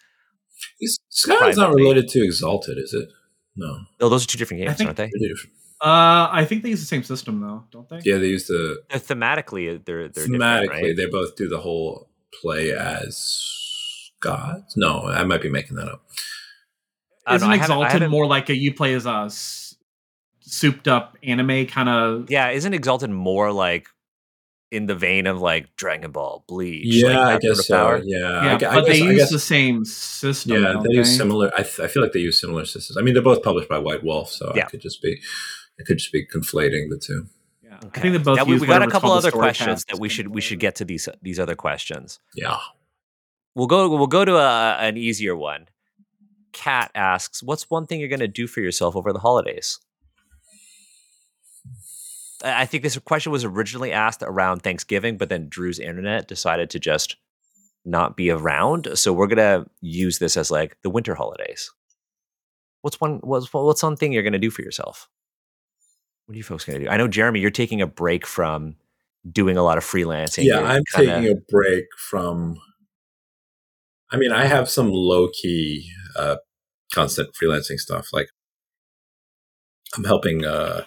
[0.80, 3.10] Is- Scion's not related to Exalted, is it?
[3.56, 3.80] No.
[4.00, 5.10] Oh, those are two different games, think- aren't they?
[5.10, 5.52] Different.
[5.82, 8.82] uh i think they use the same system though don't they Yeah, they use the
[8.88, 10.68] They're thematically, uh, they're they're thematically.
[10.82, 10.96] right?
[10.96, 12.08] They both do the whole
[12.42, 13.42] play as
[14.20, 14.74] gods.
[14.76, 16.02] No, I might be making that up.
[17.26, 19.24] I don't isn't know, I haven't- I exalted more like a you play as a
[19.26, 19.74] s-
[20.40, 23.88] souped up anime kind of Yeah, isn't Exalted more like
[24.70, 26.84] in the vein of like Dragon Ball, Bleach.
[26.86, 27.76] Yeah, like I guess so.
[27.76, 28.02] power?
[28.04, 30.52] Yeah, yeah, I, gu- I but guess, they I use guess the same system.
[30.62, 31.50] yeah, don't they use similar.
[31.56, 32.96] I, th- I feel like they use similar systems.
[32.98, 34.64] I mean, they're both published by White Wolf, so Yeah.
[34.66, 35.20] I could just be,
[35.80, 37.26] I could just be conflating the two.
[37.82, 37.88] Yeah.
[37.88, 38.00] Okay.
[38.00, 38.36] I think they both.
[38.36, 40.76] Now, we, use we got a couple other questions that we should we should get
[40.76, 42.20] to these these other questions.
[42.34, 42.58] Yeah.
[43.54, 45.68] We'll go we'll go to a, an easier one.
[46.52, 49.80] Kat asks, "What's one thing you're going to do for yourself over the holidays?"
[52.44, 56.70] I I think this question was originally asked around Thanksgiving, but then Drew's internet decided
[56.70, 57.16] to just
[57.84, 58.88] not be around.
[58.94, 61.70] So we're gonna use this as like the winter holidays.
[62.82, 65.08] What's one what's what's one thing you're gonna do for yourself?
[66.26, 66.88] What are you folks gonna do?
[66.88, 68.76] I know Jeremy, you're taking a break from
[69.30, 70.44] doing a lot of freelancing.
[70.44, 72.60] Yeah, I'm kinda- taking a break from.
[74.10, 76.36] I mean, I have some low key, uh,
[76.94, 78.08] constant freelancing stuff.
[78.12, 78.28] Like,
[79.96, 80.44] I'm helping.
[80.44, 80.84] Uh,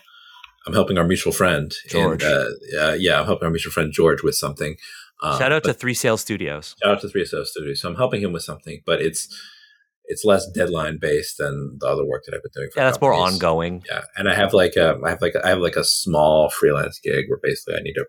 [0.65, 2.23] I'm helping our mutual friend George.
[2.23, 2.34] And,
[2.77, 4.76] uh, uh, yeah, I'm helping our mutual friend George with something.
[5.23, 6.76] Um, Shout out to Three Sales Studios.
[6.84, 7.80] shout out to Three Sales Studios.
[7.81, 9.27] So I'm helping him with something, but it's
[10.07, 12.69] it's less deadline based than the other work that I've been doing.
[12.71, 13.84] For Yeah, that's more ongoing.
[13.89, 16.49] Yeah, and I have like a I have like a, I have like a small
[16.49, 18.05] freelance gig where basically I need to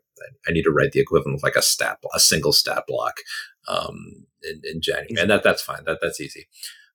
[0.48, 3.14] I need to write the equivalent of like a stat a single stat block
[3.68, 6.48] um in, in January, and that that's fine that that's easy.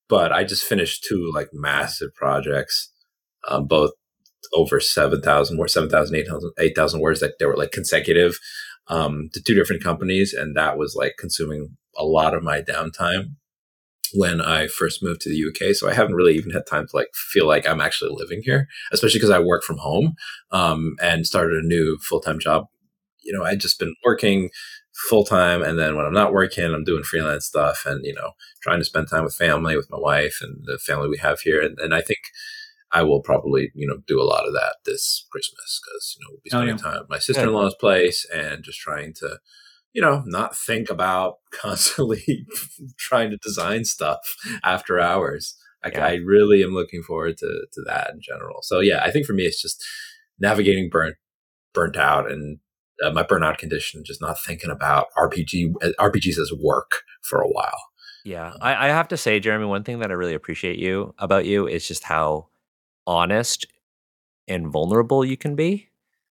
[0.07, 2.91] But I just finished two like massive projects,
[3.47, 3.91] um, both
[4.53, 7.71] over seven thousand words, seven thousand eight thousand eight thousand words that they were like
[7.71, 8.39] consecutive
[8.87, 13.35] um, to two different companies, and that was like consuming a lot of my downtime
[14.13, 15.75] when I first moved to the UK.
[15.75, 18.67] So I haven't really even had time to like feel like I'm actually living here,
[18.91, 20.13] especially because I work from home
[20.51, 22.65] um, and started a new full time job.
[23.21, 24.49] You know, I'd just been working
[25.09, 28.31] full time, and then when I'm not working, I'm doing freelance stuff, and you know,
[28.61, 31.61] trying to spend time with family, with my wife, and the family we have here.
[31.61, 32.19] And, and I think
[32.91, 36.31] I will probably, you know, do a lot of that this Christmas because you know
[36.31, 36.91] we'll be Oh, spending yeah.
[36.91, 39.39] time at my sister in law's place and just trying to
[39.93, 42.45] you know, not think about constantly
[42.97, 44.19] trying to design stuff
[44.63, 45.55] after hours.
[45.83, 46.05] Like Yeah.
[46.05, 48.59] I really am looking forward to to that in general.
[48.61, 49.83] So yeah, I think for me it's just
[50.39, 51.15] navigating burnt
[51.73, 52.59] burnt out and
[53.03, 57.47] uh, my burnout condition, just not thinking about RPG uh, RPGs as work for a
[57.47, 57.81] while.
[58.23, 61.45] Yeah, I, I have to say, Jeremy, one thing that I really appreciate you about
[61.45, 62.47] you is just how
[63.05, 63.65] honest
[64.47, 65.89] and vulnerable you can be.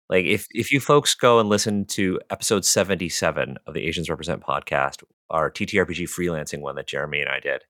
[0.09, 4.09] Like if if you folks go and listen to episode seventy seven of the Asians
[4.09, 7.62] Represent podcast, our TTRPG freelancing one that Jeremy and I did,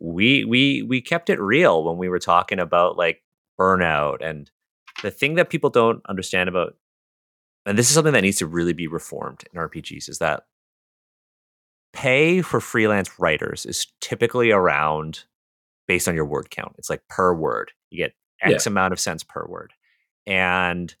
[0.00, 3.22] we we we kept it real when we were talking about like
[3.58, 4.50] burnout and
[5.02, 6.76] the thing that people don't understand about
[7.66, 10.44] and this is something that needs to really be reformed in RPGs is that
[11.92, 15.24] pay for freelance writers is typically around
[15.86, 16.74] based on your word count.
[16.78, 17.72] It's like per word.
[17.90, 19.72] You get X amount of cents per word.
[20.26, 20.94] And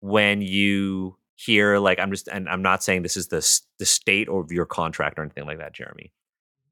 [0.00, 3.46] when you hear like I'm just and I'm not saying this is the
[3.78, 6.12] the state of your contract or anything like that, Jeremy.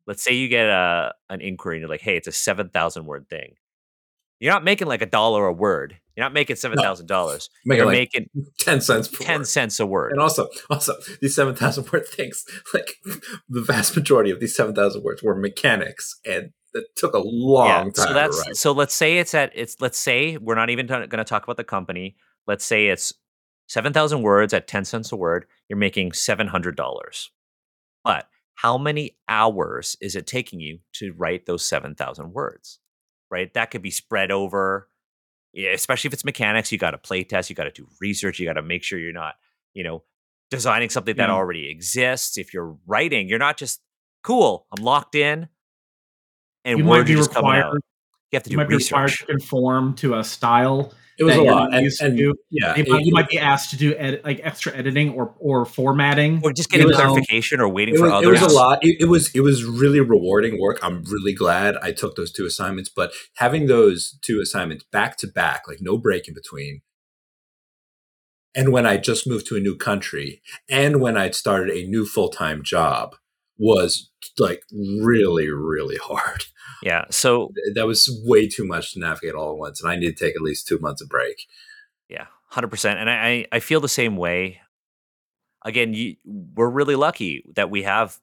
[0.07, 3.07] Let's say you get a an inquiry and you're like, hey, it's a seven thousand
[3.07, 3.55] word thing.
[4.41, 5.99] You're not making like a dollar a word.
[6.17, 7.49] You're not making seven thousand dollars.
[7.65, 9.47] You're like making ten cents per ten word.
[9.47, 10.13] cents a word.
[10.13, 12.45] And also, also these seven thousand word things,
[12.75, 12.97] like
[13.49, 17.93] the vast majority of these seven thousand words were mechanics, and it took a long
[17.93, 18.09] time.
[18.09, 21.25] So that's so let's say it's at it's let's say we're not even going to
[21.25, 22.17] talk about the company.
[22.49, 23.13] Let's say it's
[23.69, 27.29] 7,000 words at 10 cents a word, you're making $700.
[28.03, 32.81] But how many hours is it taking you to write those 7,000 words?
[33.31, 33.53] Right?
[33.55, 34.89] That could be spread over
[35.57, 38.47] especially if it's mechanics, you got to play test, you got to do research, you
[38.47, 39.35] got to make sure you're not,
[39.75, 40.03] you know,
[40.51, 41.35] designing something that Yeah.
[41.35, 42.39] already exists.
[42.39, 43.81] If you're writing, you're not just
[44.23, 45.49] cool, I'm locked in
[46.65, 47.57] and You might words be are just coming out.
[47.57, 47.83] required.
[48.31, 50.93] You have to You do might be required to conform to a style.
[51.19, 51.75] It was a lot.
[51.75, 52.35] And, used and to.
[52.51, 55.11] yeah, You it- might, you it- might be asked to do edit, like extra editing
[55.11, 56.41] or or formatting.
[56.45, 58.41] Or just getting you um, clarification or waiting it for was, it others.
[58.43, 58.79] was a lot.
[58.85, 60.79] It, it was it was really rewarding work.
[60.83, 62.89] I'm really glad I took those two assignments.
[62.89, 66.83] But having those two assignments back to back, like no break in between,
[68.55, 70.41] and when I just moved to a new country,
[70.71, 73.17] and when I'd started a new full time job,
[73.59, 76.45] was like really really hard.
[76.83, 77.05] Yeah.
[77.11, 80.25] So That was way too much to navigate all at once, and I need to
[80.25, 81.47] take at least two months of break.
[82.09, 82.99] yeah, hundred percent.
[83.01, 84.61] And I, I I feel the same way.
[85.65, 88.19] Again, you, we're really lucky that we have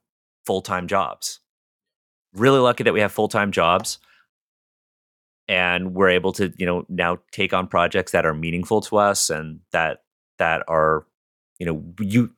[0.45, 1.39] full time jobs.
[2.33, 3.99] Really lucky that we have full time jobs,
[5.47, 9.29] and we're able to you know now take on projects that are meaningful to us
[9.29, 10.03] and that
[10.37, 11.05] that are
[11.59, 12.31] you know you.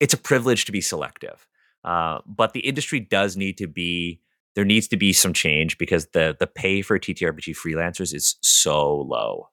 [0.00, 1.46] It's a privilege to be selective,
[1.84, 4.20] uh, but the industry does need to be
[4.58, 8.92] there needs to be some change because the the pay for TTRPG freelancers is so
[9.02, 9.50] low.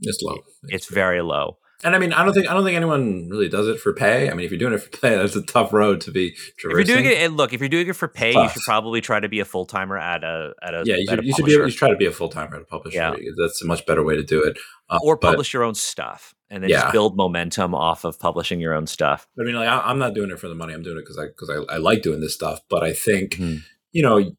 [0.00, 0.38] It's low.
[0.68, 1.58] It's very low.
[1.84, 4.30] And I mean, I don't think I don't think anyone really does it for pay.
[4.30, 6.80] I mean, if you're doing it for pay, that's a tough road to be traversing.
[6.80, 9.02] If you're doing it, and look, if you're doing it for pay, you should probably
[9.02, 10.96] try to be a full timer at a at a yeah.
[10.96, 12.64] You should, you should be you should try to be a full timer at a
[12.64, 12.96] publisher.
[12.96, 13.14] Yeah.
[13.36, 14.56] that's a much better way to do it.
[14.88, 16.82] Uh, or publish but, your own stuff and then yeah.
[16.82, 19.26] just build momentum off of publishing your own stuff.
[19.38, 20.72] I mean, like, I, am not doing it for the money.
[20.72, 22.60] I'm doing it because I because I, I, like doing this stuff.
[22.68, 23.58] But I think mm-hmm.
[23.96, 24.34] You know, y-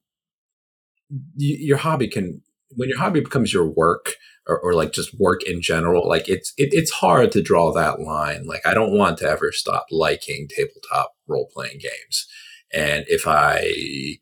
[1.35, 2.43] your hobby can
[2.75, 4.13] when your hobby becomes your work
[4.45, 7.99] or, or like just work in general, like it's it, it's hard to draw that
[7.99, 8.45] line.
[8.45, 12.27] Like I don't want to ever stop liking tabletop role playing games,
[12.71, 13.71] and if I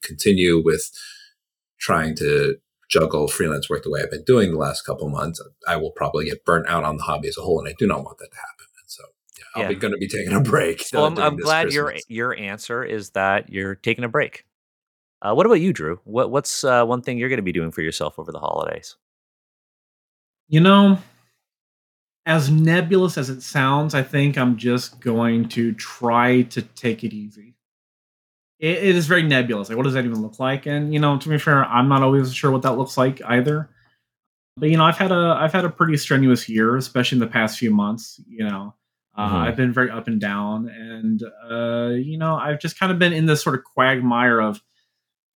[0.01, 0.89] continue with
[1.81, 2.55] trying to
[2.89, 6.23] juggle freelance work the way I've been doing the last couple months, I will probably
[6.23, 8.31] get burnt out on the hobby as a whole, and I do not want that
[8.31, 8.67] to happen.
[8.79, 9.03] And so
[9.37, 10.85] yeah, I'll be going to be taking a break.
[10.93, 12.05] Well, I'm, I'm glad Christmas.
[12.07, 14.45] your your answer is that you're taking a break.
[15.21, 15.99] Uh, what about you, Drew?
[16.03, 18.95] What, what's uh, one thing you're going to be doing for yourself over the holidays?
[20.47, 20.99] You know,
[22.25, 27.13] as nebulous as it sounds, I think I'm just going to try to take it
[27.13, 27.55] easy.
[28.59, 29.69] it, it is very nebulous.
[29.69, 30.65] Like, what does that even look like?
[30.65, 33.69] And you know, to be fair, I'm not always sure what that looks like either.
[34.57, 37.27] But you know, I've had a I've had a pretty strenuous year, especially in the
[37.27, 38.21] past few months.
[38.27, 38.73] You know,
[39.17, 39.35] uh, mm-hmm.
[39.35, 43.13] I've been very up and down, and uh, you know, I've just kind of been
[43.13, 44.61] in this sort of quagmire of,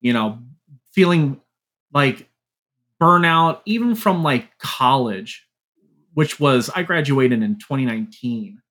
[0.01, 0.39] you know,
[0.91, 1.39] feeling
[1.93, 2.29] like
[3.01, 5.47] burnout, even from like college,
[6.13, 8.61] which was I graduated in 2019.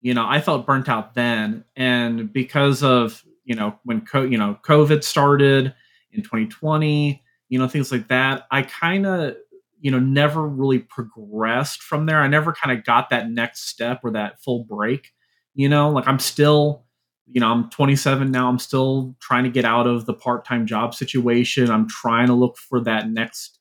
[0.00, 4.38] You know, I felt burnt out then, and because of you know when co- you
[4.38, 5.74] know COVID started
[6.12, 9.36] in 2020, you know things like that, I kind of
[9.80, 12.20] you know never really progressed from there.
[12.20, 15.12] I never kind of got that next step or that full break.
[15.54, 16.83] You know, like I'm still
[17.26, 18.48] you know, I'm 27 now.
[18.48, 21.70] I'm still trying to get out of the part time job situation.
[21.70, 23.58] I'm trying to look for that next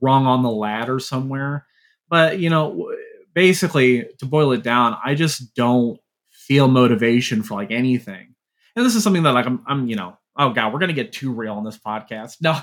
[0.00, 1.66] rung on the ladder somewhere.
[2.08, 2.92] But, you know,
[3.34, 5.98] basically to boil it down, I just don't
[6.30, 8.34] feel motivation for like anything.
[8.76, 11.12] And this is something that like I'm, I'm you know, oh god, we're gonna get
[11.12, 12.36] too real on this podcast.
[12.42, 12.58] No,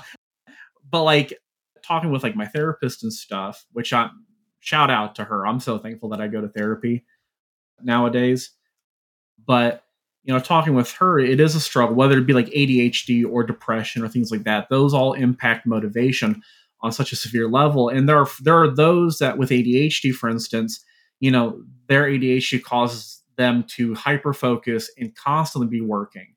[0.90, 1.34] but like
[1.82, 4.08] talking with like my therapist and stuff, which I
[4.60, 5.46] shout out to her.
[5.46, 7.04] I'm so thankful that I go to therapy
[7.82, 8.50] nowadays.
[9.46, 9.84] But
[10.24, 13.42] you know, talking with her, it is a struggle, whether it be like ADHD or
[13.42, 14.68] depression or things like that.
[14.68, 16.42] Those all impact motivation
[16.80, 17.88] on such a severe level.
[17.88, 20.84] And there are there are those that with ADHD, for instance,
[21.20, 26.34] you know, their ADHD causes them to hyper focus and constantly be working.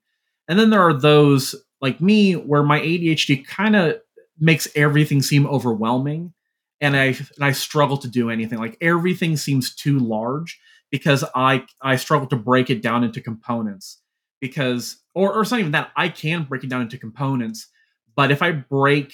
[0.48, 3.96] And then there are those like me where my ADHD kind of
[4.40, 6.34] makes everything seem overwhelming
[6.80, 8.60] and I and I struggle to do anything.
[8.60, 10.60] Like everything seems too large
[10.92, 14.00] because I I struggle to break it down into components
[14.40, 17.68] because or, or it's not even that I can break it down into components,
[18.16, 19.14] but if I break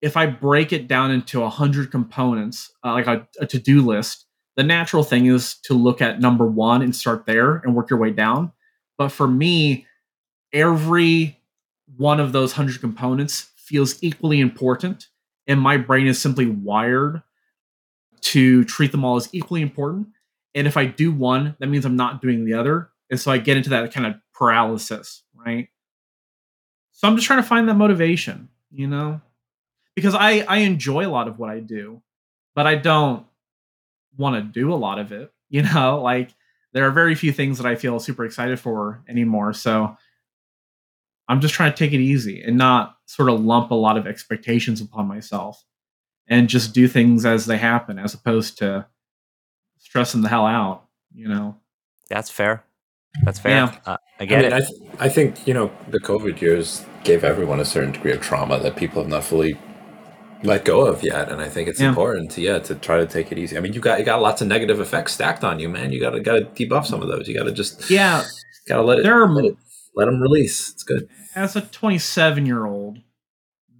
[0.00, 3.84] if I break it down into a hundred components, uh, like a, a to do
[3.84, 4.26] list,
[4.56, 7.98] the natural thing is to look at number one and start there and work your
[7.98, 8.52] way down.
[8.98, 9.86] But for me,
[10.52, 11.40] every
[11.96, 15.08] one of those hundred components feels equally important,
[15.46, 17.22] and my brain is simply wired
[18.20, 20.08] to treat them all as equally important.
[20.54, 23.38] And if I do one, that means I'm not doing the other, and so I
[23.38, 25.68] get into that kind of paralysis, right?
[26.92, 29.20] So I'm just trying to find that motivation, you know
[29.94, 32.02] because I I enjoy a lot of what I do,
[32.54, 33.26] but I don't
[34.16, 35.30] want to do a lot of it.
[35.50, 36.34] You know, like
[36.72, 39.52] there are very few things that I feel super excited for anymore.
[39.52, 39.96] So
[41.28, 44.04] I'm just trying to take it easy and not sort of lump a lot of
[44.04, 45.62] expectations upon myself
[46.26, 48.86] and just do things as they happen as opposed to
[49.84, 51.56] stressing the hell out, you know.
[52.08, 52.64] That's fair.
[53.22, 53.52] That's fair.
[53.52, 53.76] Yeah.
[53.86, 54.54] Uh, I get I mean, it.
[54.54, 58.20] I, th- I think, you know, the COVID years gave everyone a certain degree of
[58.20, 59.56] trauma that people have not fully
[60.42, 61.88] let go of yet and i think it's yeah.
[61.88, 64.20] important to yeah to try to take it easy i mean you got you got
[64.20, 67.26] lots of negative effects stacked on you man you gotta gotta debuff some of those
[67.26, 68.22] you gotta just yeah
[68.68, 69.56] gotta let it there are, let, it,
[69.96, 72.98] let them release it's good as a 27 year old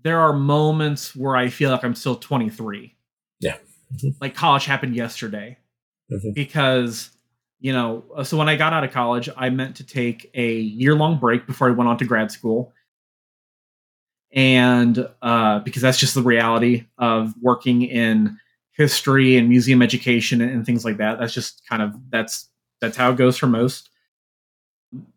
[0.03, 2.95] there are moments where i feel like i'm still 23
[3.41, 3.57] yeah
[3.95, 4.09] mm-hmm.
[4.21, 5.59] like college happened yesterday
[6.11, 6.31] mm-hmm.
[6.35, 7.11] because
[7.61, 10.95] you know so when i got out of college i meant to take a year
[10.95, 12.73] long break before i went on to grad school
[14.35, 18.37] and uh, because that's just the reality of working in
[18.73, 21.19] history and museum education and things like that.
[21.19, 22.51] That's just kind of that's
[22.81, 23.91] that's how it goes for most.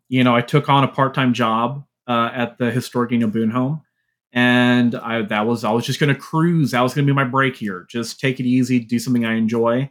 [0.08, 3.50] You know, I took on a part time job uh, at the historic Daniel Boone
[3.50, 3.82] home,
[4.32, 6.72] and I that was I was just going to cruise.
[6.72, 7.88] That was going to be my break here.
[7.90, 9.90] Just take it easy, do something I enjoy.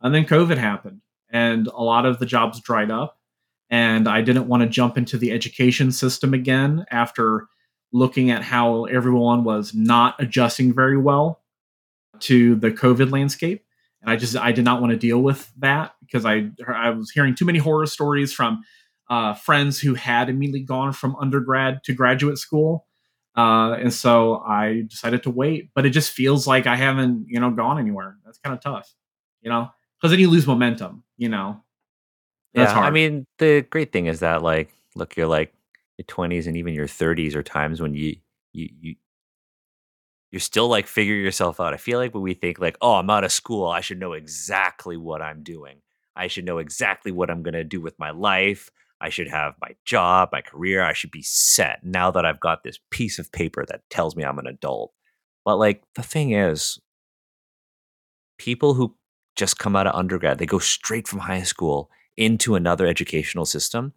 [0.00, 1.00] And then COVID happened,
[1.30, 3.18] and a lot of the jobs dried up,
[3.70, 7.46] and I didn't want to jump into the education system again after
[7.92, 11.42] looking at how everyone was not adjusting very well
[12.20, 13.64] to the COVID landscape.
[14.02, 17.10] and I just I did not want to deal with that because I I was
[17.10, 18.62] hearing too many horror stories from
[19.10, 22.86] uh, friends who had immediately gone from undergrad to graduate school,
[23.36, 25.70] uh, and so I decided to wait.
[25.74, 28.16] But it just feels like I haven't you know gone anywhere.
[28.24, 28.92] That's kind of tough,
[29.42, 29.70] you know,
[30.00, 31.04] because then you lose momentum.
[31.16, 31.62] You know,
[32.54, 32.74] That's yeah.
[32.74, 32.86] Hard.
[32.86, 35.52] I mean, the great thing is that like, look, you're like
[35.96, 38.16] your 20s and even your 30s are times when you
[38.52, 38.94] you you
[40.30, 41.74] you're still like figure yourself out.
[41.74, 44.12] I feel like when we think like, oh, I'm out of school, I should know
[44.12, 45.80] exactly what I'm doing.
[46.14, 48.70] I should know exactly what I'm going to do with my life.
[49.00, 50.82] I should have my job, my career.
[50.84, 54.24] I should be set now that I've got this piece of paper that tells me
[54.24, 54.92] I'm an adult.
[55.44, 56.78] But like the thing is,
[58.38, 58.96] people who
[59.38, 63.94] just come out of undergrad, they go straight from high school into another educational system.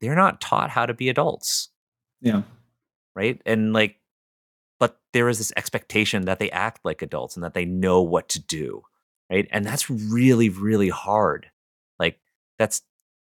[0.00, 1.68] They're not taught how to be adults.
[2.22, 2.42] Yeah.
[3.14, 3.42] Right.
[3.44, 3.96] And like
[4.78, 8.28] but there is this expectation that they act like adults and that they know what
[8.28, 8.82] to do
[9.30, 11.50] right and that's really really hard
[11.98, 12.18] like
[12.58, 12.82] that's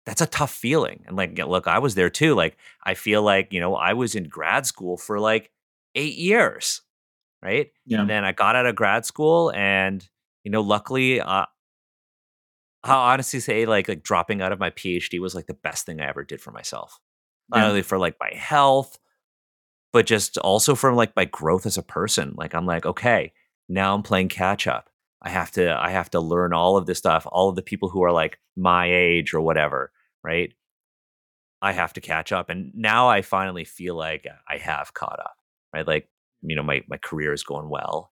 [0.06, 3.52] that's a tough feeling and like look i was there too like i feel like
[3.52, 5.52] you know i was in grad school for like
[5.96, 6.82] eight years
[7.42, 8.02] right yeah.
[8.02, 10.08] and then i got out of grad school and
[10.48, 11.46] you know luckily uh,
[12.84, 16.00] i'll honestly say like like dropping out of my phd was like the best thing
[16.00, 17.00] i ever did for myself
[17.54, 17.60] yeah.
[17.60, 18.98] not only for like my health
[19.94, 22.34] but just also from like my growth as a person.
[22.38, 23.34] Like I'm like, okay,
[23.70, 24.90] now I'm playing catch up.
[25.22, 27.90] I have to I have to learn all of this stuff, all of the people
[27.90, 29.92] who are like my age or whatever,
[30.24, 30.54] right?
[31.62, 32.50] I have to catch up.
[32.50, 35.38] And now I finally feel like I have caught up.
[35.74, 35.88] Right.
[35.88, 36.08] Like,
[36.44, 38.12] you know, my my career is going well.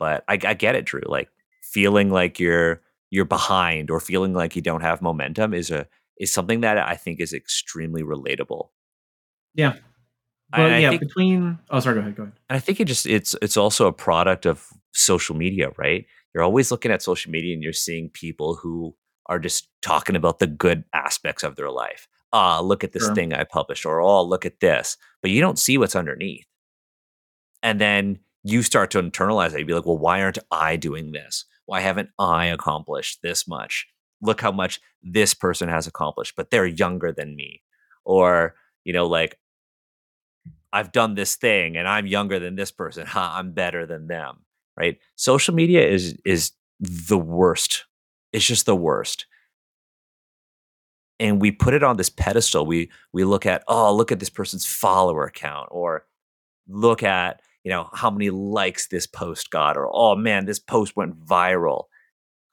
[0.00, 1.02] But I, I get it, Drew.
[1.06, 1.28] Like
[1.62, 5.86] feeling like you're you're behind or feeling like you don't have momentum is a
[6.18, 8.70] is something that I think is extremely relatable.
[9.54, 9.74] Yeah,
[10.50, 12.32] but yeah, think, between oh sorry, go ahead, go ahead.
[12.48, 16.06] And I think it just it's it's also a product of social media, right?
[16.34, 18.94] You're always looking at social media and you're seeing people who
[19.26, 22.08] are just talking about the good aspects of their life.
[22.32, 23.14] Ah, look at this sure.
[23.14, 24.96] thing I published, or oh, look at this.
[25.20, 26.46] But you don't see what's underneath.
[27.62, 29.58] And then you start to internalize it.
[29.58, 31.44] You'd be like, well, why aren't I doing this?
[31.66, 33.86] Why haven't I accomplished this much?
[34.22, 37.62] Look how much this person has accomplished, but they're younger than me.
[38.04, 38.54] Or,
[38.84, 39.38] you know, like
[40.72, 43.06] I've done this thing and I'm younger than this person.
[43.06, 44.44] Ha, I'm better than them.
[44.76, 44.98] Right?
[45.16, 47.84] Social media is is the worst.
[48.32, 49.26] It's just the worst.
[51.18, 52.64] And we put it on this pedestal.
[52.64, 56.06] We we look at, oh, look at this person's follower count, or
[56.66, 60.96] look at, you know, how many likes this post got, or oh man, this post
[60.96, 61.84] went viral.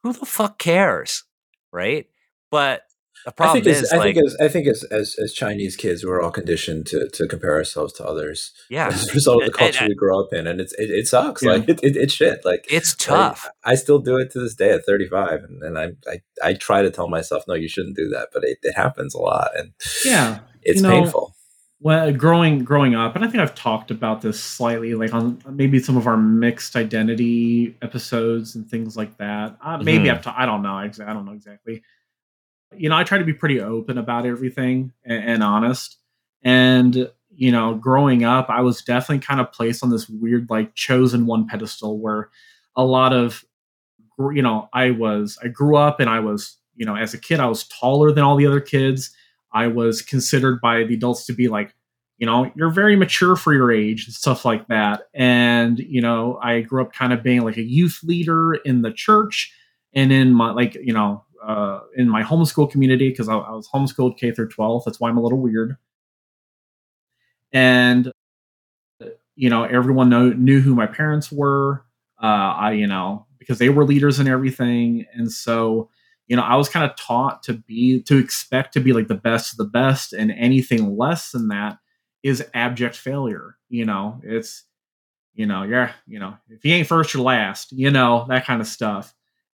[0.03, 1.23] Who the fuck cares?
[1.71, 2.07] Right?
[2.51, 2.83] But
[3.25, 5.75] the problem I think is, I like, think as I think as, as, as Chinese
[5.75, 8.53] kids, we're all conditioned to to compare ourselves to others.
[8.69, 11.07] Yeah, as a result of the culture we grow up in, and it's it, it
[11.07, 11.43] sucks.
[11.43, 11.51] Yeah.
[11.51, 12.45] Like it, it, it's shit.
[12.45, 13.47] Like it's tough.
[13.65, 16.53] I, I, still do it to this day at 35, and, and I, I I
[16.53, 19.51] try to tell myself, no, you shouldn't do that, but it, it happens a lot,
[19.57, 19.73] and
[20.05, 21.35] yeah, it's you know, painful.
[21.79, 25.79] Well, growing growing up, and I think I've talked about this slightly, like on maybe
[25.79, 29.57] some of our mixed identity episodes and things like that.
[29.61, 30.15] Uh, maybe mm-hmm.
[30.15, 30.73] I've ta- I don't know.
[30.73, 31.83] I don't know exactly
[32.75, 35.97] you know, I try to be pretty open about everything and, and honest.
[36.43, 40.73] And you know, growing up, I was definitely kind of placed on this weird, like,
[40.73, 42.31] chosen one pedestal where
[42.75, 43.45] a lot of,
[44.17, 47.39] you know, I was, I grew up and I was, you know, as a kid,
[47.39, 49.11] I was taller than all the other kids.
[49.53, 51.73] I was considered by the adults to be like,
[52.17, 55.03] you know, you're very mature for your age and stuff like that.
[55.13, 58.91] And, you know, I grew up kind of being like a youth leader in the
[58.91, 59.53] church
[59.93, 63.69] and in my, like, you know, uh, in my homeschool community because I, I, was
[63.69, 64.83] homeschooled K through 12.
[64.83, 65.77] That's why I'm a little weird.
[67.53, 68.11] And
[69.37, 71.85] you know, everyone know, knew who my parents were.
[72.21, 75.89] Uh, I, you know, because they were leaders and everything, and so
[76.27, 79.15] you know, I was kind of taught to be to expect to be like the
[79.15, 81.77] best of the best, and anything less than that
[82.23, 83.57] is abject failure.
[83.69, 84.63] You know, it's
[85.33, 87.71] you know, yeah, you know, if you ain't first, you're last.
[87.71, 89.13] You know, that kind of stuff.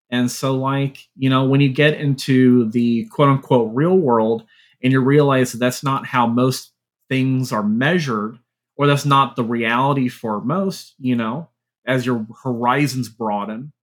[0.10, 4.46] And so, like, you know, when you get into the quote unquote real world
[4.82, 6.72] and you realize that that's not how most
[7.10, 8.40] things are measured,
[8.76, 11.50] or that's not the reality for most, you know,
[11.86, 13.74] as your horizons broaden,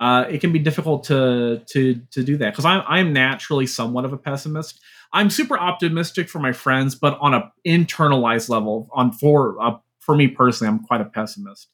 [0.00, 4.04] uh, it can be difficult to to to do that because I'm I'm naturally somewhat
[4.04, 4.80] of a pessimist.
[5.12, 10.14] I'm super optimistic for my friends, but on a internalized level, on for uh, for
[10.14, 11.68] me personally, I'm quite a pessimist.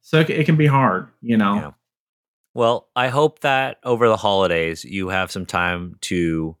[0.00, 1.54] So it, it can be hard, you know.
[1.54, 1.70] Yeah.
[2.54, 6.56] Well, I hope that over the holidays you have some time to,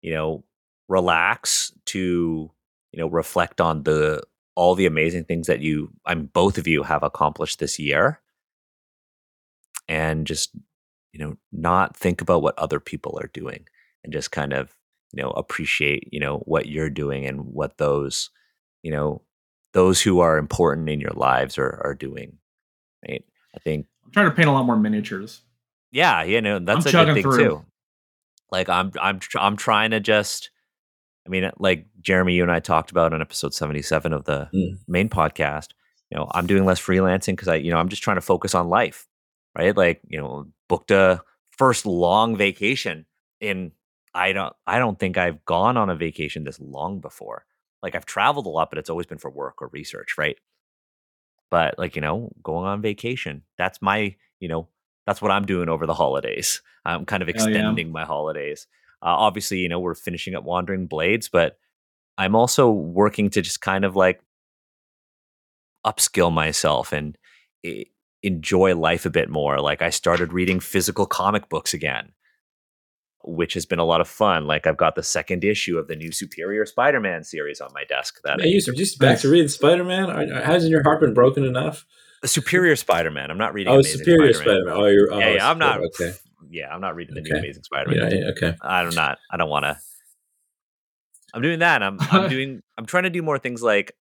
[0.00, 0.44] you know,
[0.88, 2.50] relax, to,
[2.92, 4.22] you know, reflect on the
[4.54, 8.20] all the amazing things that you I'm both of you have accomplished this year.
[9.88, 10.50] And just
[11.12, 13.66] you know not think about what other people are doing
[14.02, 14.74] and just kind of
[15.12, 18.30] you know appreciate you know what you're doing and what those
[18.82, 19.22] you know
[19.72, 22.38] those who are important in your lives are are doing
[23.08, 23.24] right
[23.54, 25.42] i think I'm trying to paint a lot more miniatures.
[25.92, 27.36] yeah you know that's I'm a good thing through.
[27.44, 27.64] too
[28.50, 30.50] like i'm i'm tr- i'm trying to just
[31.26, 34.78] i mean like jeremy you and i talked about on episode 77 of the Mm.
[34.88, 35.68] main podcast
[36.10, 38.54] you know i'm doing less freelancing because i you know i'm just trying to focus
[38.54, 39.06] on life
[39.56, 39.76] right?
[39.76, 43.06] Like you know booked a first long vacation
[43.40, 43.72] in
[44.14, 47.44] i don't i don't think i've gone on a vacation this long before.
[47.82, 50.38] Like i've traveled a lot but it's always been for work or research right?
[51.50, 54.68] But like you know going on vacation that's my you know
[55.06, 56.62] that's what i'm doing over the holidays.
[56.84, 57.34] I'm kind of yeah.
[57.34, 58.66] extending my holidays.
[59.02, 61.58] Uh, obviously you know we're finishing up wandering blades but
[62.16, 64.22] i'm also working to just kind of like
[65.84, 67.18] upskill myself and
[67.62, 67.84] e-
[68.24, 72.12] enjoy life a bit more like i started reading physical comic books again
[73.22, 75.96] which has been a lot of fun like i've got the second issue of the
[75.96, 79.48] new superior spider-man series on my desk that Man, you are just back to reading
[79.48, 80.10] Spider Man.
[80.10, 81.86] Uh, hasn't your heart been broken enough?
[82.24, 84.62] superior spider-man i'm not reading Oh, Amazing Superior Spider-Man.
[84.62, 84.76] Spider Man.
[84.76, 85.12] Oh, you're.
[85.12, 85.80] Oh, yeah, yeah, I'm not.
[85.80, 86.12] Okay.
[86.50, 88.10] Yeah, I'm not reading the new Amazing Spider-Man.
[88.10, 88.56] Yeah, yeah, okay.
[88.62, 89.18] I'm not.
[89.30, 89.76] I don't want to.
[91.34, 91.82] I'm doing that.
[91.82, 91.98] I'm.
[92.00, 92.62] I'm doing.
[92.78, 93.62] I'm trying to do more things.
[93.62, 93.92] Like,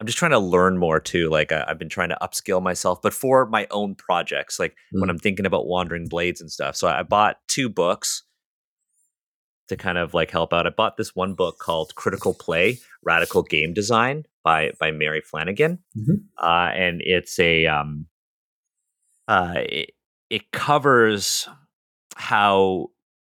[0.00, 1.30] I'm just trying to learn more too.
[1.30, 4.58] Like, I, I've been trying to upskill myself, but for my own projects.
[4.58, 5.12] Like when Mm.
[5.12, 6.76] I'm thinking about Wandering Blades and stuff.
[6.76, 8.24] So I bought two books
[9.68, 10.66] to kind of like help out.
[10.66, 15.78] I bought this one book called Critical Play: Radical Game Design by by Mary Flanagan,
[15.96, 16.24] Mhm.
[16.38, 18.06] uh, and it's a um,
[19.28, 19.90] uh, it,
[20.28, 21.48] it covers
[22.16, 22.88] how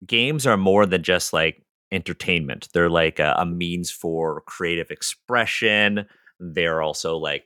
[0.06, 1.62] games are more than just like
[1.92, 2.68] entertainment.
[2.72, 6.06] They're like a, a means for creative expression.
[6.38, 7.44] They're also like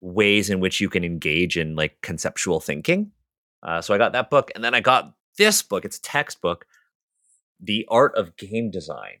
[0.00, 3.12] ways in which you can engage in like conceptual thinking.
[3.62, 5.84] Uh, so I got that book, and then I got this book.
[5.84, 6.66] It's a textbook,
[7.60, 9.18] "The Art of Game Design."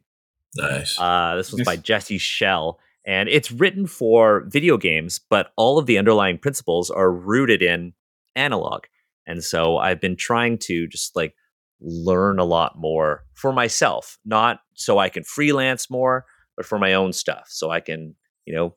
[0.56, 0.98] Nice.
[0.98, 5.86] Uh, this was by Jesse Schell, and it's written for video games, but all of
[5.86, 7.92] the underlying principles are rooted in
[8.34, 8.84] analog.
[9.26, 11.34] And so I've been trying to just like
[11.80, 16.24] learn a lot more for myself, not so I can freelance more,
[16.56, 18.14] but for my own stuff, so I can,
[18.46, 18.76] you know,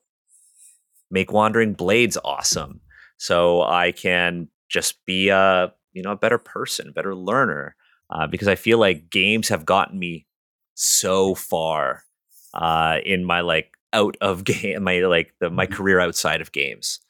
[1.10, 2.80] make Wandering Blades awesome,
[3.18, 7.76] so I can just be a you know a better person, a better learner,
[8.10, 10.26] uh, because I feel like games have gotten me
[10.74, 12.02] so far
[12.54, 15.72] uh, in my like out of game, my like the my Mhm.
[15.72, 17.00] career outside of games.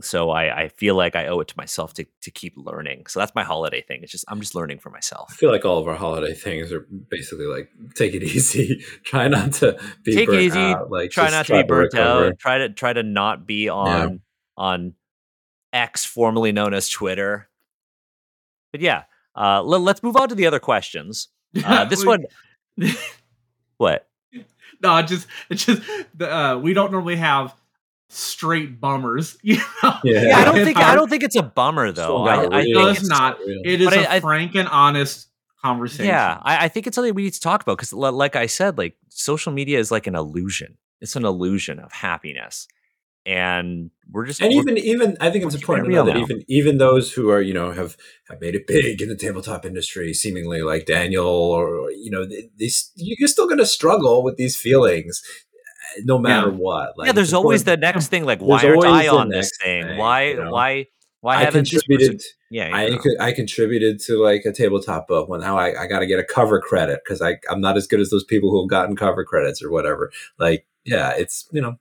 [0.00, 3.06] So I, I feel like I owe it to myself to to keep learning.
[3.06, 4.00] So that's my holiday thing.
[4.02, 5.28] It's just I'm just learning for myself.
[5.30, 9.28] I feel like all of our holiday things are basically like take it easy, try
[9.28, 12.38] not to be Take it easy, out, like Try not to be burnt out.
[12.38, 14.20] Try to try to not be on
[14.56, 14.94] on
[15.72, 17.48] X, formerly known as Twitter.
[18.72, 19.04] But yeah,
[19.36, 21.28] uh, let, let's move on to the other questions.
[21.64, 22.24] Uh, this one,
[23.76, 24.08] what?
[24.82, 25.82] no, just it's just
[26.14, 27.54] the, uh, we don't normally have
[28.08, 29.36] straight bummers.
[29.42, 29.94] You know?
[30.04, 30.22] Yeah.
[30.28, 32.24] Yeah, I don't think I don't think it's a bummer though.
[32.24, 32.74] Still I, I real.
[32.80, 33.38] No, think it's not.
[33.40, 33.62] real.
[33.64, 35.28] It is But a I- I- frank and honest
[35.62, 36.06] conversation.
[36.06, 38.76] Yeah, I, I think it's something we need to talk about because, like I said,
[38.78, 40.76] like social media is like an illusion.
[41.00, 42.66] It's an illusion of happiness,
[43.26, 46.20] and we're just and we're- even even I think it's important to know that now.
[46.20, 47.96] even even those who are you know have
[48.28, 52.24] have made it big in the tabletop industry, seemingly like Daniel or or, you know
[52.26, 55.22] they, they, you're still going to struggle with these feelings,
[56.04, 56.54] no matter Yeah.
[56.56, 56.96] what.
[56.98, 57.12] Like, yeah.
[57.12, 58.24] There's always the next thing.
[58.24, 59.84] Like, why aren't I on this thing?
[59.84, 60.28] thing, why?
[60.28, 60.50] you know?
[60.50, 60.86] Why?
[61.20, 62.18] Why I haven't this contributed.
[62.18, 62.30] person?
[62.50, 62.98] Yeah, I know.
[63.18, 65.28] I contributed to like a tabletop book.
[65.28, 67.86] Well, now I, I got to get a cover credit because I I'm not as
[67.86, 70.12] good as those people who have gotten cover credits or whatever.
[70.38, 71.76] Like, yeah, it's you know,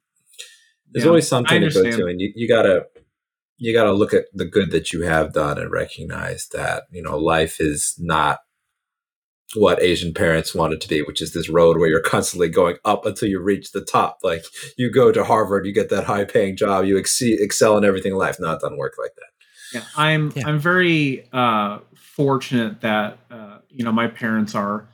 [0.92, 2.86] there's Yeah, always something to go to, and you, you gotta
[3.58, 7.18] you gotta look at the good that you have done and recognize that you know
[7.18, 8.40] life is not
[9.56, 13.06] what Asian parents wanted to be, which is this road where you're constantly going up
[13.06, 14.20] until you reach the top.
[14.24, 14.44] Like
[14.78, 18.14] you go to Harvard, you get that high paying job, you exceed, excel in everything
[18.14, 18.38] in life.
[18.40, 19.34] No, it doesn't work like that.
[19.74, 20.44] Yeah, I'm Yeah.
[20.48, 24.88] I'm very uh, fortunate that uh, you know my parents are.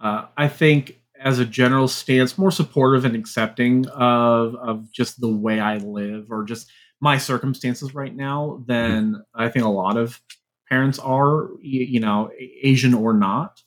[0.00, 5.28] Uh, I think as a general stance, more supportive and accepting of of just the
[5.28, 6.70] way I live or just
[7.00, 10.20] my circumstances right now than I think a lot of
[10.68, 11.48] parents are.
[11.60, 12.30] You, you know,
[12.62, 13.62] Asian or not.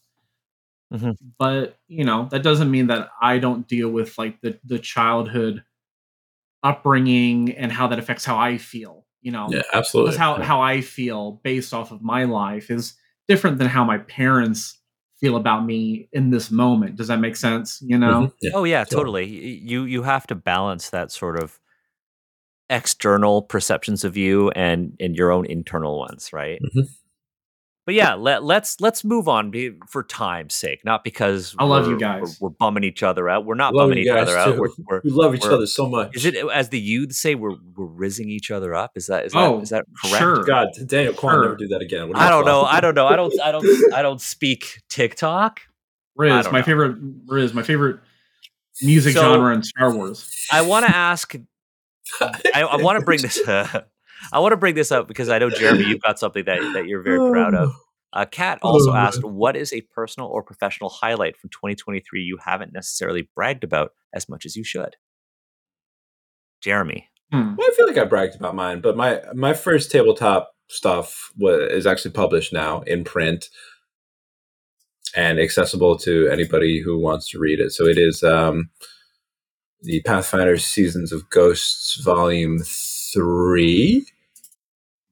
[0.95, 1.15] Mhm.
[1.37, 5.63] But you know that doesn't mean that I don't deal with like the the childhood
[6.63, 9.05] upbringing and how that affects how I feel.
[9.21, 10.11] You know, Yeah, absolutely.
[10.11, 10.43] because how, Yeah.
[10.43, 12.93] how I feel based off of my life is
[13.27, 14.79] different than how my parents
[15.19, 16.95] feel about me in this moment.
[16.95, 17.81] Does that make sense?
[17.81, 18.21] You know?
[18.27, 18.33] Mhm.
[18.41, 18.51] Yeah.
[18.53, 19.25] Oh yeah, totally.
[19.25, 19.59] totally.
[19.61, 21.59] You you have to balance that sort of
[22.69, 26.59] external perceptions of you and and your own internal ones, right?
[26.75, 26.87] Mhm.
[27.85, 31.87] But yeah, let, let's let's move on be- for time's sake, not because I love
[31.87, 32.37] you guys.
[32.41, 33.45] We're, we're bumming each other out.
[33.45, 34.57] We're not Love bumming each guys other out.
[34.57, 36.15] We're, we're, We love each other so much.
[36.15, 38.93] is it as the youths say we're we're rizzing each other up?
[38.95, 40.17] Is that is that Oh, is that correct?
[40.17, 40.43] sure.
[40.43, 41.41] God, Daniel Kwan Sure.
[41.43, 42.11] never do that again.
[42.15, 42.63] I don't know.
[42.63, 43.05] I don't know.
[43.05, 45.61] I don't I don't I don't speak TikTok.
[46.19, 46.63] I Riz, my know.
[46.65, 46.97] favorite
[47.27, 47.99] Riz, my favorite
[48.81, 50.27] music So- genre in Star Wars.
[50.51, 51.35] I want to ask?
[52.19, 53.39] I, I want to bring this.
[54.31, 56.87] I want to bring this up because I know Jeremy, you've got something that, that
[56.87, 57.73] you're very proud of.
[58.13, 62.37] Uh, Kat also Oh, asked, "What is a personal or professional highlight from 2023 you
[62.37, 64.95] haven't necessarily bragged about as much as you should?"
[66.61, 67.55] Jeremy, Hmm.
[67.55, 71.49] Well, I feel like I bragged about mine, but my my first tabletop stuff wa
[71.51, 73.49] is actually published now in print
[75.15, 77.71] and accessible to anybody who wants to read it.
[77.71, 78.69] So it is um,
[79.81, 84.05] the Pathfinder Seasons of Ghosts, Volume Three.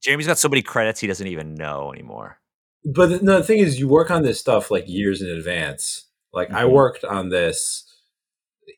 [0.04, 2.38] Jeremy's got so many credits he doesn't even know anymore.
[2.84, 6.06] But the, no, the thing is, you work on this stuff like years in advance.
[6.32, 6.72] Like I Mhm.
[6.72, 7.90] worked on this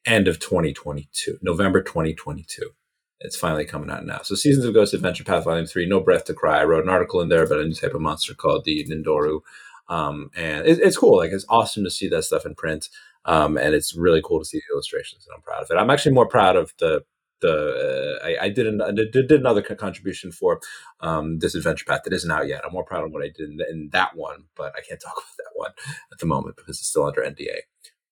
[0.07, 2.70] end of 2022, November 2022.
[3.20, 4.20] It's finally coming out now.
[4.23, 6.61] So, Seasons of Ghost Adventure Path Volume 3, No Breath to Cry.
[6.61, 9.40] I wrote an article in there about a new type of monster called the Nindoru.
[9.89, 11.16] Um, and it, it's cool.
[11.16, 12.89] Like, it's awesome to see that stuff in print.
[13.24, 15.74] Um, and it's really cool to see the illustrations, and I'm proud of it.
[15.81, 17.05] I'm actually more proud of the
[17.40, 20.60] the uh, I, I did an, I did, did another contribution for
[21.00, 22.62] um, this adventure path that isn't out yet.
[22.64, 25.12] I'm more proud of what I did in, in that one, but I can't talk
[25.16, 25.70] about that one
[26.12, 27.58] at the moment because it's still under NDA.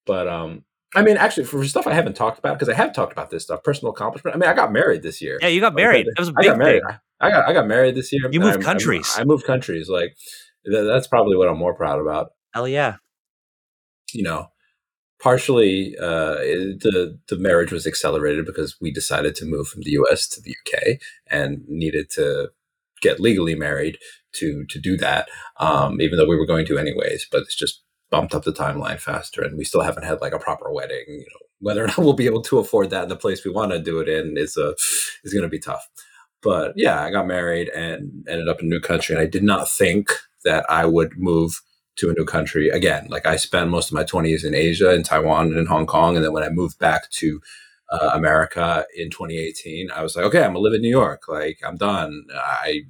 [0.05, 0.63] But um,
[0.95, 3.43] I mean, actually, for stuff I haven't talked about because I have talked about this
[3.43, 4.35] stuff, personal accomplishment.
[4.35, 5.39] I mean, I got married this year.
[5.41, 6.05] Yeah, you got married.
[6.07, 6.83] I- That was a I big got married.
[6.87, 6.97] thing.
[7.19, 8.29] I got I got married this year.
[8.31, 9.13] You moved I'm- countries.
[9.17, 9.89] I moved countries.
[9.89, 10.15] Like
[10.65, 12.31] that, that's probably what I'm more proud about.
[12.53, 12.97] Hell yeah!
[14.13, 14.47] You know,
[15.21, 20.27] partially uh, the the marriage was accelerated because we decided to move from the U.S.
[20.29, 20.99] to the U.K.
[21.29, 22.49] and needed to
[23.01, 23.97] get legally married
[24.33, 25.29] to to do that.
[25.59, 28.99] Um, even though we were going to anyways, but it's just bumped up the timeline
[28.99, 31.05] faster, and we still haven't had like a proper wedding.
[31.07, 33.51] You know, whether or not we'll be able to afford that in the place we
[33.51, 34.75] want to do it in is a
[35.23, 35.87] is going to be tough.
[36.41, 39.43] But yeah, I got married and ended up in a new country, and I did
[39.43, 40.11] not think
[40.43, 41.61] that I would move
[41.97, 43.07] to a new country again.
[43.09, 46.15] Like I spent most of my 20s in Asia, in Taiwan, and in Hong Kong.
[46.15, 47.41] And then when I moved back to
[47.91, 51.27] uh, America in 2018, I was like, okay, I'm gonna live in New York.
[51.27, 52.25] Like I'm done.
[52.33, 52.81] I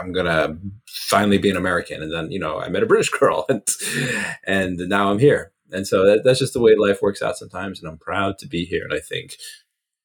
[0.00, 2.02] I'm gonna finally be an American.
[2.02, 3.62] And then you know I met a British girl, and
[4.46, 5.52] and now I'm here.
[5.72, 7.80] And so that, that's just the way life works out sometimes.
[7.80, 8.84] And I'm proud to be here.
[8.84, 9.36] And I think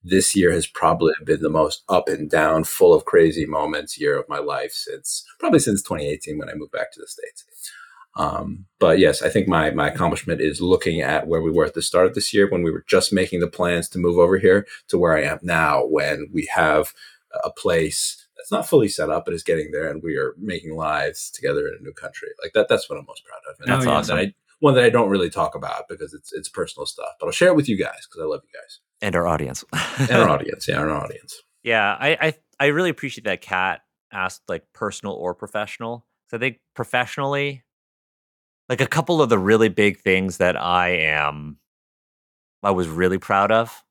[0.03, 4.17] this year has probably been the most up and down, full of crazy moments year
[4.17, 7.45] of my life since probably since 2018 when I moved back to the states.
[8.15, 11.73] Um, but yes, I think my my accomplishment is looking at where we were at
[11.73, 14.37] the start of this year when we were just making the plans to move over
[14.37, 16.93] here to where I am now when we have
[17.43, 20.75] a place that's not fully set up but is getting there and we are making
[20.75, 22.29] lives together in a new country.
[22.41, 23.59] Like that that's what I'm most proud of.
[23.59, 24.17] And That's one awesome.
[24.17, 27.27] That I, one that I don't really talk about because it's it's personal stuff, but
[27.27, 29.63] I'll share it with you guys because I love you guys And our audience.
[29.99, 30.67] and our audience.
[30.67, 31.41] Yeah, our audience.
[31.63, 33.81] Yeah, I, I I really appreciate that Kat
[34.11, 36.05] asked like personal or professional.
[36.29, 37.63] So I think professionally,
[38.69, 41.57] like a couple of the really big things that I am
[42.61, 43.83] I was really proud of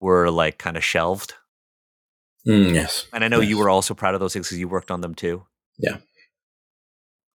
[0.00, 1.34] were like kind of shelved.
[2.46, 3.06] Mm, yes.
[3.12, 5.14] And I know you were also proud of those things because you worked on them
[5.14, 5.44] too.
[5.78, 5.96] Yeah.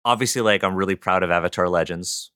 [0.06, 2.32] Obviously, like I'm really proud of Avatar Legends.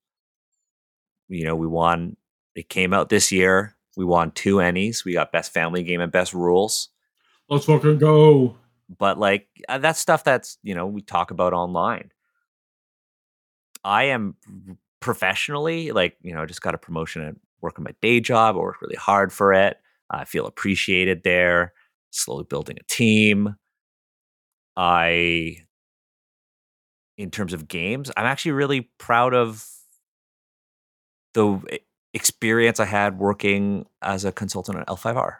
[1.27, 2.17] You know, we won.
[2.55, 3.75] It came out this year.
[3.97, 5.05] We won two Ennies.
[5.05, 6.89] We got best family game and best rules.
[7.49, 8.57] Let's fucking go.
[8.99, 12.11] but like uh, that's stuff that's you know we talk about online
[13.85, 14.35] i am
[14.99, 18.55] professionally like you know I just got a promotion at work on my day job
[18.55, 19.77] i worked really hard for it
[20.09, 21.73] i feel appreciated there
[22.11, 23.55] slowly building a team
[24.75, 25.57] i
[27.17, 29.65] in terms of games i'm actually really proud of
[31.33, 31.79] the
[32.13, 35.35] experience i had working as a consultant on l5r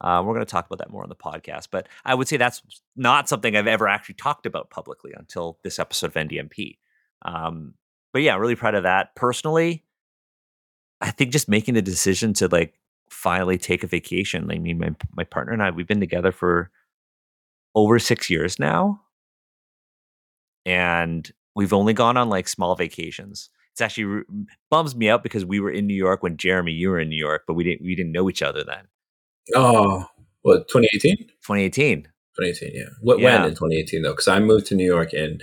[0.00, 2.36] uh, we're going to talk about that more on the podcast, but I would say
[2.36, 2.62] that's
[2.94, 6.78] not something I've ever actually talked about publicly until this episode of NDNP.
[7.22, 7.74] Um,
[8.12, 9.14] but yeah, I'm really proud of that.
[9.14, 9.84] Personally,
[11.00, 12.74] I think just making the decision to like
[13.10, 14.50] finally take a vacation.
[14.50, 16.70] I mean, my my partner and I we've been together for
[17.74, 19.00] over six years now,
[20.66, 23.50] and we've only gone on like small vacations.
[23.72, 24.22] It's actually
[24.70, 27.16] bums me out because we were in New York when Jeremy, you were in New
[27.16, 28.88] York, but we didn't we didn't know each other then.
[29.54, 30.06] Oh,
[30.42, 31.16] what 2018?
[31.18, 32.08] 2018.
[32.40, 32.88] 2018, yeah.
[33.00, 33.40] What, Yeah.
[33.40, 34.12] When in 2018 though?
[34.12, 35.40] Because I moved to New York in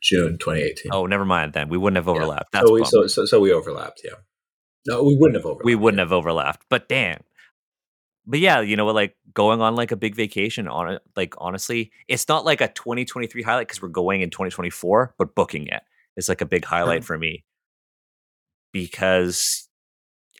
[0.00, 0.92] June 2018.
[0.92, 1.68] Oh, never mind then.
[1.68, 2.12] We wouldn't have Yeah.
[2.12, 2.52] overlapped.
[2.52, 4.00] That's so we so, so so we overlapped.
[4.04, 4.16] Yeah.
[4.86, 5.64] No, we wouldn't have overlapped.
[5.64, 6.04] we wouldn't yeah.
[6.04, 6.66] have overlapped.
[6.68, 7.22] But damn.
[8.26, 11.90] but yeah, you know, like going on like a big vacation on it, like honestly,
[12.08, 15.82] it's not like a 2023 highlight because we're going in 2024, but booking it
[16.16, 17.06] is like a big highlight hmm.
[17.06, 17.44] for me
[18.72, 19.68] because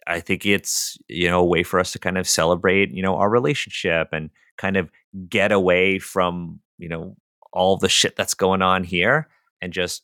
[0.07, 3.17] I think it's, you know, a way for us to kind of celebrate, you know,
[3.17, 4.91] our relationship and kind of
[5.29, 7.17] get away from, you know,
[7.53, 9.29] all the shit that's going on here
[9.61, 10.03] and just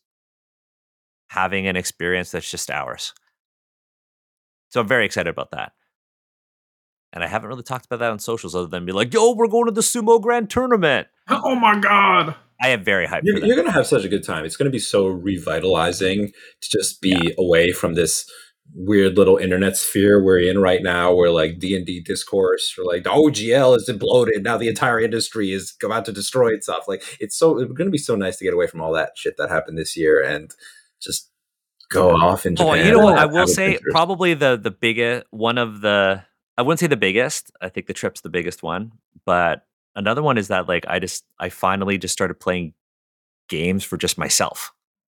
[1.30, 3.12] having an experience that's just ours.
[4.70, 5.72] So I'm very excited about that.
[7.12, 9.48] And I haven't really talked about that on socials other than be like, yo, we're
[9.48, 11.08] going to the Sumo Grand Tournament.
[11.30, 12.34] Oh my God.
[12.60, 13.20] I am very hyped.
[13.24, 14.44] You're, you're going to have such a good time.
[14.44, 17.30] It's going to be so revitalizing to just be yeah.
[17.38, 18.28] away from this
[18.74, 23.10] weird little internet sphere we're in right now where like d&d discourse or like the
[23.10, 27.58] ogl is imploded now the entire industry is about to destroy itself like it's so
[27.58, 29.78] it's going to be so nice to get away from all that shit that happened
[29.78, 30.54] this year and
[31.00, 31.30] just
[31.90, 32.70] go off in Japan.
[32.70, 33.18] Oh, you know what?
[33.18, 36.22] I will say probably the the biggest one of the
[36.56, 37.50] I wouldn't say the biggest.
[37.60, 38.92] I think the trip's the biggest one,
[39.24, 39.64] but
[39.94, 42.74] another one is that like I just I finally just started playing
[43.48, 44.72] games for just myself.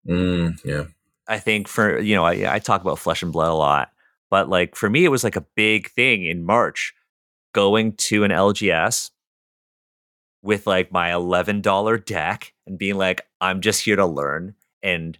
[0.08, 0.86] Mm, yeah.
[1.30, 3.92] I think for you know I, I talk about flesh and blood a lot,
[4.30, 6.94] but like for me it was like a big thing in March
[7.54, 9.12] going to an LGS
[10.42, 15.18] with like my $11 deck and being like I'm just here to learn and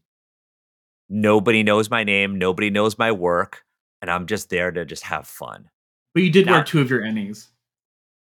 [1.10, 3.64] nobody knows my name, nobody knows my work
[4.02, 5.70] and I'm just there to just have fun.
[6.14, 7.48] But you did now, wear two of your Ennies.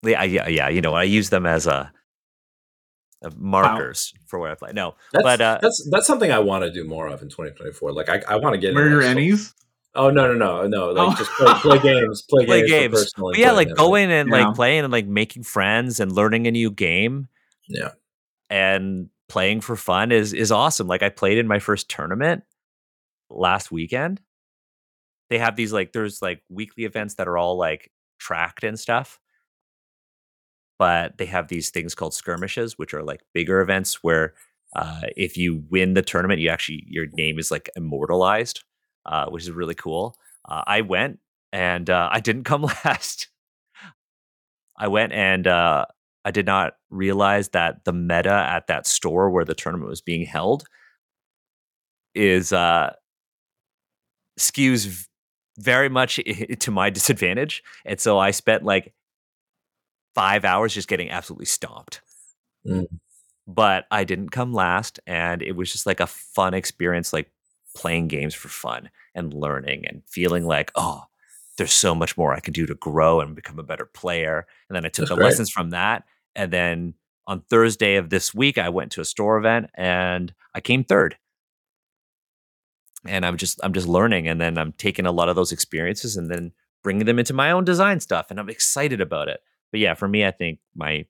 [0.02, 0.68] Yeah, yeah, yeah.
[0.68, 1.92] You know, I use them as a,
[3.22, 4.22] a markers wow.
[4.26, 4.72] for where I play.
[4.72, 7.92] No, that's, but uh, that's that's something I want to do more of in 2024.
[7.92, 9.52] Like I, I want to get wear your Ennies.
[9.94, 10.92] Oh no no no no!
[10.92, 11.16] Like oh.
[11.16, 13.12] just play, play games, play, play games.
[13.16, 13.38] games.
[13.38, 14.46] yeah, like going and yeah.
[14.46, 17.28] like playing and like making friends and learning a new game.
[17.68, 17.92] Yeah,
[18.50, 20.86] and playing for fun is is awesome.
[20.86, 22.44] Like I played in my first tournament
[23.30, 24.20] last weekend,
[25.30, 29.18] they have these like there's like weekly events that are all like tracked and stuff
[30.78, 34.34] but they have these things called skirmishes which are like bigger events where
[34.74, 38.64] uh, if you win the tournament you actually your name is like immortalized
[39.06, 40.16] uh, which is really cool
[40.48, 41.18] uh, i went
[41.52, 43.28] and uh, i didn't come last
[44.78, 45.84] i went and uh,
[46.24, 50.26] i did not realize that the meta at that store where the tournament was being
[50.26, 50.64] held
[52.14, 52.90] is uh
[54.38, 55.06] skews
[55.58, 56.20] very much
[56.58, 57.62] to my disadvantage.
[57.84, 58.92] And so I spent like
[60.16, 62.00] five hours just getting absolutely stomped.
[62.66, 62.86] Mm.
[63.46, 64.98] But I didn't come last.
[65.06, 67.30] And it was just like a fun experience, like
[67.76, 71.04] playing games for fun and learning and feeling like, oh,
[71.58, 74.46] there's so much more I can do to grow and become a better player.
[74.68, 75.24] And then I took That's the great.
[75.26, 76.04] lessons from that.
[76.34, 76.94] And then
[77.26, 81.16] on Thursday of this week, I went to a store event and I came third
[83.08, 86.16] and I'm just I'm just learning, and then I'm taking a lot of those experiences
[86.16, 86.52] and then
[86.82, 89.40] bringing them into my own design stuff, and I'm excited about it.
[89.72, 91.06] But yeah, for me, I think my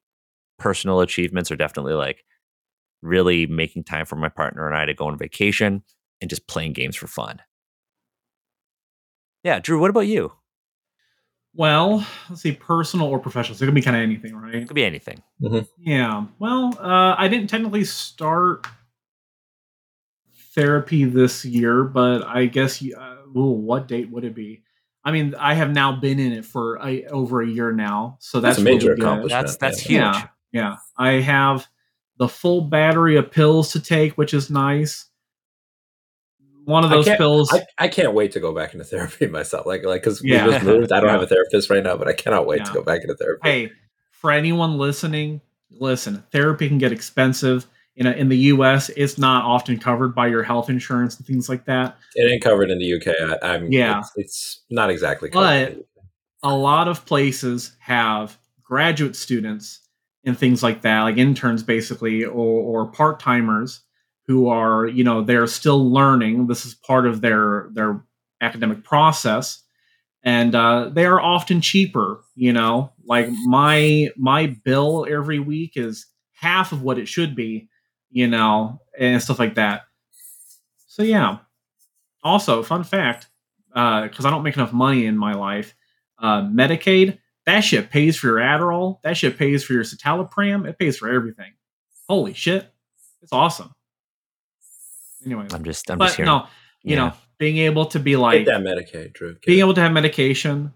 [0.59, 2.25] personal achievements are definitely like
[3.03, 5.83] really making time for my partner and I to go on vacation
[6.21, 7.41] and just playing games for fun.
[9.45, 10.33] Yeah, Drew, what about you?
[11.55, 13.57] Well, let's see, personal or professional.
[13.57, 14.57] So it could be kind of anything, right?
[14.57, 15.23] It could be anything.
[15.41, 15.65] Mm-hmm.
[15.79, 16.27] Yeah.
[16.39, 18.67] Well, uh, I didn't technically start
[20.55, 24.65] therapy this year, but I guess uh, ooh, what date would it be?
[25.07, 28.41] I mean, I have now been in it for a, over a year now, so
[28.41, 29.47] that's, that's a major really accomplishment.
[29.47, 30.01] That's that's huge.
[30.01, 30.77] Yeah, yeah.
[30.99, 31.69] I have
[32.17, 35.05] the full battery of pills to take, which is nice.
[36.65, 37.55] One of those I pills.
[37.55, 39.65] I, I, can't wait to go back into therapy myself.
[39.65, 40.45] Like, like because yeah.
[40.45, 40.91] we just moved.
[40.91, 41.13] I don't yeah.
[41.13, 42.65] have a therapist right now, but I cannot wait yeah.
[42.65, 43.49] to go back into therapy.
[43.49, 43.71] Hey,
[44.11, 46.25] for anyone listening, listen.
[46.33, 50.43] Therapy can get expensive in, a, in the US, it's not often covered by your
[50.43, 51.97] health insurance and things like that.
[52.15, 53.43] It ain't covered in the UK.
[53.43, 55.31] I, am yeah, it's, it's, not exactly.
[55.31, 55.85] Covered
[56.43, 59.81] but a lot of places have graduate students
[60.25, 62.33] and things like that, like interns basically, or,
[62.85, 63.83] or part timers
[64.27, 66.49] who are, you know, they're still learning.
[66.49, 68.03] This is part of their their
[68.41, 69.63] academic process,
[70.23, 72.23] and uh, they are often cheaper.
[72.35, 77.69] You know, like my my bill every week is half of what it should be
[78.17, 79.83] you know, and stuff like that.
[80.87, 81.41] So yeah.
[82.23, 83.27] Also, fun fact,
[83.69, 85.75] because uh, I don't make enough money in my life,
[86.19, 90.79] uh, Medicaid that shit pays for your Adderall, that shit pays for your citalopram, it
[90.79, 91.53] pays for everything.
[92.09, 92.73] Holy shit,
[93.21, 93.75] it's awesome.
[95.27, 96.25] Anyway, I'm just, I'm but just here.
[96.25, 96.47] No,
[96.83, 97.09] you yeah.
[97.09, 99.35] know, being able to be like Get that Medicaid, Drew.
[99.35, 100.73] Get being able to have medication,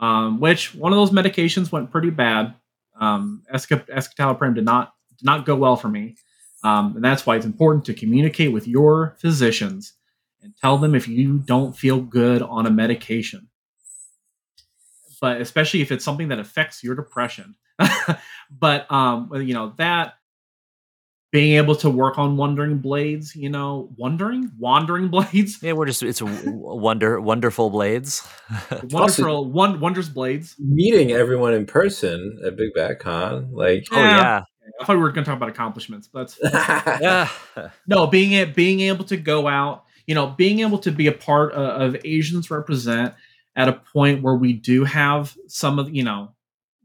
[0.00, 2.54] um, which one of those medications went pretty bad.
[3.00, 6.14] Um, escitalopram did not did not go well for me.
[6.64, 9.92] Um, and that's why it's important to communicate with your physicians
[10.42, 13.48] and tell them if you don't feel good on a medication.
[15.20, 17.54] but especially if it's something that affects your depression.
[18.50, 20.14] but um, you know that
[21.32, 26.02] being able to work on wandering blades, you know, wandering, wandering blades, Yeah, we're just
[26.02, 28.22] it's a w- wonder wonderful blades.
[28.84, 30.54] wonderful, one wonders blades.
[30.60, 34.42] Meeting everyone in person at Big Bad Con, like oh yeah.
[34.80, 37.28] I thought we were going to talk about accomplishments, but that's Yeah.
[37.86, 41.12] no being it being able to go out you know being able to be a
[41.12, 43.14] part of, of asians represent
[43.56, 46.32] at a point where we do have some of you know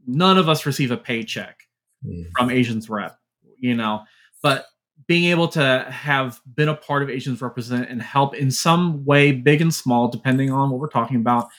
[0.08, 1.58] none of us receive a paycheck
[2.06, 2.28] Mm.
[2.38, 3.20] from asians rep
[3.58, 4.04] you know
[4.42, 4.68] but
[5.06, 9.34] being able to have been a part of asians represent and help in some way
[9.34, 11.50] big and small depending on what we're talking about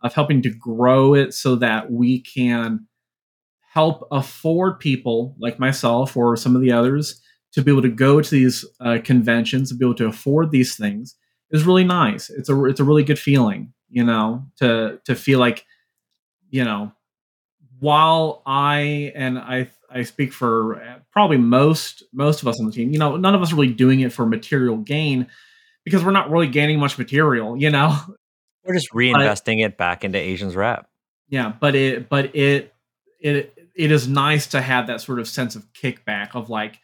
[0.00, 2.86] of helping to grow it so that we can
[3.72, 7.20] help afford people like myself or some of the others
[7.52, 10.76] to be able to go to these uh, conventions to be able to afford these
[10.76, 11.14] things
[11.52, 15.38] is really nice it's a it's a really good feeling you know to to feel
[15.38, 15.64] like
[16.50, 16.90] you know
[17.78, 22.72] while i and i i speak for uh, probably most most of us on the
[22.72, 25.28] team you know none of us are really doing it for material gain
[25.84, 27.96] because we're not really gaining much material you know
[28.64, 30.88] We're just reinvesting it back into Asians rep.
[31.28, 32.74] yeah but it but it
[33.20, 36.78] it it is nice to have that sort of sense of kickback of like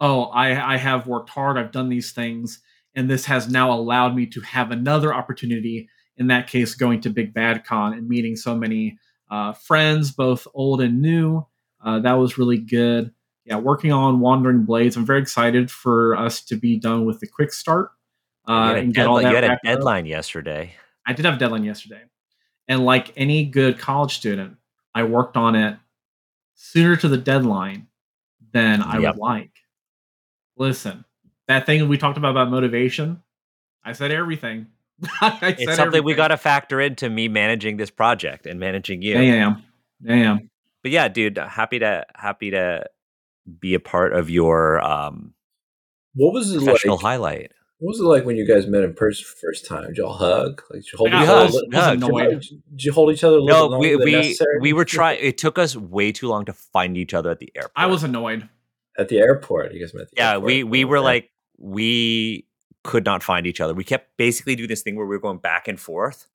[0.00, 2.60] oh i i have worked hard i've done these things
[2.94, 7.10] and this has now allowed me to have another opportunity in that case going to
[7.10, 8.98] big bad con and meeting so many
[9.30, 11.46] uh, friends both old and new
[11.84, 13.12] uh, that was really good
[13.44, 17.28] yeah working on wandering blades i'm very excited for us to be done with the
[17.28, 17.92] quick start
[18.48, 19.74] uh, and get all that you had a wrapped up.
[19.74, 20.74] deadline yesterday.
[21.06, 22.02] I did have a deadline yesterday.
[22.68, 24.56] And like any good college student,
[24.94, 25.76] I worked on it
[26.60, 27.86] sooner to the deadline
[28.52, 29.14] than I Yep.
[29.14, 29.50] would like.
[30.56, 31.04] Listen,
[31.48, 33.22] that thing we talked about about motivation,
[33.82, 34.66] I said everything.
[35.22, 39.00] I said It's something we got to factor into me managing this project and managing
[39.00, 39.18] you.
[39.18, 39.64] I am.
[40.08, 40.50] I am.
[40.82, 42.84] But yeah, dude, happy to happy to
[43.58, 45.32] be a part of your um,
[46.14, 46.64] what was it like?
[46.66, 47.52] professional highlight.
[47.80, 49.86] What was it like when you guys met in person for the first time?
[49.88, 50.62] Did y'all hug?
[50.70, 51.38] Like, did you hold I each other?
[51.38, 51.96] I a was, little- I was Hug.
[51.96, 52.40] annoyed.
[52.40, 55.18] Did you hold each other a little No, bit we than we we were trying.
[55.22, 57.72] It took us way too long to find each other at the airport.
[57.76, 58.48] I was annoyed.
[58.98, 59.72] at the airport.
[59.72, 60.10] You guys met.
[60.10, 60.30] The yeah.
[60.32, 60.46] airport.
[60.46, 61.04] We we were Okay.
[61.04, 62.46] like we
[62.84, 63.72] could not find each other.
[63.72, 66.26] We kept basically doing this thing where we were going back and forth.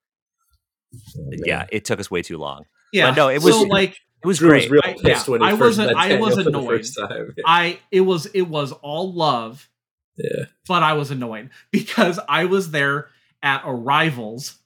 [1.18, 1.30] Oh.
[1.46, 2.64] Yeah, it took us way too long.
[2.94, 3.12] Yeah.
[3.12, 4.64] no, it so was- like It was Drew great.
[4.64, 6.68] was real I- yeah, when he I first wasn't- met I was annoyed.
[6.80, 7.36] first time.
[7.46, 9.70] I it was it was all love,
[10.18, 10.46] Yeah.
[10.68, 13.10] but I was annoyed because I was there
[13.44, 14.58] at arrivals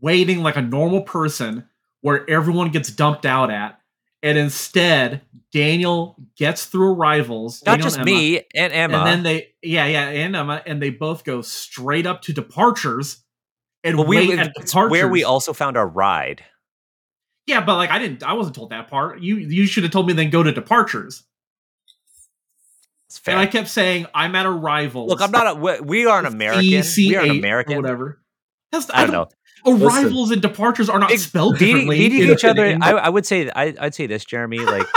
[0.00, 1.68] waiting like a normal person
[2.00, 3.78] where everyone gets dumped out at.
[4.24, 5.22] And instead,
[5.52, 7.62] Daniel gets through arrivals.
[7.66, 8.98] Not Daniel just and Emma, me and Emma.
[8.98, 13.22] And then they, yeah, yeah, and Emma, and they both go straight up to departures
[13.84, 14.90] and But we, wait at departures.
[14.92, 16.44] where we also found our ride.
[17.46, 19.20] yeah, but like I didn't, I wasn't told that part.
[19.20, 21.24] You, you should have told me then go to departures.
[23.12, 23.34] It's fair.
[23.34, 25.10] And I kept saying I'm at arrivals.
[25.10, 25.46] Look, I'm not.
[25.46, 26.62] A, we- we are an American.
[26.96, 27.74] We are an American.
[27.74, 28.22] or whatever.
[28.70, 29.28] That's, I don't know.
[29.66, 31.98] Arrivals and departures are not Big- spelled Beating, differently.
[31.98, 32.78] beating each other.
[32.80, 33.50] I, I would say.
[33.54, 34.60] I, I'd say this, Jeremy.
[34.60, 34.86] Like,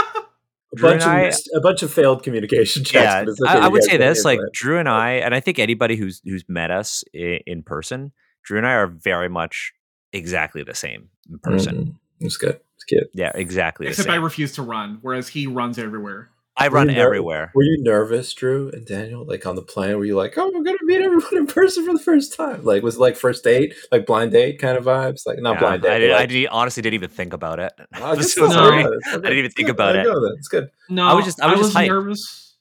[0.76, 3.04] A bunch, of I- missed- a bunch of failed communication checks.
[3.04, 4.24] yeah, okay, I, I would say this.
[4.24, 7.62] Like, but- Drew and I, and I think anybody who's who's met us in, in
[7.62, 8.12] person,
[8.44, 9.72] Drew and I are very much
[10.14, 11.76] exactly the same in person.
[11.76, 11.94] Mhm.
[12.20, 12.60] It's good.
[12.76, 13.08] It's good.
[13.12, 16.30] Yeah, exactly the Except I refuse to run, whereas he runs everywhere.
[16.58, 17.52] I run you ner- everywhere.
[17.54, 19.24] Were you nervous, Drew and Daniel?
[19.26, 21.92] Like on the plane, were you like, "Oh, we're gonna meet everyone in person for
[21.92, 22.64] the first time"?
[22.64, 25.26] Like, was it like first date, like blind date kind of vibes?
[25.26, 25.88] Like not Yeah, blind date.
[25.90, 27.72] I, but did, I did, honestly didn't even think about it.
[27.78, 28.52] oh, I'm so stuff.
[28.52, 28.84] sorry.
[28.84, 29.74] Okay, it's didn't even think good.
[29.74, 30.06] about it.
[30.06, 30.34] you go then.
[30.38, 30.70] It's good.
[30.88, 31.88] No, I was just- I was just hyped.
[31.88, 32.56] nervous.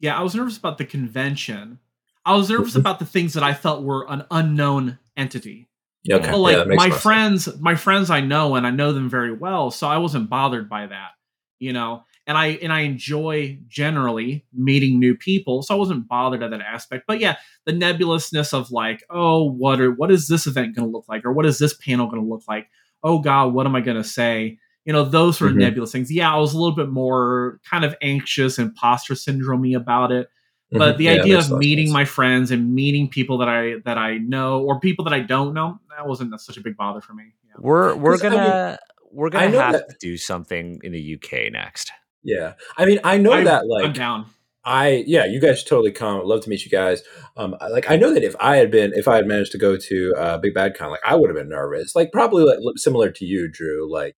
[0.00, 1.78] Yeah, I was nervous about the convention.
[2.24, 2.80] I was nervous Mhm.
[2.80, 5.68] about the things that I felt were an unknown entity.
[6.04, 6.30] Yeah, Okay.
[6.30, 7.02] Well, like yeah, my more sense.
[7.02, 10.68] friends, my friends I know and I know them very well, so I wasn't bothered
[10.68, 11.12] by that,
[11.58, 12.04] you know.
[12.28, 16.60] And I and I enjoy generally meeting new people, so I wasn't bothered at that
[16.60, 17.04] aspect.
[17.08, 20.92] But yeah, the nebulousness of like, oh, what are what is this event going to
[20.92, 22.68] look like, or what is this panel going to look like?
[23.02, 24.58] Oh God, what am I going to say?
[24.84, 25.60] You know, those sort of Mhm.
[25.60, 26.12] nebulous things.
[26.12, 30.28] Yeah, I was a little bit more kind of anxious, imposter syndrome about it
[30.70, 30.98] but Mhm.
[30.98, 31.94] the Yeah, idea of a lot of meeting sense.
[31.94, 35.54] my friends and meeting people that I that I know or people that I don't
[35.54, 37.24] know that wasn't such a big bother for me.
[37.46, 37.54] Yeah.
[37.58, 38.78] We're we're 'Cause, I mean, gonna
[39.10, 41.90] we're gonna have that- to do something in the UK next.
[42.22, 44.26] Yeah, I mean, I know I- that I'm like down.
[44.64, 46.20] I yeah, you guys totally come.
[46.20, 47.02] I'd love to meet you guys.
[47.38, 49.78] Um, like I know that if I had been, if I had managed to go
[49.78, 51.96] to uh, Big Bad Con, like I would have been nervous.
[51.96, 53.90] Like probably like similar to you, Drew.
[53.90, 54.14] Like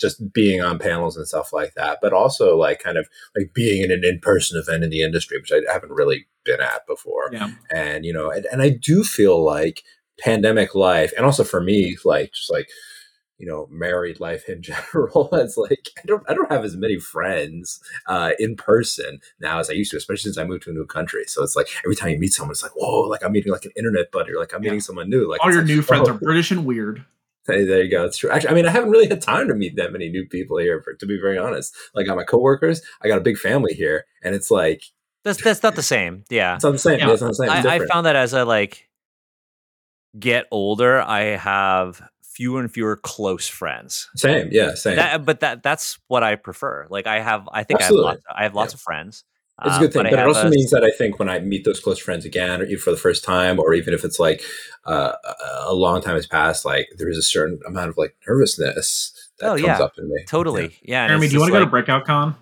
[0.00, 3.82] just being on panels and stuff like that, but also like kind of like being
[3.82, 7.28] in an in person event in the industry, which I haven't really been at before.
[7.32, 7.50] Yeah.
[7.70, 9.82] And you know, and, and I do feel like
[10.18, 12.68] pandemic life, and also for me, like just like
[13.38, 16.98] you know married life in general it's like i don't i don't have as many
[16.98, 20.72] friends uh in person now as i used to especially since i moved to a
[20.72, 23.32] new country so it's like every time you meet someone it's like whoa like i'm
[23.32, 25.66] meeting like an internet buddy or like i'm meeting someone new like All your like,
[25.66, 27.04] new friends oh, are British and weird.
[27.46, 28.06] Hey, there you go.
[28.06, 28.30] It's true.
[28.30, 30.80] Actually, I mean, I haven't really had time to meet that many new people here.
[30.80, 34.06] For, to be very honest, like on my coworkers, I got a big family here,
[34.22, 34.84] and it's like
[35.24, 36.24] That's that's not the same.
[36.30, 36.54] Yeah.
[36.54, 37.00] it's not the same.
[37.00, 37.12] Yeah.
[37.12, 37.50] it's not the same.
[37.50, 38.88] It's I, I found that as I like
[40.18, 42.00] get older, I have
[42.34, 44.10] fewer and fewer close friends.
[44.16, 44.48] same.
[44.50, 44.96] Yeah, same.
[44.96, 46.86] That, but that that's what I prefer.
[46.90, 48.06] Like I have, I think Absolutely.
[48.06, 48.24] I have lots.
[48.38, 48.76] I have lots Yeah.
[48.76, 49.24] of friends.
[49.62, 51.28] it's a uh, good thing, I but, it also a- means that I think when
[51.28, 54.02] I meet those close friends again, or even for the first time, or even if
[54.04, 54.42] it's like
[54.84, 58.16] uh, a- a long time has passed, like there is a certain amount of like
[58.26, 59.78] nervousness that Oh, comes yeah.
[59.78, 60.24] up in me.
[60.26, 60.76] Totally.
[60.82, 61.04] Yeah.
[61.04, 62.34] and Jeremy, do you want just to go to like- Breakout Con?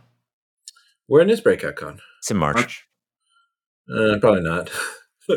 [1.06, 2.00] When is Breakout Con?
[2.20, 2.56] It's in March.
[2.56, 2.86] March?
[3.92, 4.70] Uh, probably not.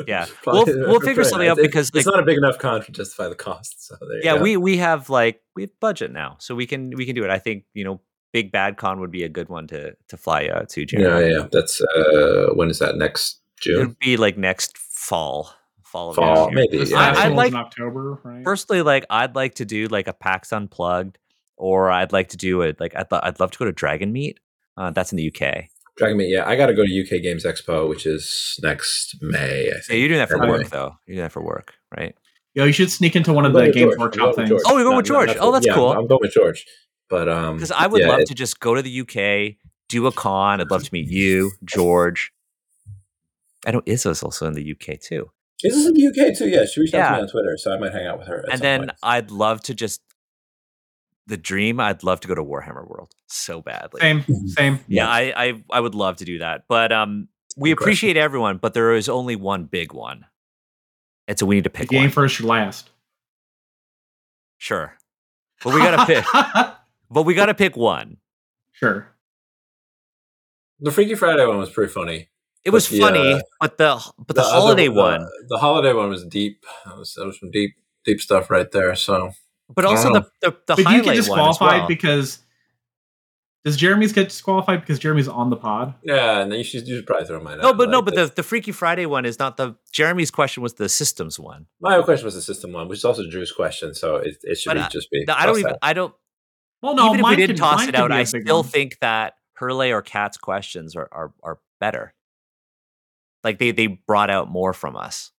[0.08, 0.26] Yeah.
[0.46, 1.58] We'll- we'll figure something not.
[1.60, 3.86] out because, it's like- not a big enough con to justify the cost.
[3.88, 4.42] So there you Yeah, go.
[4.44, 7.30] we we have like we have budget now, so we can we can do it.
[7.30, 8.02] I think you know,
[8.34, 10.86] Big Bad Con would be a good one to to fly out to.
[10.92, 11.48] Yeah, yeah.
[11.52, 12.98] That's uh when is that?
[12.98, 13.76] Next June?
[13.82, 15.54] It would be like next fall,
[15.84, 16.90] fall of Fall, next maybe.
[16.90, 16.98] Yeah.
[16.98, 18.44] I- I'd one's like- in October, right?
[18.44, 21.18] Personally, like I'd like to do like a PAX Unplugged,
[21.58, 24.12] or I'd like to do it like I'd lo- I'd love to go to Dragon
[24.12, 24.40] Meet.
[24.78, 25.70] Uh, that's in the UK.
[25.98, 26.48] Dragon Meet, yeah.
[26.48, 29.68] I got to go to UK Games Expo, which is next May.
[29.70, 29.84] I think.
[29.90, 30.64] Yeah, you're doing that for February.
[30.64, 30.96] work though.
[31.08, 32.16] You're doing that for work, right?
[32.54, 33.98] Yo, you should sneak into one of the Games George.
[34.00, 34.50] Workshop things.
[34.50, 34.62] George.
[34.66, 35.28] Oh, you're going Not- with George.
[35.28, 35.92] not Oh, that's yeah, cool.
[35.92, 36.66] I'm, I'm going with George.
[37.10, 39.56] But um, Because I would yeah, love it- to just go to the UK,
[39.90, 40.60] do a con.
[40.62, 42.32] I'd love to meet you, George.
[43.66, 45.32] I know Izzo's also in the UK too.
[45.64, 46.48] This is in the UK too.
[46.50, 48.40] Yeah, she reached out to me on Twitter, so I might hang out with her.
[48.40, 48.92] At and some then point.
[49.04, 50.02] I'd love to just
[51.28, 51.80] the dream.
[51.80, 54.02] I'd love to go to Warhammer World so badly.
[54.02, 54.80] Same, same.
[54.88, 56.66] Yeah, I, I I would love to do that.
[56.68, 57.28] But um,
[57.58, 57.84] we Good question.
[57.88, 60.26] appreciate everyone, but there is only one big one.
[61.28, 62.10] And so we need to The pick game one.
[62.12, 62.90] first should last.
[64.58, 64.96] sure,
[65.64, 66.26] but we gotta pick.
[67.10, 68.18] But we gotta pick one.
[68.74, 69.08] sure.
[70.80, 72.30] the Freaky Friday one was pretty funny.
[72.64, 75.94] It was the, funny, uh, but the but the, other- holiday the- one, the holiday
[75.94, 76.66] one was deep.
[76.86, 77.76] That was, that was some deep,
[78.06, 78.96] deep stuff right there.
[78.96, 79.32] So
[79.74, 80.20] but also know.
[80.20, 81.88] the the, the but you highlight get one as disqualified well.
[81.88, 82.40] because
[83.64, 85.96] does Jeremy's get disqualified because Jeremy's on the pod?
[86.04, 87.78] yeah, and then you should, you should probably throw mine No, out.
[87.78, 90.76] but no, Like, but the, the Freaky Friday one is not the Jeremy's question was
[90.76, 91.66] the systems one.
[91.82, 93.96] my question was the system one, which is also Drew's question.
[93.96, 95.26] So it, it should But be, just be.
[95.28, 95.78] No, I don't even out.
[95.82, 96.14] I don't
[96.84, 98.58] Well, no, even if we didn't could- toss it out, be a I big still
[98.62, 98.66] one.
[98.66, 102.14] think that Hurley or Kat's questions are, are are better.
[103.44, 105.32] Like they they brought out more from us.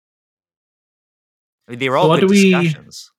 [1.69, 3.13] I mean, they were all what good do we- discussions.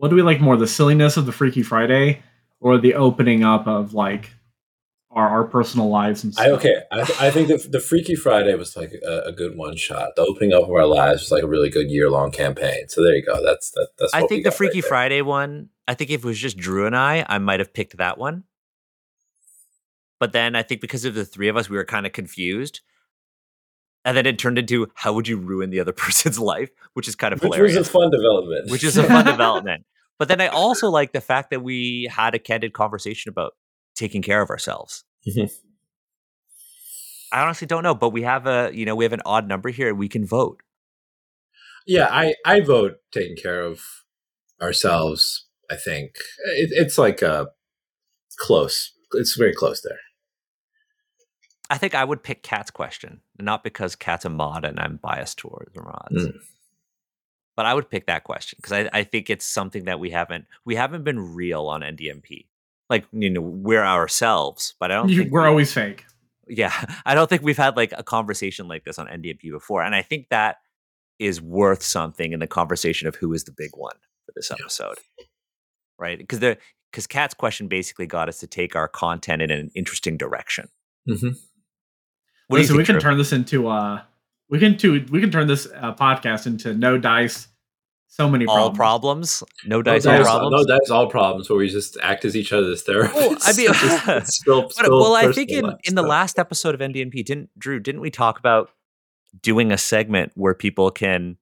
[0.00, 2.22] What do we like more, the silliness of the Freaky Friday,
[2.58, 4.30] or the opening up of like
[5.10, 6.46] our our personal lives and stuff?
[6.46, 6.74] I okay.
[6.90, 10.12] I, th- I think the the Freaky Friday was like a, a good one shot.
[10.16, 12.88] The opening up of our lives was like a really good year long campaign.
[12.88, 13.44] So there you go.
[13.44, 13.88] That's that.
[13.98, 14.14] That's.
[14.14, 14.88] I what we think the got Freaky right there.
[14.88, 15.68] Friday one.
[15.86, 18.44] I think if it was just Drew and I, I might have picked that one.
[20.18, 22.80] But then I think because of the three of us, we were kind of confused.
[24.04, 27.16] And then it turned into how would you ruin the other person's life, which is
[27.16, 27.76] kind of which hilarious.
[27.76, 28.70] was a fun development.
[28.70, 29.84] which is a fun development.
[30.20, 33.54] But then I also like the fact that we had a candid conversation about
[33.96, 35.02] taking care of ourselves.
[35.26, 35.50] Mhm.
[37.32, 39.70] I honestly don't know, but we have a you know we have an odd number
[39.70, 39.94] here.
[39.94, 40.60] We can vote.
[41.86, 43.82] yeah, I I vote taking care of
[44.60, 45.46] ourselves.
[45.70, 46.16] I think
[46.56, 47.46] it, it's like uh
[48.36, 48.92] close.
[49.14, 50.00] It's very close there.
[51.70, 55.38] I think I would pick Kat's question, not because Kat's a mod and I'm biased
[55.38, 56.26] towards mods.
[56.26, 56.32] Mm.
[57.56, 60.46] But I would pick that question because I, I think it's something that we haven't
[60.64, 62.46] we haven't been real on NDNP.
[62.88, 65.08] Like you know we're ourselves, but I don't.
[65.10, 66.04] You- think we're we- always fake.
[66.48, 66.72] yeah
[67.06, 70.02] i don't think we've had like a conversation like this on ndnp before and i
[70.02, 70.56] think that
[71.20, 73.94] is worth something in the conversation of who is the big one
[74.26, 74.96] for this episode
[75.98, 76.56] right because the
[76.90, 80.66] because kat's question basically got us to take our content in an interesting direction
[81.08, 81.28] Mm-hmm.
[82.48, 83.00] what do you think we can Drew?
[83.00, 84.02] turn this into uh
[84.50, 87.48] we can to we can turn this uh, podcast into no dice,
[88.08, 89.38] so many all problems.
[89.38, 91.48] problems no dice no all dice, problems No dice, all problems.
[91.50, 93.14] Where we just act as each other's therapists.
[93.14, 93.66] Well, I mean-
[94.20, 97.50] Just spill, but, spill well i think in in the last episode of ndnp didn't
[97.58, 98.70] drew didn't we talk about
[99.40, 101.36] doing a segment where people can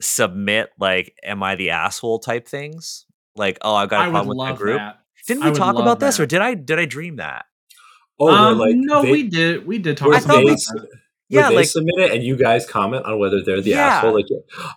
[0.00, 4.28] submit like am i the asshole type things like oh i've got a I problem
[4.28, 5.00] with my group that.
[5.26, 7.44] Didn't we talk love about this, or did I did I dream that?
[8.18, 9.66] Oh, um, like, no, they- we did.
[9.66, 10.74] We did talk where I thought about we- that.
[10.74, 10.88] where
[11.28, 13.86] Yeah, they like submit it and you guys comment on whether they're the Yeah.
[13.98, 14.14] asshole.
[14.14, 14.26] Like,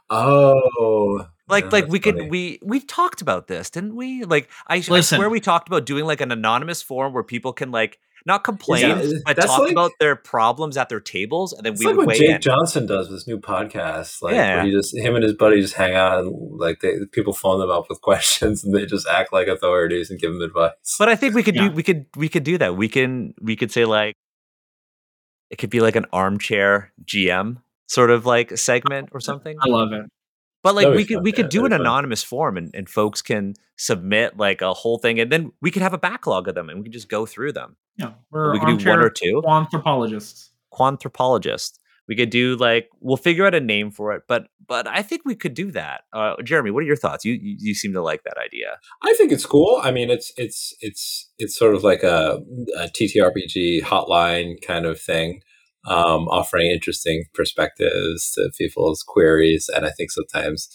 [0.09, 4.23] oh, like yeah, like that's we could we we've talked about this, didn't we?
[4.23, 7.71] Like I, I swear we talked about doing like an anonymous forum where people can
[7.71, 11.73] like not complain, Yeah, but talk like- about their problems at their tables, and then
[11.73, 12.41] It's we like would what weigh Jake in.
[12.41, 14.21] Johnson does with his new podcast.
[14.21, 14.57] Like, Yeah.
[14.57, 17.59] where he just him and his buddy just hang out and like they, people phone
[17.59, 20.73] them up with questions and they just act like authorities and give them advice.
[20.99, 21.69] But I think we could Yeah.
[21.69, 22.75] do we could we could do that.
[22.77, 24.13] We can we could say like
[25.51, 27.57] it could be like an armchair GM
[27.87, 29.55] sort of like segment or something.
[29.61, 30.05] I love it.
[30.63, 31.81] But like we could fun, we yeah, could do an fun.
[31.81, 35.81] anonymous form and, and folks can submit like a whole thing and then we could
[35.81, 37.75] have a backlog of them and we can just go through them.
[37.97, 39.43] Yeah, we're we could do one armchair or two.
[39.47, 40.51] anthropologists.
[40.71, 41.79] Quanthropologist.
[42.11, 45.21] We could do like we'll figure out a name for it, but but I think
[45.23, 46.01] we could do that.
[46.11, 47.23] Uh, Jeremy, what are your thoughts?
[47.23, 48.79] You, you you seem to like that idea.
[49.01, 49.79] I think it's cool.
[49.81, 52.39] I mean, it's it's it's it's sort of like a,
[52.77, 55.41] a TTRPG hotline kind of thing,
[55.87, 59.69] um, offering interesting perspectives to people's queries.
[59.73, 60.67] And I think sometimes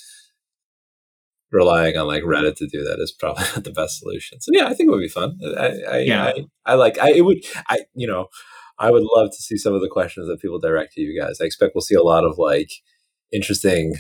[1.53, 4.41] relying on like Reddit to do that is probably not the best solution.
[4.41, 5.39] So yeah, I think it would be fun.
[5.59, 6.25] I, I, Yeah.
[6.25, 6.99] I, I like.
[6.99, 7.45] I it would.
[7.69, 8.29] I you know,
[8.79, 11.41] I would love to see some of the questions that people direct to you guys.
[11.41, 12.71] I expect we'll see a lot of like
[13.33, 13.95] interesting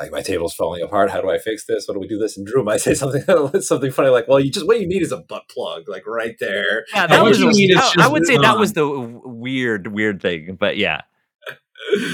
[0.00, 1.10] like my table's falling apart.
[1.10, 1.88] How do I fix this?
[1.88, 2.36] What do we do this?
[2.36, 3.22] And Drew might say something
[3.60, 6.36] something funny like, "Well, you just what you need is a butt plug, like right
[6.38, 9.88] there." Yeah, that was was just- I, it's I would say that was the weird
[9.88, 11.00] weird thing, but yeah.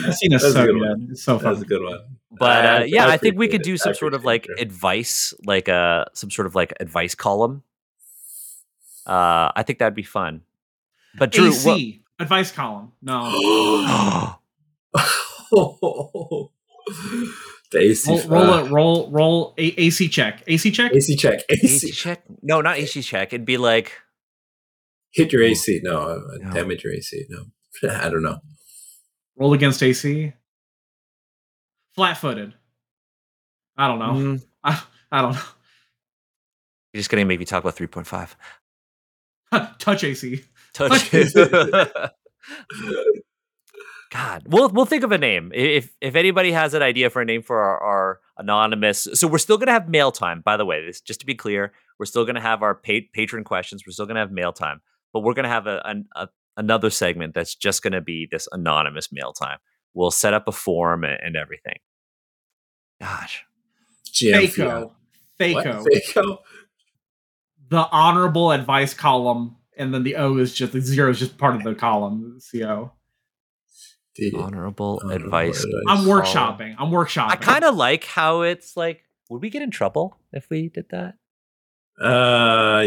[0.04, 0.88] That scene is That's a so good good.
[0.88, 1.08] one.
[1.10, 1.98] It's so That's a good one.
[2.30, 3.80] But I- uh, yeah, I I, think we could do it.
[3.80, 4.58] some I sort of like it.
[4.60, 7.62] advice, like uh some sort of like advice column.
[9.06, 10.42] Uh, I think that'd be fun.
[11.18, 12.92] But Drew, what, AC advice column.
[13.02, 13.22] No,
[17.70, 20.42] the AC roll roll a, roll roll a, AC check.
[20.46, 20.92] AC check.
[20.92, 21.40] AC check.
[21.50, 22.22] AC AC check?
[22.42, 23.32] No, not AC check.
[23.32, 23.92] It'd be like
[25.12, 25.80] hit your AC.
[25.82, 26.52] No, uh, No.
[26.52, 27.24] damage your AC.
[27.28, 27.44] No,
[27.90, 28.38] I don't know.
[29.36, 30.32] Roll against AC.
[31.94, 32.54] Flat footed.
[33.76, 34.12] I don't know.
[34.12, 34.82] mm, I,
[35.12, 35.40] I don't know.
[36.92, 38.36] you're just gonna make me talk about three point five.
[39.78, 40.44] Touch AC.
[40.76, 41.10] Touch.
[44.12, 45.50] God, we'll we'll think of a name.
[45.54, 49.38] If if anybody has an idea for a name for our, our anonymous, so we're
[49.38, 50.42] still gonna have mail time.
[50.44, 53.42] By the way, this just to be clear, we're still gonna have our pa- patron
[53.42, 53.84] questions.
[53.86, 54.82] We're still gonna have mail time,
[55.12, 56.28] but we're gonna have a, an, a
[56.58, 59.58] another segment that's just gonna be this anonymous mail time.
[59.94, 61.78] We'll set up a form and, and everything.
[63.00, 63.44] Gosh,
[64.12, 64.82] GM THAC0.
[64.82, 64.92] What?
[65.40, 65.86] THAC0.
[66.14, 66.38] THAC0.
[67.68, 71.54] The honorable advice column, and then the O is just the zero is just part
[71.54, 72.38] of the column.
[72.50, 72.92] CO.
[74.16, 75.64] The honorable honorable advice.
[75.88, 76.74] I'm workshopping.
[76.78, 77.30] I'm workshopping.
[77.30, 79.02] I kind of like how it's like.
[79.28, 81.14] Would we get in trouble if we did that?
[82.00, 82.82] Uh,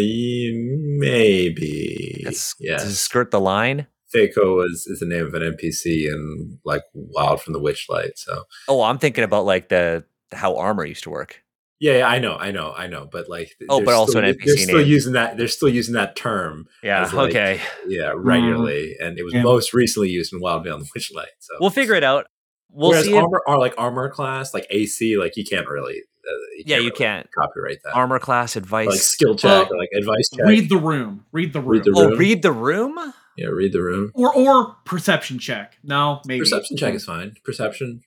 [0.99, 2.22] maybe.
[2.24, 2.98] That's to yes.
[2.99, 3.88] skirt the line.
[4.16, 8.11] THAC0 is, is the name of an NPC in like Wild from the Witchlight.
[8.16, 11.44] So Oh, I'm thinking about like the how armor used to work.
[11.80, 13.07] Yeah, yeah, I know, I know, I know.
[13.11, 14.88] But like, Oh, but also still, an they're NPC still name.
[14.88, 15.38] using that.
[15.38, 16.68] They're still using that term.
[16.84, 17.03] Yeah.
[17.14, 17.61] Like, okay.
[17.88, 19.43] Yeah, regularly, and it was Yeah.
[19.43, 21.27] most recently used in Wild Beyond the Witchlight.
[21.39, 22.27] So We'll figure it out.
[22.72, 23.15] We'll Whereas see.
[23.15, 26.01] if- armor are like armor class, like AC, like you can't really.
[26.27, 26.31] Uh,
[26.65, 27.27] yeah, you really can't.
[27.31, 27.93] copyright that.
[27.95, 28.88] Armor class advice.
[28.89, 30.45] like skill check Well, or like advice check.
[30.45, 31.26] read the room.
[31.31, 31.69] Read the room.
[31.69, 33.14] Read the oh, read the room.
[33.38, 34.11] yeah, read the room.
[34.14, 35.77] or or perception check.
[35.84, 37.34] No, maybe Perception check is fine.
[37.43, 38.01] Perception.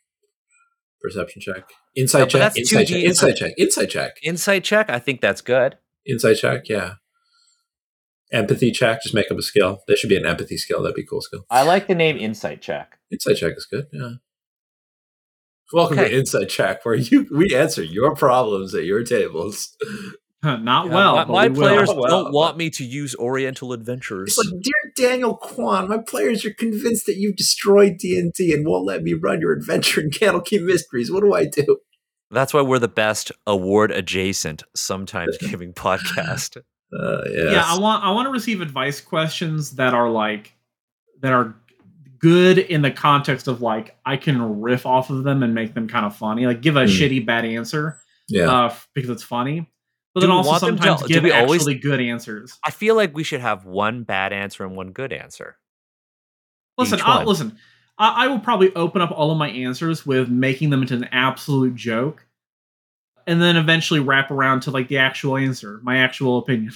[1.03, 1.69] Perception check.
[1.97, 2.41] Insight Yeah, but check.
[2.41, 2.97] that's Insight check.
[2.99, 3.05] 2D.
[3.05, 3.53] Insight check.
[3.59, 4.13] Insight check.
[4.23, 4.91] Insight check.
[4.91, 5.77] I think that's good.
[6.07, 6.69] Insight check.
[6.69, 6.95] Yeah.
[8.33, 9.03] Empathy check.
[9.03, 9.81] Just make up a skill.
[9.87, 10.81] There should be an empathy skill.
[10.83, 11.45] That'd be a cool skill.
[11.51, 12.99] I like the name Insight check.
[13.11, 13.87] Insight check is good.
[13.93, 14.11] Yeah.
[15.73, 16.11] Welcome Okay.
[16.11, 19.75] to Insight Check, where you we answer your problems at your tables.
[20.43, 21.15] Not Yeah, well.
[21.17, 21.61] my, my we will.
[21.69, 24.37] players Well, don't want me to use Oriental Adventures.
[24.37, 28.53] It's like, dear Daniel Kwan, my players are convinced that you've destroyed D and D
[28.53, 31.13] and won't let me run your adventure in Candlekeep Mysteries.
[31.13, 31.79] What do I do?
[32.31, 36.57] That's why we're the best award adjacent, sometimes giving podcast.
[36.95, 37.53] Uh, yes.
[37.55, 40.53] Yeah, I want I want to receive advice questions that are like
[41.23, 41.55] that are
[42.19, 45.89] good in the context of like I can riff off of them and make them
[45.89, 46.45] kind of funny.
[46.45, 46.91] Like give a Hmm.
[46.91, 47.99] shitty bad answer
[48.29, 48.45] yeah.
[48.45, 49.72] uh, f- because it's funny,
[50.15, 52.01] but Do then we also want them to- sometimes do give we always- actually good
[52.01, 52.59] answers.
[52.65, 55.57] I feel like we should have one bad answer and one good answer.
[56.79, 57.59] Listen, I'll, listen.
[57.99, 61.05] I, I will probably open up all of my answers with making them into an
[61.13, 62.27] absolute joke,
[63.27, 66.73] and then eventually wrap around to like the actual answer, my actual opinion.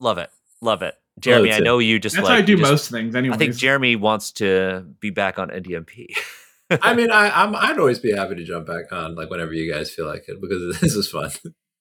[0.00, 0.30] Love it.
[0.60, 0.94] Love it.
[0.96, 1.64] Oh, Jeremy, I too.
[1.64, 3.14] know you just That's like how I do just- most things.
[3.16, 6.06] Anyway, I think Jeremy wants to be back on NDNP.
[6.82, 9.72] I mean, I, I'm I'd always be happy to jump back on like whenever you
[9.72, 11.30] guys feel like it because this is fun.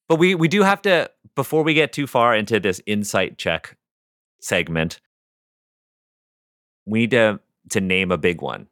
[0.08, 3.76] But we we do have to before we get too far into this insight check
[4.40, 5.00] segment.
[6.86, 7.40] We need to
[7.72, 8.68] to name a big one.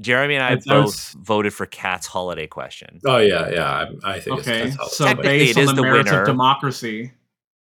[0.00, 3.00] Jeremy and I That's- both that's- voted for Kat's holiday question.
[3.04, 3.86] Oh yeah, yeah.
[4.04, 4.68] I, I think okay.
[4.68, 6.20] it's, that's So Technically, based it on is the the merits winner.
[6.22, 7.12] of democracy,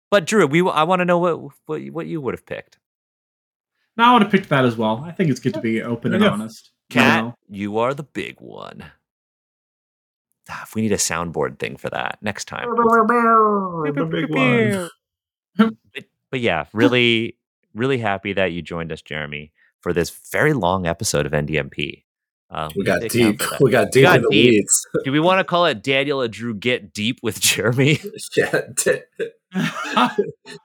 [0.09, 2.79] But Drew, we I want to know what what you- what you would have picked.
[3.97, 5.03] No, I would have picked that as well.
[5.05, 6.29] I think it's good to be open and Yeah.
[6.29, 6.71] honest.
[6.89, 7.35] Kat, know?
[7.49, 8.85] you are the big one.
[10.49, 12.67] Ah, if we need a soundboard thing for that next time.
[13.95, 14.89] the big one.
[15.93, 17.37] but, but yeah, really,
[17.73, 22.02] really happy that you joined us, Jeremy, for this very long episode of NDNP.
[22.53, 23.39] Uh, We got deep.
[23.39, 23.61] time for that.
[23.61, 24.51] We got deep got in the deep.
[24.51, 24.87] weeds.
[25.05, 27.99] Do we want to call it Daniel and Drew get deep with Jeremy?
[28.37, 29.01] yeah, Da-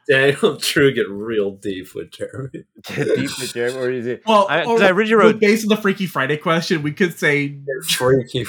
[0.08, 2.64] Daniel and Drew get real deep with Jeremy.
[2.86, 4.22] get deep with Jeremy, or is it?
[4.26, 7.58] well, I- or I originally wrote- based on the Freaky Friday question, we could say
[7.88, 8.44] Freaky.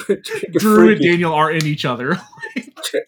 [0.54, 2.20] Drew and Daniel are in each other.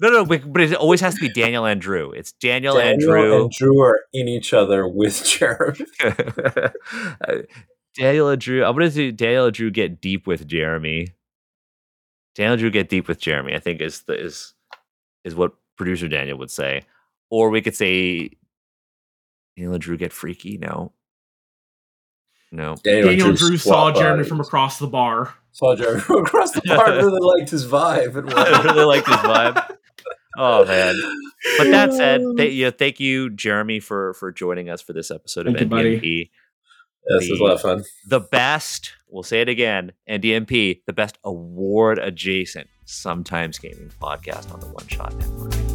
[0.01, 2.11] No, no, but but it always has to be Daniel and Drew.
[2.11, 3.43] It's Daniel, and Drew.
[3.43, 5.85] and Drew are in each other with Jeremy.
[7.97, 8.63] Daniel and Drew.
[8.63, 11.07] I'm gonna do Daniel and Drew get deep with Jeremy.
[12.35, 13.53] Daniel and Drew get deep with Jeremy.
[13.55, 14.53] I think is the is
[15.23, 16.84] is what producer Daniel would say,
[17.30, 18.31] or we could say
[19.57, 20.57] Daniel and Drew get freaky.
[20.57, 20.93] No,
[22.51, 22.76] no.
[22.84, 24.30] Daniel, Daniel and Drew saw swap Jeremy bodies.
[24.30, 25.34] from across the bar.
[25.51, 26.85] Saw Jeremy from across the bar.
[26.95, 28.15] Really liked his vibe.
[28.15, 28.31] And
[28.65, 29.77] really like this vibe.
[30.38, 30.95] Oh man.
[31.57, 35.47] But that said, th- yeah, thank you, Jeremy, for for joining us for this episode
[35.47, 35.99] of Thank you, buddy.
[35.99, 36.30] NDNP.
[37.19, 37.84] This was a lot of fun.
[38.07, 44.60] the best, we'll say it again, NDNP, the best award adjacent, sometimes gaming podcast on
[44.60, 45.70] the One Shot Network.